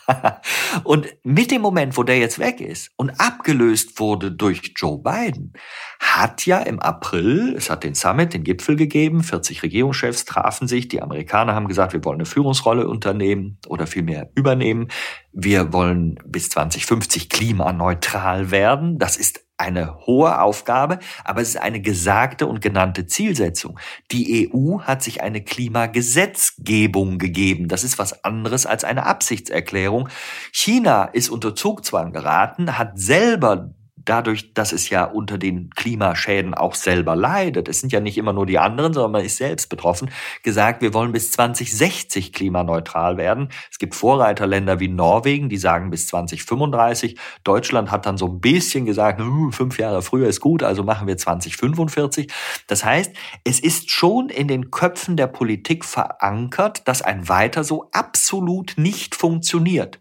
und 0.85 1.07
mit 1.23 1.51
dem 1.51 1.63
Moment, 1.63 1.97
wo 1.97 2.03
der 2.03 2.19
jetzt 2.19 2.39
weg 2.39 2.61
ist 2.61 2.91
und 2.97 3.11
abgelöst 3.21 3.99
wurde 3.99 4.33
durch 4.33 4.73
Joe 4.77 4.99
Biden, 4.99 5.53
hat 6.01 6.45
ja 6.47 6.59
im 6.59 6.81
April, 6.81 7.55
es 7.57 7.71
hat 7.71 7.85
den 7.85 7.95
Summit, 7.95 8.35
den 8.35 8.45
Gipfel 8.45 8.77
gegeben, 8.77 9.23
40 9.23 9.63
Regierungschefs 9.63 10.25
trafen 10.25 10.69
sich, 10.69 10.89
die 10.89 11.03
Amerikaner 11.03 11.55
haben 11.55 11.69
gesagt, 11.69 11.93
wir 11.93 12.05
wollen 12.05 12.17
eine 12.17 12.27
Führungsrolle 12.27 12.89
unternehmen 12.89 13.59
oder 13.69 13.87
vielmehr 13.87 14.31
übernehmen. 14.35 14.89
Wir 15.33 15.73
wollen 15.73 16.19
bis 16.27 16.51
2050 16.51 17.29
klimaneutral 17.29 18.51
werden. 18.51 18.99
Das 18.99 19.17
ist 19.17 19.41
eine 19.63 20.07
hohe 20.07 20.41
Aufgabe, 20.41 20.99
aber 21.25 21.41
es 21.41 21.51
ist 21.51 21.57
eine 21.61 21.81
gesagte 21.81 22.47
und 22.47 22.61
genannte 22.61 23.07
Zielsetzung. 23.07 23.79
Die 24.11 24.51
EU 24.53 24.81
hat 24.81 25.03
sich 25.03 25.23
eine 25.23 25.43
Klimagesetzgebung 25.43 27.19
gegeben. 27.19 27.69
Das 27.69 27.85
ist 27.85 27.99
was 27.99 28.25
anderes 28.25 28.67
als 28.67 28.85
eine 28.85 29.07
Absichtserklärung. 29.07 30.09
China 30.53 31.05
ist 31.05 31.31
unter 31.31 31.55
Zugzwang 31.55 32.13
geraten, 32.13 32.79
hat 32.79 32.99
selber 32.99 33.71
dadurch, 34.05 34.55
dass 34.55 34.73
es 34.73 34.91
ja 34.91 35.05
unter 35.05 35.39
den 35.39 35.71
Klimaschäden 35.71 36.55
auch 36.55 36.75
selber 36.75 37.17
leidet, 37.17 37.69
es 37.69 37.81
sind 37.81 37.93
ja 37.93 38.01
nicht 38.01 38.19
immer 38.19 38.33
nur 38.33 38.47
die 38.47 38.59
anderen, 38.59 38.93
sondern 38.93 39.13
man 39.13 39.25
ist 39.25 39.37
selbst 39.37 39.69
betroffen, 39.69 40.11
gesagt, 40.43 40.83
wir 40.83 40.95
wollen 40.95 41.13
bis 41.13 41.33
2060 41.33 42.33
klimaneutral 42.33 43.17
werden. 43.17 43.49
Es 43.71 43.79
gibt 43.79 43.95
Vorreiterländer 43.95 44.81
wie 44.81 44.89
Norwegen, 44.89 45.49
die 45.49 45.57
sagen 45.57 45.91
bis 45.91 46.07
2035. 46.09 47.19
Deutschland 47.45 47.91
hat 47.91 48.07
dann 48.07 48.19
so 48.19 48.27
ein 48.27 48.41
bisschen 48.41 48.85
gesagt, 48.85 49.21
fünf 49.51 49.79
Jahre 49.79 50.03
früher 50.03 50.29
ist 50.29 50.41
gut, 50.41 50.63
also 50.63 50.83
machen 50.83 51.07
wir 51.07 51.17
2045. 51.17 52.33
Das 52.67 52.85
heißt, 52.85 53.13
es 53.45 53.61
ist 53.61 53.91
schon 53.91 54.29
in 54.29 54.49
den 54.49 54.71
Köpfen 54.71 55.17
der 55.17 55.27
Politik 55.27 55.85
verankert, 55.85 56.87
dass 56.89 57.03
ein 57.03 57.29
Weiter 57.29 57.65
so 57.65 57.89
absolut 57.93 58.75
nicht 58.77 59.15
funktioniert. 59.15 59.99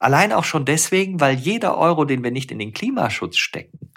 Allein 0.00 0.32
auch 0.32 0.44
schon 0.44 0.64
deswegen, 0.64 1.20
weil 1.20 1.36
jeder 1.36 1.76
Euro, 1.76 2.06
den 2.06 2.24
wir 2.24 2.30
nicht 2.30 2.50
in 2.50 2.58
den 2.58 2.72
Klimaschutz 2.72 3.36
stecken, 3.36 3.92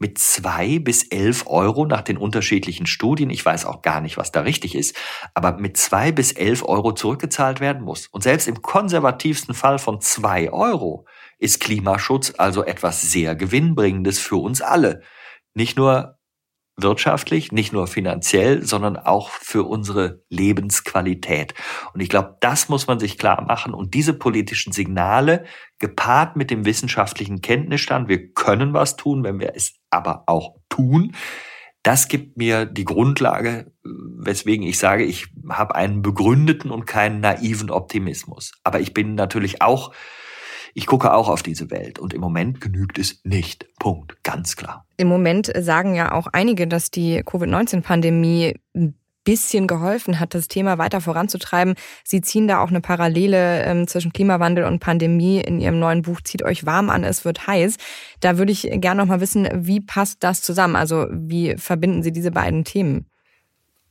mit 0.00 0.18
zwei 0.18 0.78
bis 0.80 1.04
elf 1.04 1.46
Euro 1.46 1.86
nach 1.86 2.02
den 2.02 2.16
unterschiedlichen 2.16 2.86
Studien, 2.86 3.30
ich 3.30 3.44
weiß 3.44 3.64
auch 3.64 3.82
gar 3.82 4.00
nicht, 4.00 4.16
was 4.16 4.32
da 4.32 4.40
richtig 4.40 4.74
ist, 4.74 4.96
aber 5.34 5.56
mit 5.56 5.76
zwei 5.76 6.12
bis 6.12 6.32
elf 6.32 6.64
Euro 6.64 6.92
zurückgezahlt 6.92 7.60
werden 7.60 7.82
muss. 7.82 8.08
Und 8.08 8.22
selbst 8.22 8.48
im 8.48 8.62
konservativsten 8.62 9.54
Fall 9.54 9.78
von 9.78 10.00
zwei 10.00 10.52
Euro 10.52 11.06
ist 11.38 11.60
Klimaschutz 11.60 12.34
also 12.36 12.64
etwas 12.64 13.00
sehr 13.02 13.36
Gewinnbringendes 13.36 14.18
für 14.18 14.36
uns 14.36 14.60
alle. 14.60 15.02
Nicht 15.54 15.76
nur 15.76 16.17
wirtschaftlich, 16.80 17.52
nicht 17.52 17.72
nur 17.72 17.86
finanziell, 17.86 18.64
sondern 18.64 18.96
auch 18.96 19.30
für 19.30 19.64
unsere 19.64 20.22
Lebensqualität. 20.28 21.54
Und 21.92 22.00
ich 22.00 22.08
glaube, 22.08 22.36
das 22.40 22.68
muss 22.68 22.86
man 22.86 22.98
sich 22.98 23.18
klar 23.18 23.44
machen. 23.44 23.74
Und 23.74 23.94
diese 23.94 24.14
politischen 24.14 24.72
Signale, 24.72 25.44
gepaart 25.78 26.36
mit 26.36 26.50
dem 26.50 26.64
wissenschaftlichen 26.64 27.40
Kenntnisstand, 27.40 28.08
wir 28.08 28.32
können 28.32 28.72
was 28.72 28.96
tun, 28.96 29.24
wenn 29.24 29.40
wir 29.40 29.52
es 29.54 29.74
aber 29.90 30.24
auch 30.26 30.56
tun, 30.68 31.12
das 31.82 32.08
gibt 32.08 32.36
mir 32.36 32.66
die 32.66 32.84
Grundlage, 32.84 33.72
weswegen 33.82 34.66
ich 34.66 34.78
sage, 34.78 35.04
ich 35.04 35.28
habe 35.48 35.74
einen 35.74 36.02
begründeten 36.02 36.70
und 36.70 36.86
keinen 36.86 37.20
naiven 37.20 37.70
Optimismus. 37.70 38.52
Aber 38.64 38.80
ich 38.80 38.92
bin 38.92 39.14
natürlich 39.14 39.62
auch 39.62 39.92
ich 40.78 40.86
gucke 40.86 41.12
auch 41.12 41.28
auf 41.28 41.42
diese 41.42 41.72
Welt 41.72 41.98
und 41.98 42.14
im 42.14 42.20
Moment 42.20 42.60
genügt 42.60 43.00
es 43.00 43.20
nicht. 43.24 43.66
Punkt. 43.80 44.22
Ganz 44.22 44.54
klar. 44.54 44.86
Im 44.96 45.08
Moment 45.08 45.50
sagen 45.58 45.96
ja 45.96 46.12
auch 46.12 46.28
einige, 46.28 46.68
dass 46.68 46.92
die 46.92 47.20
Covid-19-Pandemie 47.24 48.54
ein 48.76 48.94
bisschen 49.24 49.66
geholfen 49.66 50.20
hat, 50.20 50.34
das 50.34 50.46
Thema 50.46 50.78
weiter 50.78 51.00
voranzutreiben. 51.00 51.74
Sie 52.04 52.20
ziehen 52.20 52.46
da 52.46 52.62
auch 52.62 52.68
eine 52.68 52.80
Parallele 52.80 53.64
ähm, 53.64 53.88
zwischen 53.88 54.12
Klimawandel 54.12 54.66
und 54.66 54.78
Pandemie 54.78 55.40
in 55.40 55.58
Ihrem 55.58 55.80
neuen 55.80 56.02
Buch 56.02 56.20
Zieht 56.22 56.44
euch 56.44 56.64
warm 56.64 56.90
an, 56.90 57.02
es 57.02 57.24
wird 57.24 57.48
heiß. 57.48 57.76
Da 58.20 58.38
würde 58.38 58.52
ich 58.52 58.70
gerne 58.74 59.00
noch 59.00 59.08
mal 59.08 59.20
wissen, 59.20 59.48
wie 59.52 59.80
passt 59.80 60.22
das 60.22 60.42
zusammen? 60.42 60.76
Also 60.76 61.08
wie 61.10 61.56
verbinden 61.56 62.04
Sie 62.04 62.12
diese 62.12 62.30
beiden 62.30 62.62
Themen? 62.62 63.10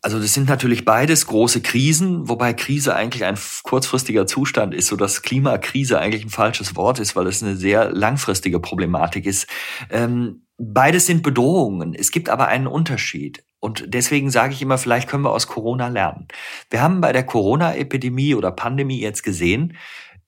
Also 0.08 0.22
das 0.22 0.34
sind 0.34 0.48
natürlich 0.48 0.86
beides 0.86 1.28
große 1.28 1.60
Krisen, 1.60 2.30
wobei 2.30 2.54
Krise 2.54 2.96
eigentlich 2.96 3.26
ein 3.26 3.38
kurzfristiger 3.64 4.26
Zustand 4.26 4.74
ist, 4.74 4.88
so 4.88 4.96
dass 4.96 5.22
Klimakrise 5.22 6.00
eigentlich 6.00 6.24
ein 6.24 6.30
falsches 6.30 6.78
Wort 6.78 7.00
ist, 7.00 7.18
weil 7.18 7.28
es 7.28 7.44
eine 7.44 7.58
sehr 7.58 7.92
langfristige 7.92 8.62
Problematik 8.62 9.26
ist. 9.26 9.48
Ähm, 9.90 10.46
beides 10.58 11.08
sind 11.08 11.24
Bedrohungen. 11.24 11.94
Es 11.94 12.12
gibt 12.12 12.30
aber 12.30 12.48
einen 12.48 12.68
Unterschied. 12.68 13.44
Und 13.60 13.84
deswegen 13.88 14.32
sage 14.32 14.54
ich 14.54 14.62
immer, 14.62 14.78
vielleicht 14.78 15.10
können 15.10 15.26
wir 15.26 15.32
aus 15.34 15.48
Corona 15.48 15.90
lernen. 15.90 16.30
Wir 16.70 16.82
haben 16.82 17.02
bei 17.02 17.12
der 17.12 17.26
Corona-Epidemie 17.26 18.34
oder 18.34 18.52
Pandemie 18.52 19.02
jetzt 19.02 19.24
gesehen, 19.24 19.76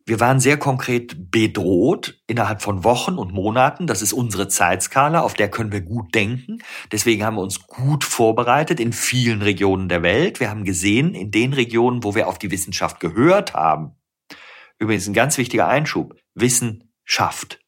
wir 0.10 0.20
waren 0.20 0.40
sehr 0.40 0.58
konkret 0.58 1.30
bedroht 1.30 2.20
innerhalb 2.26 2.64
von 2.64 2.84
Wochen 2.84 3.14
und 3.14 3.32
Monaten. 3.32 3.86
Das 3.86 4.02
ist 4.02 4.12
unsere 4.12 4.48
Zeitskala, 4.48 5.22
auf 5.22 5.36
der 5.36 5.52
können 5.52 5.72
wir 5.72 5.82
gut 5.82 6.16
denken. 6.16 6.64
Deswegen 6.92 7.24
haben 7.24 7.36
wir 7.36 7.44
uns 7.44 7.68
gut 7.68 8.04
vorbereitet 8.04 8.80
in 8.80 8.92
vielen 8.92 9.44
Regionen 9.44 9.88
der 9.88 10.02
Welt. 10.02 10.40
Wir 10.40 10.50
haben 10.50 10.64
gesehen, 10.64 11.14
in 11.14 11.30
den 11.30 11.54
Regionen, 11.54 12.04
wo 12.04 12.16
wir 12.16 12.28
auf 12.28 12.40
die 12.40 12.50
Wissenschaft 12.50 13.00
gehört 13.00 13.54
haben, 13.54 13.92
übrigens 14.80 15.08
ein 15.08 15.14
ganz 15.14 15.38
wichtiger 15.38 15.68
Einschub, 15.68 16.16
Wissen 16.34 16.92
schafft. 17.04 17.60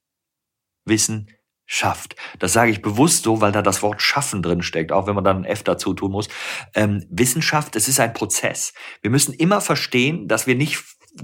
Wissen 0.84 1.30
schafft. 1.68 2.16
Das 2.40 2.54
sage 2.54 2.72
ich 2.72 2.82
bewusst 2.82 3.24
so, 3.24 3.40
weil 3.40 3.52
da 3.52 3.62
das 3.62 3.84
Wort 3.84 4.02
schaffen 4.02 4.42
drin 4.42 4.64
steckt, 4.64 4.92
auch 4.92 5.06
wenn 5.06 5.14
man 5.14 5.24
dann 5.24 5.38
ein 5.38 5.46
F 5.46 5.62
dazu 5.62 5.94
tun 5.94 6.12
muss. 6.12 6.28
Ähm, 6.74 7.06
Wissenschaft, 7.12 7.76
es 7.76 7.88
ist 7.88 8.00
ein 8.00 8.14
Prozess. 8.14 8.74
Wir 9.04 9.12
müssen 9.12 9.32
immer 9.32 9.62
verstehen, 9.62 10.28
dass 10.28 10.48
wir 10.48 10.56
nicht 10.56 10.84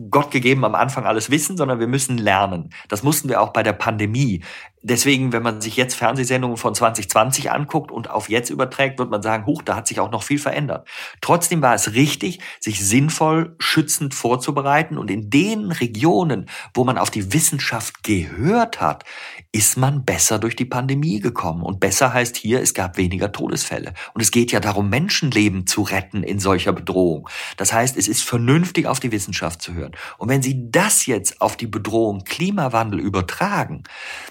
Gott 0.09 0.31
gegeben 0.31 0.65
am 0.65 0.75
Anfang 0.75 1.05
alles 1.05 1.29
wissen, 1.29 1.55
sondern 1.55 1.79
wir 1.79 1.87
müssen 1.87 2.17
lernen. 2.17 2.71
Das 2.89 3.03
mussten 3.03 3.29
wir 3.29 3.41
auch 3.41 3.53
bei 3.53 3.63
der 3.63 3.73
Pandemie. 3.73 4.43
Deswegen, 4.83 5.33
wenn 5.33 5.41
man 5.41 5.59
sich 5.59 5.75
jetzt 5.75 5.95
Fernsehsendungen 5.95 6.55
von 6.55 6.75
2020 6.75 7.51
anguckt 7.51 7.91
und 7.91 8.09
auf 8.11 8.29
jetzt 8.29 8.51
überträgt, 8.51 8.99
wird 8.99 9.09
man 9.09 9.23
sagen, 9.23 9.47
huch, 9.47 9.63
da 9.63 9.75
hat 9.75 9.87
sich 9.87 9.99
auch 9.99 10.11
noch 10.11 10.21
viel 10.21 10.37
verändert. 10.37 10.87
Trotzdem 11.19 11.61
war 11.63 11.73
es 11.73 11.93
richtig, 11.93 12.39
sich 12.59 12.85
sinnvoll 12.85 13.55
schützend 13.57 14.13
vorzubereiten 14.13 14.97
und 14.97 15.09
in 15.09 15.31
den 15.31 15.71
Regionen, 15.71 16.47
wo 16.75 16.83
man 16.83 16.99
auf 16.99 17.09
die 17.09 17.33
Wissenschaft 17.33 18.03
gehört 18.03 18.79
hat, 18.79 19.03
ist 19.51 19.77
man 19.77 20.05
besser 20.05 20.37
durch 20.37 20.55
die 20.55 20.65
Pandemie 20.65 21.19
gekommen. 21.19 21.63
Und 21.63 21.79
besser 21.79 22.13
heißt 22.13 22.37
hier, 22.37 22.61
es 22.61 22.75
gab 22.75 22.97
weniger 22.97 23.31
Todesfälle. 23.31 23.93
Und 24.13 24.21
es 24.21 24.29
geht 24.29 24.51
ja 24.51 24.59
darum, 24.59 24.89
Menschenleben 24.89 25.65
zu 25.65 25.81
retten 25.81 26.21
in 26.21 26.39
solcher 26.39 26.73
Bedrohung. 26.73 27.27
Das 27.57 27.73
heißt, 27.73 27.97
es 27.97 28.07
ist 28.07 28.23
vernünftig, 28.23 28.85
auf 28.85 28.99
die 28.99 29.11
Wissenschaft 29.11 29.61
zu 29.61 29.73
hören. 29.73 29.93
Und 30.19 30.29
wenn 30.29 30.43
Sie 30.43 30.69
das 30.69 31.07
jetzt 31.07 31.41
auf 31.41 31.57
die 31.57 31.65
Bedrohung 31.65 32.23
Klimawandel 32.23 32.99
übertragen, 32.99 33.83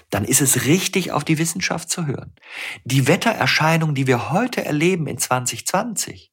dann 0.09 0.23
ist 0.23 0.36
es 0.41 0.65
richtig, 0.65 1.11
auf 1.11 1.23
die 1.23 1.37
Wissenschaft 1.37 1.89
zu 1.89 2.05
hören. 2.05 2.33
Die 2.83 3.07
Wettererscheinungen, 3.07 3.95
die 3.95 4.07
wir 4.07 4.31
heute 4.31 4.65
erleben 4.65 5.07
in 5.07 5.17
2020, 5.17 6.31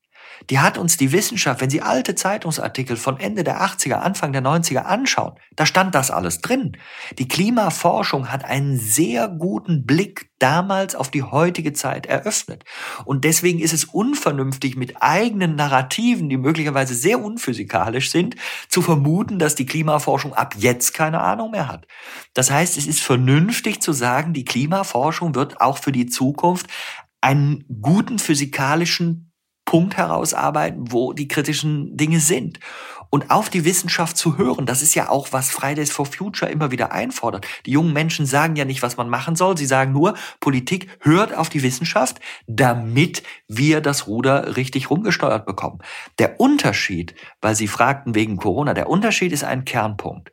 die 0.51 0.59
hat 0.59 0.79
uns 0.79 0.97
die 0.97 1.13
Wissenschaft, 1.13 1.61
wenn 1.61 1.71
Sie 1.71 1.81
alte 1.81 2.15
Zeitungsartikel 2.15 2.97
von 2.97 3.19
Ende 3.19 3.45
der 3.45 3.63
80er, 3.63 3.95
Anfang 3.95 4.33
der 4.33 4.43
90er 4.43 4.83
anschauen, 4.83 5.35
da 5.57 5.67
stand 5.67 5.95
das 5.95 6.11
alles 6.11 6.41
drin. 6.41 6.77
Die 7.19 7.29
Klimaforschung 7.29 8.31
hat 8.31 8.45
einen 8.45 8.79
sehr 8.79 9.29
guten 9.29 9.87
Blick 9.87 10.31
damals 10.39 10.95
auf 10.95 11.11
die 11.11 11.23
heutige 11.23 11.73
Zeit 11.73 12.07
eröffnet. 12.07 12.65
Und 13.05 13.25
deswegen 13.25 13.61
ist 13.61 13.73
es 13.73 13.85
unvernünftig, 13.85 14.77
mit 14.77 15.03
eigenen 15.03 15.57
Narrativen, 15.57 16.29
die 16.29 16.37
möglicherweise 16.37 16.95
sehr 16.95 17.23
unphysikalisch 17.23 18.11
sind, 18.11 18.37
zu 18.69 18.83
vermuten, 18.83 19.39
dass 19.39 19.55
die 19.55 19.67
Klimaforschung 19.67 20.35
ab 20.35 20.55
jetzt 20.59 20.93
keine 20.93 21.21
Ahnung 21.21 21.53
mehr 21.53 21.69
hat. 21.69 21.87
Das 22.35 22.51
heißt, 22.51 22.77
es 22.77 22.87
ist 22.87 23.01
vernünftig 23.01 23.81
zu 23.81 23.93
sagen, 23.93 24.35
die 24.35 24.45
Klimaforschung 24.45 25.35
wird 25.35 25.61
auch 25.61 25.79
für 25.79 25.93
die 25.93 26.07
Zukunft 26.07 26.67
einen 27.21 27.65
guten 27.81 28.19
physikalischen 28.19 29.33
Punkt 29.65 29.97
herausarbeiten, 29.97 30.93
wo 30.93 31.13
die 31.13 31.29
kritischen 31.29 31.97
Dinge 31.97 32.21
sind. 32.21 32.61
Und 33.11 33.31
auf 33.31 33.49
die 33.49 33.65
Wissenschaft 33.65 34.17
zu 34.17 34.39
hören, 34.39 34.67
das 34.67 34.83
ist 34.83 34.97
ja 34.97 35.09
auch, 35.09 35.29
was 35.31 35.51
Fridays 35.51 35.93
for 35.93 36.05
Future 36.05 36.51
immer 36.51 36.73
wieder 36.73 36.91
einfordert. 36.91 37.47
Die 37.65 37.71
jungen 37.71 37.93
Menschen 37.93 38.27
sagen 38.27 38.57
ja 38.57 38.65
nicht, 38.65 38.83
was 38.83 38.97
man 38.97 39.09
machen 39.09 39.37
soll. 39.37 39.57
Sie 39.57 39.67
sagen 39.67 39.93
nur, 39.93 40.15
Politik 40.41 40.89
hört 41.01 41.33
auf 41.33 41.49
die 41.49 41.63
Wissenschaft, 41.63 42.19
damit 42.49 43.23
wir 43.47 43.81
das 43.81 44.09
Ruder 44.09 44.57
richtig 44.57 44.91
rumgesteuert 44.91 45.47
bekommen. 45.47 45.79
Der 46.19 46.41
Unterschied, 46.41 47.15
weil 47.41 47.55
Sie 47.55 47.69
fragten 47.69 48.17
wegen 48.17 48.37
Corona, 48.37 48.75
der 48.75 48.89
Unterschied 48.89 49.31
ist 49.31 49.45
ein 49.45 49.65
Kernpunkt. 49.65 50.33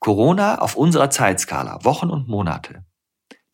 Corona 0.00 0.58
auf 0.58 0.76
unserer 0.76 1.10
Zeitskala, 1.10 1.84
Wochen 1.84 2.10
und 2.10 2.26
Monate, 2.26 2.84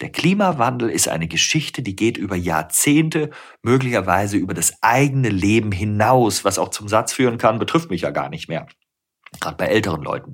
der 0.02 0.10
Klimawandel 0.10 0.90
ist 0.90 1.08
eine 1.08 1.28
Geschichte, 1.28 1.80
die 1.80 1.94
geht 1.94 2.16
über 2.16 2.34
Jahrzehnte, 2.34 3.30
möglicherweise 3.62 4.36
über 4.36 4.52
das 4.52 4.82
eigene 4.82 5.28
Leben 5.28 5.70
hinaus, 5.70 6.44
was 6.44 6.58
auch 6.58 6.70
zum 6.70 6.88
Satz 6.88 7.12
führen 7.12 7.38
kann, 7.38 7.60
betrifft 7.60 7.88
mich 7.88 8.02
ja 8.02 8.10
gar 8.10 8.28
nicht 8.28 8.48
mehr. 8.48 8.66
Gerade 9.40 9.56
bei 9.56 9.66
älteren 9.66 10.02
Leuten. 10.02 10.32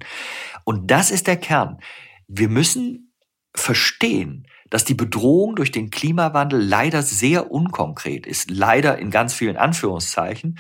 Und 0.65 0.91
das 0.91 1.11
ist 1.11 1.27
der 1.27 1.37
Kern. 1.37 1.79
Wir 2.27 2.49
müssen 2.49 3.13
verstehen, 3.55 4.47
dass 4.71 4.85
die 4.85 4.95
Bedrohung 4.95 5.55
durch 5.55 5.71
den 5.71 5.91
Klimawandel 5.91 6.61
leider 6.61 7.03
sehr 7.03 7.51
unkonkret 7.51 8.27
ist. 8.27 8.51
Leider 8.51 8.99
in 8.99 9.11
ganz 9.11 9.35
vielen 9.35 9.59
Anführungszeichen. 9.59 10.59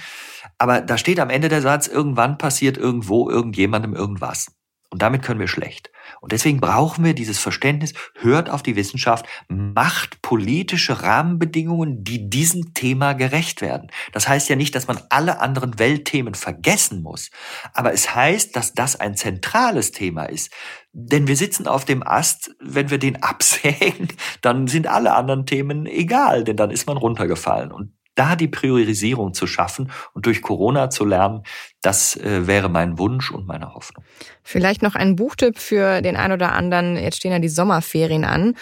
Aber 0.58 0.82
da 0.82 0.98
steht 0.98 1.18
am 1.18 1.30
Ende 1.30 1.48
der 1.48 1.62
Satz, 1.62 1.86
irgendwann 1.86 2.36
passiert 2.36 2.76
irgendwo 2.76 3.30
irgendjemandem 3.30 3.94
irgendwas. 3.94 4.54
Und 4.90 5.00
damit 5.00 5.22
können 5.22 5.40
wir 5.40 5.48
schlecht. 5.48 5.90
Und 6.20 6.32
deswegen 6.32 6.60
brauchen 6.60 7.04
wir 7.04 7.14
dieses 7.14 7.38
Verständnis, 7.38 7.94
hört 8.20 8.50
auf 8.50 8.62
die 8.62 8.76
Wissenschaft, 8.76 9.26
macht 9.48 10.22
politische 10.22 11.02
Rahmenbedingungen, 11.02 12.04
die 12.04 12.28
diesem 12.28 12.74
Thema 12.74 13.12
gerecht 13.12 13.60
werden. 13.60 13.90
Das 14.12 14.28
heißt 14.28 14.48
ja 14.48 14.56
nicht, 14.56 14.74
dass 14.74 14.88
man 14.88 15.00
alle 15.10 15.40
anderen 15.40 15.78
Weltthemen 15.78 16.34
vergessen 16.34 17.02
muss, 17.02 17.30
aber 17.72 17.92
es 17.92 18.14
heißt, 18.14 18.56
dass 18.56 18.74
das 18.74 18.96
ein 18.96 19.16
zentrales 19.16 19.92
Thema 19.92 20.24
ist. 20.24 20.52
Denn 20.92 21.28
wir 21.28 21.36
sitzen 21.36 21.66
auf 21.66 21.84
dem 21.84 22.02
Ast, 22.02 22.56
wenn 22.60 22.90
wir 22.90 22.98
den 22.98 23.22
absägen, 23.22 24.08
dann 24.40 24.66
sind 24.66 24.86
alle 24.86 25.14
anderen 25.14 25.46
Themen 25.46 25.86
egal, 25.86 26.44
denn 26.44 26.56
dann 26.56 26.70
ist 26.70 26.86
man 26.86 26.96
runtergefallen. 26.96 27.72
Und 27.72 27.97
da 28.18 28.34
die 28.34 28.48
Priorisierung 28.48 29.32
zu 29.32 29.46
schaffen 29.46 29.90
und 30.12 30.26
durch 30.26 30.42
Corona 30.42 30.90
zu 30.90 31.04
lernen, 31.04 31.44
das 31.80 32.16
äh, 32.16 32.46
wäre 32.46 32.68
mein 32.68 32.98
Wunsch 32.98 33.30
und 33.30 33.46
meine 33.46 33.74
Hoffnung. 33.74 34.04
Vielleicht 34.42 34.82
noch 34.82 34.96
ein 34.96 35.14
Buchtipp 35.16 35.58
für 35.58 36.02
den 36.02 36.16
einen 36.16 36.32
oder 36.32 36.52
anderen. 36.52 36.96
Jetzt 36.96 37.18
stehen 37.18 37.32
ja 37.32 37.38
die 37.38 37.48
Sommerferien 37.48 38.24
an. 38.24 38.54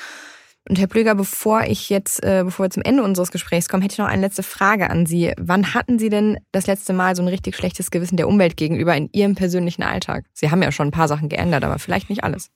Und 0.68 0.80
Herr 0.80 0.88
Plöger, 0.88 1.14
bevor 1.14 1.62
ich 1.62 1.90
jetzt, 1.90 2.22
äh, 2.24 2.42
bevor 2.44 2.66
wir 2.66 2.70
zum 2.70 2.82
Ende 2.82 3.02
unseres 3.04 3.30
Gesprächs 3.30 3.68
kommen, 3.68 3.82
hätte 3.82 3.92
ich 3.94 3.98
noch 3.98 4.06
eine 4.06 4.22
letzte 4.22 4.42
Frage 4.42 4.90
an 4.90 5.06
Sie. 5.06 5.32
Wann 5.38 5.74
hatten 5.74 5.98
Sie 5.98 6.08
denn 6.08 6.38
das 6.50 6.66
letzte 6.66 6.92
Mal 6.92 7.14
so 7.14 7.22
ein 7.22 7.28
richtig 7.28 7.54
schlechtes 7.56 7.90
Gewissen 7.90 8.16
der 8.16 8.28
Umwelt 8.28 8.56
gegenüber 8.56 8.94
in 8.96 9.08
Ihrem 9.12 9.36
persönlichen 9.36 9.84
Alltag? 9.84 10.24
Sie 10.32 10.50
haben 10.50 10.62
ja 10.62 10.72
schon 10.72 10.88
ein 10.88 10.92
paar 10.92 11.08
Sachen 11.08 11.28
geändert, 11.28 11.64
aber 11.64 11.78
vielleicht 11.78 12.10
nicht 12.10 12.24
alles 12.24 12.50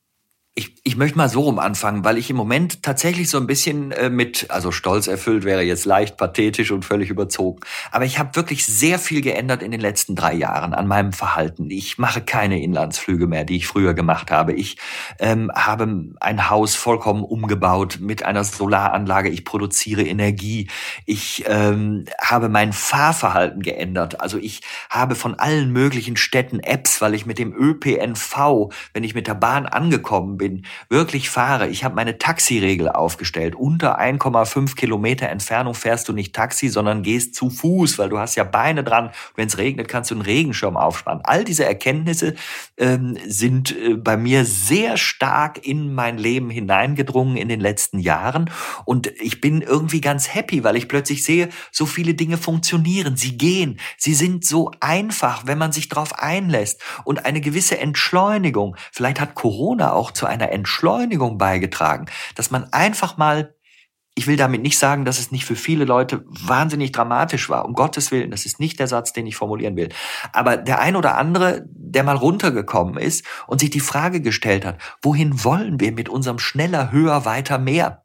ich, 0.60 0.74
ich 0.84 0.96
möchte 0.96 1.16
mal 1.16 1.30
so 1.30 1.40
rum 1.40 1.58
anfangen, 1.58 2.04
weil 2.04 2.18
ich 2.18 2.28
im 2.28 2.36
Moment 2.36 2.82
tatsächlich 2.82 3.30
so 3.30 3.38
ein 3.38 3.46
bisschen 3.46 3.92
äh, 3.92 4.10
mit, 4.10 4.50
also 4.50 4.72
stolz 4.72 5.06
erfüllt 5.06 5.44
wäre 5.44 5.62
jetzt 5.62 5.86
leicht 5.86 6.18
pathetisch 6.18 6.70
und 6.70 6.84
völlig 6.84 7.08
überzogen. 7.08 7.60
Aber 7.90 8.04
ich 8.04 8.18
habe 8.18 8.36
wirklich 8.36 8.66
sehr 8.66 8.98
viel 8.98 9.22
geändert 9.22 9.62
in 9.62 9.70
den 9.70 9.80
letzten 9.80 10.16
drei 10.16 10.34
Jahren 10.34 10.74
an 10.74 10.86
meinem 10.86 11.14
Verhalten. 11.14 11.70
Ich 11.70 11.96
mache 11.96 12.20
keine 12.20 12.62
Inlandsflüge 12.62 13.26
mehr, 13.26 13.44
die 13.44 13.56
ich 13.56 13.66
früher 13.66 13.94
gemacht 13.94 14.30
habe. 14.30 14.52
Ich 14.52 14.76
ähm, 15.18 15.50
habe 15.54 16.10
ein 16.20 16.50
Haus 16.50 16.74
vollkommen 16.74 17.24
umgebaut 17.24 17.98
mit 18.00 18.26
einer 18.26 18.44
Solaranlage. 18.44 19.30
Ich 19.30 19.46
produziere 19.46 20.02
Energie. 20.02 20.68
Ich 21.06 21.44
ähm, 21.46 22.04
habe 22.20 22.50
mein 22.50 22.74
Fahrverhalten 22.74 23.62
geändert. 23.62 24.20
Also 24.20 24.36
ich 24.36 24.60
habe 24.90 25.14
von 25.14 25.36
allen 25.36 25.72
möglichen 25.72 26.18
Städten 26.18 26.60
Apps, 26.60 27.00
weil 27.00 27.14
ich 27.14 27.24
mit 27.24 27.38
dem 27.38 27.54
ÖPNV, 27.54 28.70
wenn 28.92 29.04
ich 29.04 29.14
mit 29.14 29.26
der 29.26 29.34
Bahn 29.34 29.64
angekommen 29.64 30.36
bin, 30.36 30.49
wirklich 30.88 31.30
fahre. 31.30 31.68
Ich 31.68 31.84
habe 31.84 31.94
meine 31.94 32.18
Taxiregel 32.18 32.88
aufgestellt. 32.88 33.54
Unter 33.54 34.00
1,5 34.00 34.74
Kilometer 34.76 35.28
Entfernung 35.28 35.74
fährst 35.74 36.08
du 36.08 36.12
nicht 36.12 36.34
Taxi, 36.34 36.68
sondern 36.68 37.02
gehst 37.02 37.34
zu 37.34 37.50
Fuß, 37.50 37.98
weil 37.98 38.08
du 38.08 38.18
hast 38.18 38.36
ja 38.36 38.44
Beine 38.44 38.84
dran. 38.84 39.10
Wenn 39.36 39.48
es 39.48 39.58
regnet, 39.58 39.88
kannst 39.88 40.10
du 40.10 40.14
einen 40.14 40.22
Regenschirm 40.22 40.76
aufspannen. 40.76 41.22
All 41.24 41.44
diese 41.44 41.64
Erkenntnisse 41.64 42.34
ähm, 42.76 43.16
sind 43.26 43.76
äh, 43.76 43.94
bei 43.94 44.16
mir 44.16 44.44
sehr 44.44 44.96
stark 44.96 45.66
in 45.66 45.94
mein 45.94 46.18
Leben 46.18 46.50
hineingedrungen 46.50 47.36
in 47.36 47.48
den 47.48 47.60
letzten 47.60 47.98
Jahren. 47.98 48.50
Und 48.84 49.08
ich 49.20 49.40
bin 49.40 49.62
irgendwie 49.62 50.00
ganz 50.00 50.34
happy, 50.34 50.64
weil 50.64 50.76
ich 50.76 50.88
plötzlich 50.88 51.24
sehe, 51.24 51.48
so 51.70 51.86
viele 51.86 52.14
Dinge 52.14 52.38
funktionieren. 52.38 53.16
Sie 53.16 53.36
gehen. 53.36 53.78
Sie 53.96 54.14
sind 54.14 54.44
so 54.44 54.70
einfach, 54.80 55.46
wenn 55.46 55.58
man 55.58 55.72
sich 55.72 55.88
darauf 55.88 56.18
einlässt. 56.18 56.80
Und 57.04 57.26
eine 57.26 57.40
gewisse 57.40 57.78
Entschleunigung. 57.78 58.76
Vielleicht 58.92 59.20
hat 59.20 59.34
Corona 59.34 59.92
auch 59.92 60.10
zu 60.10 60.26
einer 60.30 60.50
Entschleunigung 60.52 61.36
beigetragen, 61.36 62.06
dass 62.34 62.50
man 62.50 62.72
einfach 62.72 63.16
mal 63.16 63.54
ich 64.16 64.26
will 64.26 64.36
damit 64.36 64.60
nicht 64.60 64.78
sagen, 64.78 65.04
dass 65.04 65.18
es 65.18 65.30
nicht 65.30 65.44
für 65.44 65.56
viele 65.56 65.84
Leute 65.84 66.24
wahnsinnig 66.26 66.92
dramatisch 66.92 67.48
war. 67.48 67.64
Um 67.64 67.74
Gottes 67.74 68.10
Willen, 68.10 68.30
das 68.30 68.44
ist 68.44 68.60
nicht 68.60 68.78
der 68.78 68.88
Satz, 68.88 69.12
den 69.12 69.26
ich 69.26 69.36
formulieren 69.36 69.76
will. 69.76 69.88
Aber 70.32 70.56
der 70.56 70.80
ein 70.80 70.96
oder 70.96 71.16
andere, 71.16 71.64
der 71.70 72.02
mal 72.02 72.16
runtergekommen 72.16 72.98
ist 72.98 73.24
und 73.46 73.60
sich 73.60 73.70
die 73.70 73.80
Frage 73.80 74.20
gestellt 74.20 74.66
hat, 74.66 74.78
wohin 75.00 75.44
wollen 75.44 75.80
wir 75.80 75.92
mit 75.92 76.08
unserem 76.08 76.38
schneller, 76.38 76.90
höher, 76.90 77.24
weiter, 77.24 77.58
mehr? 77.58 78.04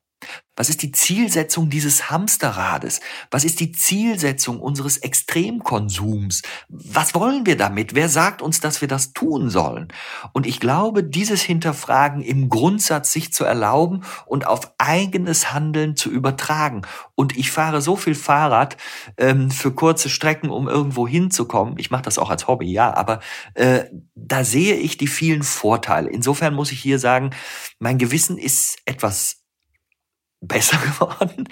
Was 0.57 0.69
ist 0.69 0.83
die 0.83 0.93
Zielsetzung 0.93 1.69
dieses 1.69 2.09
Hamsterrades? 2.09 3.01
Was 3.29 3.43
ist 3.43 3.59
die 3.59 3.73
Zielsetzung 3.73 4.61
unseres 4.61 4.97
Extremkonsums? 4.97 6.43
Was 6.69 7.13
wollen 7.13 7.45
wir 7.45 7.57
damit? 7.57 7.93
Wer 7.93 8.07
sagt 8.07 8.41
uns, 8.41 8.61
dass 8.61 8.79
wir 8.79 8.87
das 8.87 9.11
tun 9.11 9.49
sollen? 9.49 9.89
Und 10.31 10.47
ich 10.47 10.61
glaube, 10.61 11.03
dieses 11.03 11.41
Hinterfragen 11.41 12.21
im 12.21 12.47
Grundsatz 12.47 13.11
sich 13.11 13.33
zu 13.33 13.43
erlauben 13.43 14.03
und 14.25 14.47
auf 14.47 14.71
eigenes 14.77 15.51
Handeln 15.51 15.97
zu 15.97 16.09
übertragen. 16.09 16.83
Und 17.15 17.35
ich 17.35 17.51
fahre 17.51 17.81
so 17.81 17.97
viel 17.97 18.15
Fahrrad 18.15 18.77
ähm, 19.17 19.51
für 19.51 19.73
kurze 19.73 20.09
Strecken, 20.09 20.49
um 20.49 20.69
irgendwo 20.69 21.05
hinzukommen. 21.05 21.75
Ich 21.77 21.91
mache 21.91 22.03
das 22.03 22.17
auch 22.17 22.29
als 22.29 22.47
Hobby, 22.47 22.71
ja, 22.71 22.95
aber 22.95 23.19
äh, 23.55 23.83
da 24.15 24.45
sehe 24.45 24.75
ich 24.75 24.97
die 24.97 25.07
vielen 25.07 25.43
Vorteile. 25.43 26.09
Insofern 26.09 26.53
muss 26.53 26.71
ich 26.71 26.79
hier 26.79 26.99
sagen, 26.99 27.31
mein 27.79 27.97
Gewissen 27.97 28.37
ist 28.37 28.77
etwas 28.85 29.44
besser 30.47 30.77
geworden. 30.85 31.47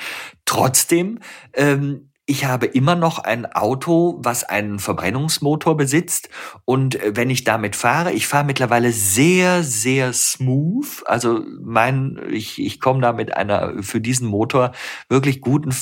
Trotzdem, 0.45 1.19
ähm, 1.53 2.09
ich 2.25 2.45
habe 2.45 2.67
immer 2.67 2.95
noch 2.95 3.19
ein 3.19 3.45
Auto, 3.45 4.17
was 4.19 4.45
einen 4.45 4.79
Verbrennungsmotor 4.79 5.75
besitzt. 5.75 6.29
Und 6.63 6.95
äh, 6.95 7.11
wenn 7.15 7.29
ich 7.29 7.43
damit 7.43 7.75
fahre, 7.75 8.13
ich 8.13 8.27
fahre 8.27 8.45
mittlerweile 8.45 8.93
sehr, 8.93 9.61
sehr 9.63 10.13
smooth. 10.13 11.03
Also 11.05 11.43
mein, 11.61 12.17
ich, 12.31 12.61
ich 12.61 12.79
komme 12.79 13.01
da 13.01 13.11
mit 13.11 13.35
einer 13.35 13.83
für 13.83 13.99
diesen 13.99 14.29
Motor 14.29 14.71
wirklich 15.09 15.41
guten 15.41 15.75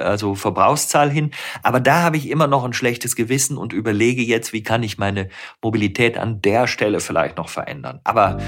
also 0.00 0.34
Verbrauchszahl 0.34 1.08
hin. 1.08 1.30
Aber 1.62 1.78
da 1.78 2.02
habe 2.02 2.16
ich 2.16 2.28
immer 2.28 2.48
noch 2.48 2.64
ein 2.64 2.72
schlechtes 2.72 3.14
Gewissen 3.14 3.58
und 3.58 3.72
überlege 3.72 4.22
jetzt, 4.22 4.52
wie 4.52 4.64
kann 4.64 4.82
ich 4.82 4.98
meine 4.98 5.28
Mobilität 5.62 6.18
an 6.18 6.42
der 6.42 6.66
Stelle 6.66 6.98
vielleicht 6.98 7.36
noch 7.36 7.48
verändern. 7.48 8.00
Aber 8.02 8.38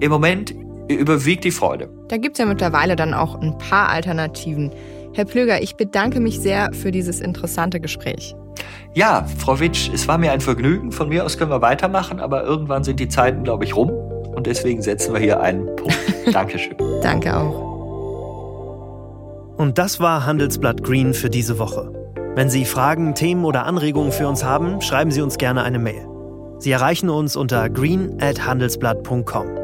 im 0.00 0.10
Moment 0.10 0.52
überwiegt 0.88 1.44
die 1.44 1.50
Freude. 1.50 1.88
Da 2.08 2.16
gibt 2.16 2.36
es 2.36 2.38
ja 2.38 2.46
mittlerweile 2.46 2.96
dann 2.96 3.14
auch 3.14 3.40
ein 3.40 3.56
paar 3.58 3.88
Alternativen. 3.88 4.70
Herr 5.14 5.24
Plöger, 5.24 5.62
ich 5.62 5.76
bedanke 5.76 6.20
mich 6.20 6.40
sehr 6.40 6.72
für 6.72 6.90
dieses 6.90 7.20
interessante 7.20 7.80
Gespräch. 7.80 8.34
Ja, 8.94 9.26
Frau 9.38 9.60
Witsch, 9.60 9.90
es 9.92 10.06
war 10.08 10.18
mir 10.18 10.32
ein 10.32 10.40
Vergnügen. 10.40 10.92
Von 10.92 11.08
mir 11.08 11.24
aus 11.24 11.38
können 11.38 11.50
wir 11.50 11.62
weitermachen, 11.62 12.20
aber 12.20 12.44
irgendwann 12.44 12.84
sind 12.84 13.00
die 13.00 13.08
Zeiten, 13.08 13.42
glaube 13.44 13.64
ich, 13.64 13.74
rum. 13.76 13.90
Und 14.34 14.46
deswegen 14.46 14.82
setzen 14.82 15.14
wir 15.14 15.20
hier 15.20 15.40
einen 15.40 15.66
Punkt. 15.76 15.98
Dankeschön. 16.32 16.76
Danke 17.02 17.36
auch. 17.36 17.72
Und 19.56 19.78
das 19.78 20.00
war 20.00 20.26
Handelsblatt 20.26 20.82
Green 20.82 21.14
für 21.14 21.30
diese 21.30 21.58
Woche. 21.58 21.92
Wenn 22.34 22.48
Sie 22.48 22.64
Fragen, 22.64 23.14
Themen 23.14 23.44
oder 23.44 23.66
Anregungen 23.66 24.12
für 24.12 24.26
uns 24.26 24.42
haben, 24.42 24.80
schreiben 24.80 25.10
Sie 25.10 25.20
uns 25.20 25.36
gerne 25.36 25.62
eine 25.62 25.78
Mail. 25.78 26.06
Sie 26.58 26.70
erreichen 26.70 27.10
uns 27.10 27.36
unter 27.36 27.68
green@handelsblatt.com. 27.68 29.61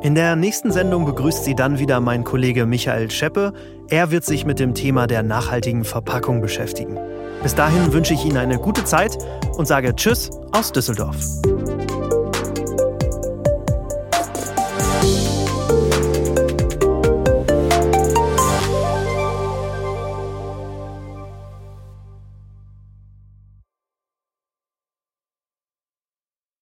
In 0.00 0.14
der 0.14 0.36
nächsten 0.36 0.70
Sendung 0.70 1.04
begrüßt 1.06 1.42
Sie 1.42 1.56
dann 1.56 1.80
wieder 1.80 1.98
mein 1.98 2.22
Kollege 2.22 2.66
Michael 2.66 3.10
Scheppe. 3.10 3.52
Er 3.88 4.12
wird 4.12 4.24
sich 4.24 4.44
mit 4.44 4.60
dem 4.60 4.72
Thema 4.72 5.08
der 5.08 5.24
nachhaltigen 5.24 5.82
Verpackung 5.82 6.40
beschäftigen. 6.40 6.96
Bis 7.42 7.56
dahin 7.56 7.92
wünsche 7.92 8.14
ich 8.14 8.24
Ihnen 8.24 8.36
eine 8.36 8.58
gute 8.58 8.84
Zeit 8.84 9.18
und 9.56 9.66
sage 9.66 9.96
Tschüss 9.96 10.30
aus 10.52 10.70
Düsseldorf. 10.70 11.16